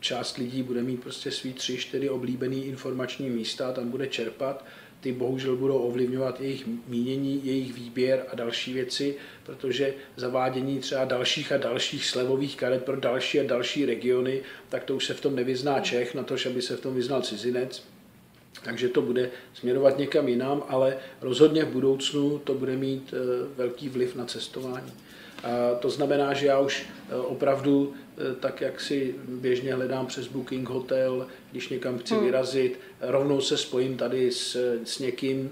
část 0.00 0.36
lidí 0.36 0.62
bude 0.62 0.82
mít 0.82 1.02
prostě 1.02 1.30
svý 1.30 1.52
tři, 1.52 1.76
čtyři 1.76 2.10
oblíbený 2.10 2.66
informační 2.66 3.30
místa, 3.30 3.72
tam 3.72 3.90
bude 3.90 4.06
čerpat, 4.06 4.64
ty 5.00 5.12
bohužel 5.12 5.56
budou 5.56 5.78
ovlivňovat 5.78 6.40
jejich 6.40 6.66
mínění, 6.88 7.46
jejich 7.46 7.72
výběr 7.72 8.24
a 8.32 8.36
další 8.36 8.72
věci, 8.72 9.14
protože 9.46 9.94
zavádění 10.16 10.78
třeba 10.78 11.04
dalších 11.04 11.52
a 11.52 11.56
dalších 11.56 12.06
slevových 12.06 12.56
karet 12.56 12.84
pro 12.84 13.00
další 13.00 13.40
a 13.40 13.46
další 13.46 13.86
regiony, 13.86 14.42
tak 14.68 14.84
to 14.84 14.96
už 14.96 15.06
se 15.06 15.14
v 15.14 15.20
tom 15.20 15.36
nevyzná 15.36 15.80
Čech, 15.80 16.14
na 16.14 16.22
to, 16.22 16.34
aby 16.46 16.62
se 16.62 16.76
v 16.76 16.80
tom 16.80 16.94
vyznal 16.94 17.22
cizinec. 17.22 17.82
Takže 18.64 18.88
to 18.88 19.02
bude 19.02 19.30
směrovat 19.54 19.98
někam 19.98 20.28
jinam, 20.28 20.62
ale 20.68 20.96
rozhodně 21.20 21.64
v 21.64 21.68
budoucnu 21.68 22.38
to 22.38 22.54
bude 22.54 22.76
mít 22.76 23.14
eh, 23.14 23.46
velký 23.56 23.88
vliv 23.88 24.16
na 24.16 24.26
cestování. 24.26 24.92
A 25.42 25.74
to 25.74 25.90
znamená, 25.90 26.34
že 26.34 26.46
já 26.46 26.60
už 26.60 26.86
eh, 27.08 27.14
opravdu, 27.16 27.94
eh, 27.94 28.34
tak 28.40 28.60
jak 28.60 28.80
si 28.80 29.14
běžně 29.28 29.74
hledám 29.74 30.06
přes 30.06 30.26
Booking 30.26 30.68
Hotel, 30.68 31.26
když 31.50 31.68
někam 31.68 31.98
chci 31.98 32.14
hmm. 32.14 32.24
vyrazit, 32.24 32.80
rovnou 33.00 33.40
se 33.40 33.56
spojím 33.56 33.96
tady 33.96 34.32
s, 34.32 34.56
s 34.84 34.98
někým, 34.98 35.50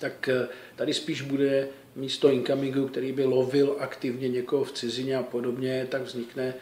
tak 0.00 0.28
tady 0.76 0.94
spíš 0.94 1.22
bude 1.22 1.68
místo 1.96 2.30
incomingu, 2.30 2.88
který 2.88 3.12
by 3.12 3.24
lovil 3.24 3.76
aktivně 3.78 4.28
někoho 4.28 4.64
v 4.64 4.72
cizině 4.72 5.16
a 5.16 5.22
podobně, 5.22 5.86
tak 5.90 6.02
vznikne 6.02 6.54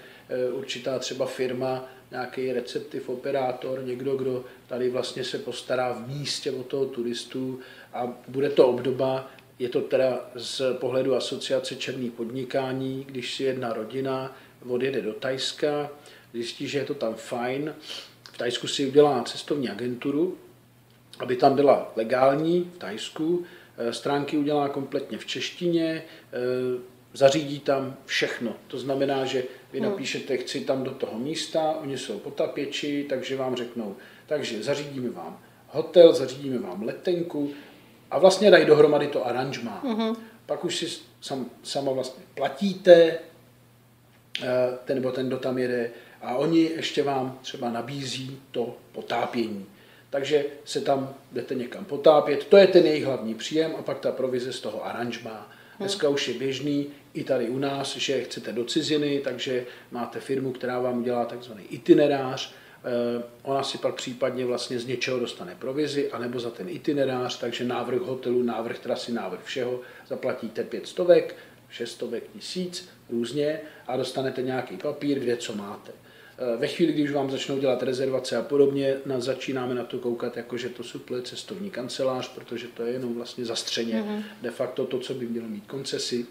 určitá 0.52 0.98
třeba 0.98 1.26
firma, 1.26 1.88
nějaký 2.12 2.52
receptiv 2.52 3.08
operátor, 3.08 3.84
někdo, 3.84 4.16
kdo 4.16 4.44
tady 4.66 4.90
vlastně 4.90 5.24
se 5.24 5.38
postará 5.38 5.92
v 5.92 6.08
místě 6.08 6.52
o 6.52 6.62
toho 6.62 6.86
turistu 6.86 7.60
a 7.92 8.12
bude 8.28 8.50
to 8.50 8.68
obdoba, 8.68 9.30
je 9.58 9.68
to 9.68 9.80
teda 9.80 10.30
z 10.36 10.62
pohledu 10.78 11.14
asociace 11.14 11.76
černý 11.76 12.10
podnikání, 12.10 13.04
když 13.08 13.34
si 13.34 13.42
jedna 13.42 13.72
rodina 13.72 14.36
odjede 14.68 15.02
do 15.02 15.12
Tajska, 15.12 15.90
zjistí, 16.32 16.68
že 16.68 16.78
je 16.78 16.84
to 16.84 16.94
tam 16.94 17.14
fajn, 17.14 17.74
v 18.32 18.38
Tajsku 18.38 18.66
si 18.66 18.86
udělá 18.86 19.22
cestovní 19.22 19.68
agenturu, 19.68 20.38
aby 21.18 21.36
tam 21.36 21.56
byla 21.56 21.92
legální 21.96 22.70
v 22.74 22.78
Tajsku, 22.78 23.44
eh, 23.78 23.92
stránky 23.92 24.36
udělá 24.36 24.68
kompletně 24.68 25.18
v 25.18 25.26
češtině, 25.26 26.04
eh, 26.32 26.91
zařídí 27.12 27.60
tam 27.60 27.96
všechno. 28.06 28.54
To 28.66 28.78
znamená, 28.78 29.24
že 29.24 29.44
vy 29.72 29.80
hmm. 29.80 29.90
napíšete, 29.90 30.36
chci 30.36 30.60
tam 30.60 30.84
do 30.84 30.90
toho 30.90 31.18
místa, 31.18 31.74
oni 31.82 31.98
jsou 31.98 32.18
potapěči, 32.18 33.06
takže 33.08 33.36
vám 33.36 33.56
řeknou, 33.56 33.96
takže 34.26 34.62
zařídíme 34.62 35.10
vám 35.10 35.38
hotel, 35.68 36.12
zařídíme 36.12 36.58
vám 36.58 36.82
letenku 36.82 37.50
a 38.10 38.18
vlastně 38.18 38.50
dají 38.50 38.64
dohromady 38.64 39.06
to 39.06 39.26
aranžma. 39.26 39.82
Mm-hmm. 39.84 40.16
Pak 40.46 40.64
už 40.64 40.76
si 40.76 41.00
sam, 41.20 41.46
sama 41.62 41.92
vlastně 41.92 42.24
platíte, 42.34 43.18
eh, 44.42 44.78
ten 44.84 44.96
nebo 44.96 45.10
ten, 45.12 45.26
kdo 45.26 45.38
tam 45.38 45.58
jede, 45.58 45.90
a 46.22 46.36
oni 46.36 46.60
ještě 46.60 47.02
vám 47.02 47.38
třeba 47.42 47.70
nabízí 47.70 48.40
to 48.50 48.76
potápění. 48.92 49.66
Takže 50.10 50.44
se 50.64 50.80
tam 50.80 51.14
jdete 51.32 51.54
někam 51.54 51.84
potápět, 51.84 52.44
to 52.44 52.56
je 52.56 52.66
ten 52.66 52.86
jejich 52.86 53.04
hlavní 53.04 53.34
příjem 53.34 53.72
a 53.78 53.82
pak 53.82 54.00
ta 54.00 54.12
provize 54.12 54.52
z 54.52 54.60
toho 54.60 54.86
aranžma. 54.86 55.52
Dneska 55.82 56.08
už 56.08 56.28
je 56.28 56.34
běžný 56.34 56.86
i 57.14 57.24
tady 57.24 57.48
u 57.48 57.58
nás, 57.58 57.96
že 57.96 58.24
chcete 58.24 58.52
do 58.52 58.64
ciziny, 58.64 59.20
takže 59.24 59.66
máte 59.90 60.20
firmu, 60.20 60.52
která 60.52 60.80
vám 60.80 60.98
udělá 60.98 61.24
takzvaný 61.24 61.62
itinerář, 61.70 62.54
eh, 62.84 63.22
Ona 63.42 63.62
si 63.62 63.78
pak 63.78 63.94
případně 63.94 64.46
vlastně 64.46 64.78
z 64.78 64.86
něčeho 64.86 65.18
dostane 65.18 65.56
provizi, 65.58 66.10
anebo 66.10 66.40
za 66.40 66.50
ten 66.50 66.68
itinerář, 66.68 67.38
takže 67.38 67.64
návrh 67.64 68.00
hotelu, 68.00 68.42
návrh 68.42 68.78
trasy, 68.78 69.12
návrh 69.12 69.44
všeho, 69.44 69.80
zaplatíte 70.08 70.64
pět 70.64 70.86
stovek, 70.86 71.36
šestovek, 71.70 72.24
tisíc, 72.32 72.88
různě 73.10 73.60
a 73.86 73.96
dostanete 73.96 74.42
nějaký 74.42 74.76
papír, 74.76 75.18
kde 75.18 75.36
co 75.36 75.54
máte. 75.54 75.92
Eh, 76.38 76.56
ve 76.56 76.68
chvíli, 76.68 76.92
když 76.92 77.10
vám 77.10 77.30
začnou 77.30 77.58
dělat 77.58 77.82
rezervace 77.82 78.36
a 78.36 78.42
podobně, 78.42 78.96
na, 79.06 79.20
začínáme 79.20 79.74
na 79.74 79.84
to 79.84 79.98
koukat, 79.98 80.36
jako 80.36 80.56
že 80.56 80.68
to 80.68 80.84
supluje 80.84 81.22
cestovní 81.22 81.70
kancelář, 81.70 82.28
protože 82.28 82.66
to 82.66 82.82
je 82.82 82.92
jenom 82.92 83.14
vlastně 83.14 83.44
zastřeně 83.44 83.94
mm-hmm. 83.94 84.22
de 84.42 84.50
facto 84.50 84.86
to, 84.86 84.98
co 84.98 85.14
by 85.14 85.26
mělo 85.26 85.48
mít 85.48 85.66
koncesi. 85.66 86.26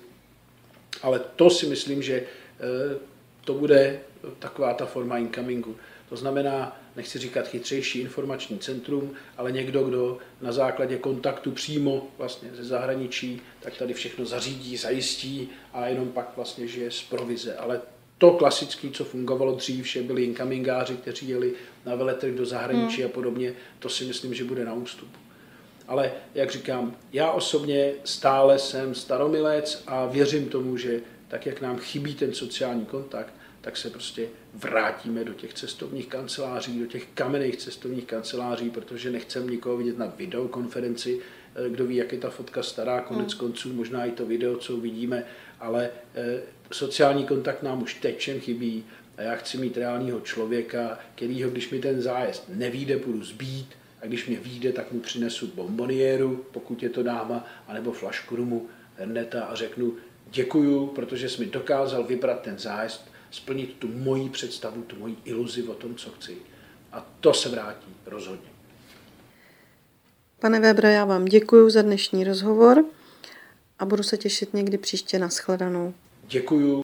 Ale 1.02 1.22
to 1.36 1.50
si 1.50 1.66
myslím, 1.66 2.02
že 2.02 2.16
eh, 2.16 3.00
to 3.46 3.54
bude 3.54 4.00
taková 4.40 4.74
ta 4.74 4.86
forma 4.86 5.18
incomingu. 5.18 5.76
To 6.10 6.18
znamená, 6.18 6.82
nechci 6.96 7.20
říkat 7.20 7.48
chytřejší 7.48 8.00
informační 8.00 8.60
centrum, 8.60 9.14
ale 9.38 9.52
někdo, 9.52 9.84
kdo 9.84 10.18
na 10.42 10.52
základě 10.52 10.98
kontaktu 10.98 11.52
přímo 11.52 12.08
vlastně 12.18 12.50
ze 12.54 12.64
zahraničí, 12.64 13.42
tak 13.60 13.78
tady 13.78 13.94
všechno 13.94 14.26
zařídí, 14.26 14.78
zajistí 14.78 15.50
a 15.74 15.88
jenom 15.88 16.10
pak 16.10 16.32
vlastně 16.36 16.68
žije 16.68 16.92
z 16.92 17.02
provize. 17.02 17.56
Ale 17.56 17.82
to 18.22 18.32
klasické, 18.32 18.90
co 18.90 19.06
fungovalo 19.06 19.56
dřív, 19.56 19.88
že 19.88 20.02
byli 20.02 20.24
incomingáři, 20.24 20.94
kteří 20.94 21.30
jeli 21.30 21.54
na 21.86 21.96
veletrh 21.96 22.34
do 22.34 22.46
zahraničí 22.46 23.02
hmm. 23.02 23.12
a 23.12 23.14
podobně, 23.14 23.54
to 23.80 23.90
si 23.90 24.06
myslím, 24.06 24.34
že 24.34 24.44
bude 24.44 24.66
na 24.66 24.74
ústupu. 24.74 25.20
Ale 25.88 26.12
jak 26.36 26.52
říkám, 26.52 26.96
já 27.14 27.32
osobně 27.32 27.92
stále 28.04 28.60
jsem 28.60 28.96
staromilec 28.96 29.84
a 29.88 30.06
věřím 30.06 30.50
tomu, 30.50 30.78
že 30.78 31.00
tak, 31.28 31.46
jak 31.46 31.62
nám 31.62 31.78
chybí 31.78 32.16
ten 32.16 32.34
sociální 32.34 32.86
kontakt, 32.86 33.34
tak 33.62 33.78
se 33.78 33.90
prostě 33.90 34.28
vrátíme 34.54 35.24
do 35.24 35.34
těch 35.34 35.54
cestovních 35.54 36.08
kanceláří, 36.08 36.80
do 36.80 36.86
těch 36.86 37.08
kamenných 37.14 37.58
cestovních 37.58 38.06
kanceláří, 38.06 38.70
protože 38.70 39.12
nechcem 39.12 39.50
nikoho 39.50 39.78
vidět 39.78 39.98
na 39.98 40.14
videokonferenci, 40.18 41.20
eh, 41.56 41.70
kdo 41.70 41.86
ví, 41.86 41.96
jak 41.96 42.12
je 42.12 42.20
ta 42.20 42.30
fotka 42.30 42.64
stará, 42.64 43.02
konec 43.02 43.32
hmm. 43.32 43.40
konců, 43.40 43.74
možná 43.74 44.06
i 44.06 44.12
to 44.12 44.26
video, 44.26 44.58
co 44.58 44.78
vidíme, 44.78 45.24
ale 45.60 45.90
eh, 46.16 46.42
sociální 46.72 47.26
kontakt 47.26 47.64
nám 47.64 47.84
už 47.84 47.94
teď 47.94 48.18
všem 48.18 48.40
chybí. 48.40 48.84
a 49.18 49.22
já 49.22 49.36
chci 49.36 49.58
mít 49.58 49.78
reálního 49.78 50.22
člověka, 50.22 51.00
kterýho, 51.16 51.50
když 51.50 51.70
mi 51.70 51.80
ten 51.80 52.02
zájezd 52.02 52.44
nevíde, 52.50 52.98
půjdu 52.98 53.24
zbít 53.24 53.68
a 54.02 54.06
když 54.06 54.28
mě 54.28 54.40
vyjde, 54.40 54.72
tak 54.72 54.92
mu 54.92 55.00
přinesu 55.00 55.48
bomboniéru, 55.56 56.46
pokud 56.52 56.84
je 56.84 56.90
to 56.90 57.04
dáma, 57.04 57.46
anebo 57.68 57.92
flašku 57.92 58.36
rumu 58.36 58.68
Herneta 58.98 59.44
a 59.44 59.56
řeknu 59.56 59.94
děkuju, 60.32 60.88
protože 60.88 61.30
jsi 61.30 61.46
mi 61.46 61.52
dokázal 61.52 62.04
vybrat 62.04 62.42
ten 62.42 62.60
zájezd, 62.60 63.12
splnit 63.32 63.76
tu 63.80 63.88
moji 63.88 64.30
představu, 64.30 64.82
tu 64.82 64.96
moji 64.96 65.16
iluzi 65.26 65.64
o 65.64 65.74
tom, 65.74 65.96
co 65.96 66.10
chci. 66.10 66.38
A 66.92 67.08
to 67.20 67.34
se 67.34 67.50
vrátí 67.50 67.96
rozhodně. 68.06 68.50
Pane 70.40 70.60
Webre, 70.60 70.92
já 70.92 71.06
vám 71.06 71.26
děkuji 71.26 71.70
za 71.70 71.82
dnešní 71.82 72.24
rozhovor 72.24 72.86
a 73.80 73.86
budu 73.86 74.04
se 74.04 74.18
těšit 74.18 74.54
někdy 74.54 74.78
příště 74.78 75.20
na 75.20 75.30
shledanou. 75.30 75.94
Děkuju. 76.32 76.84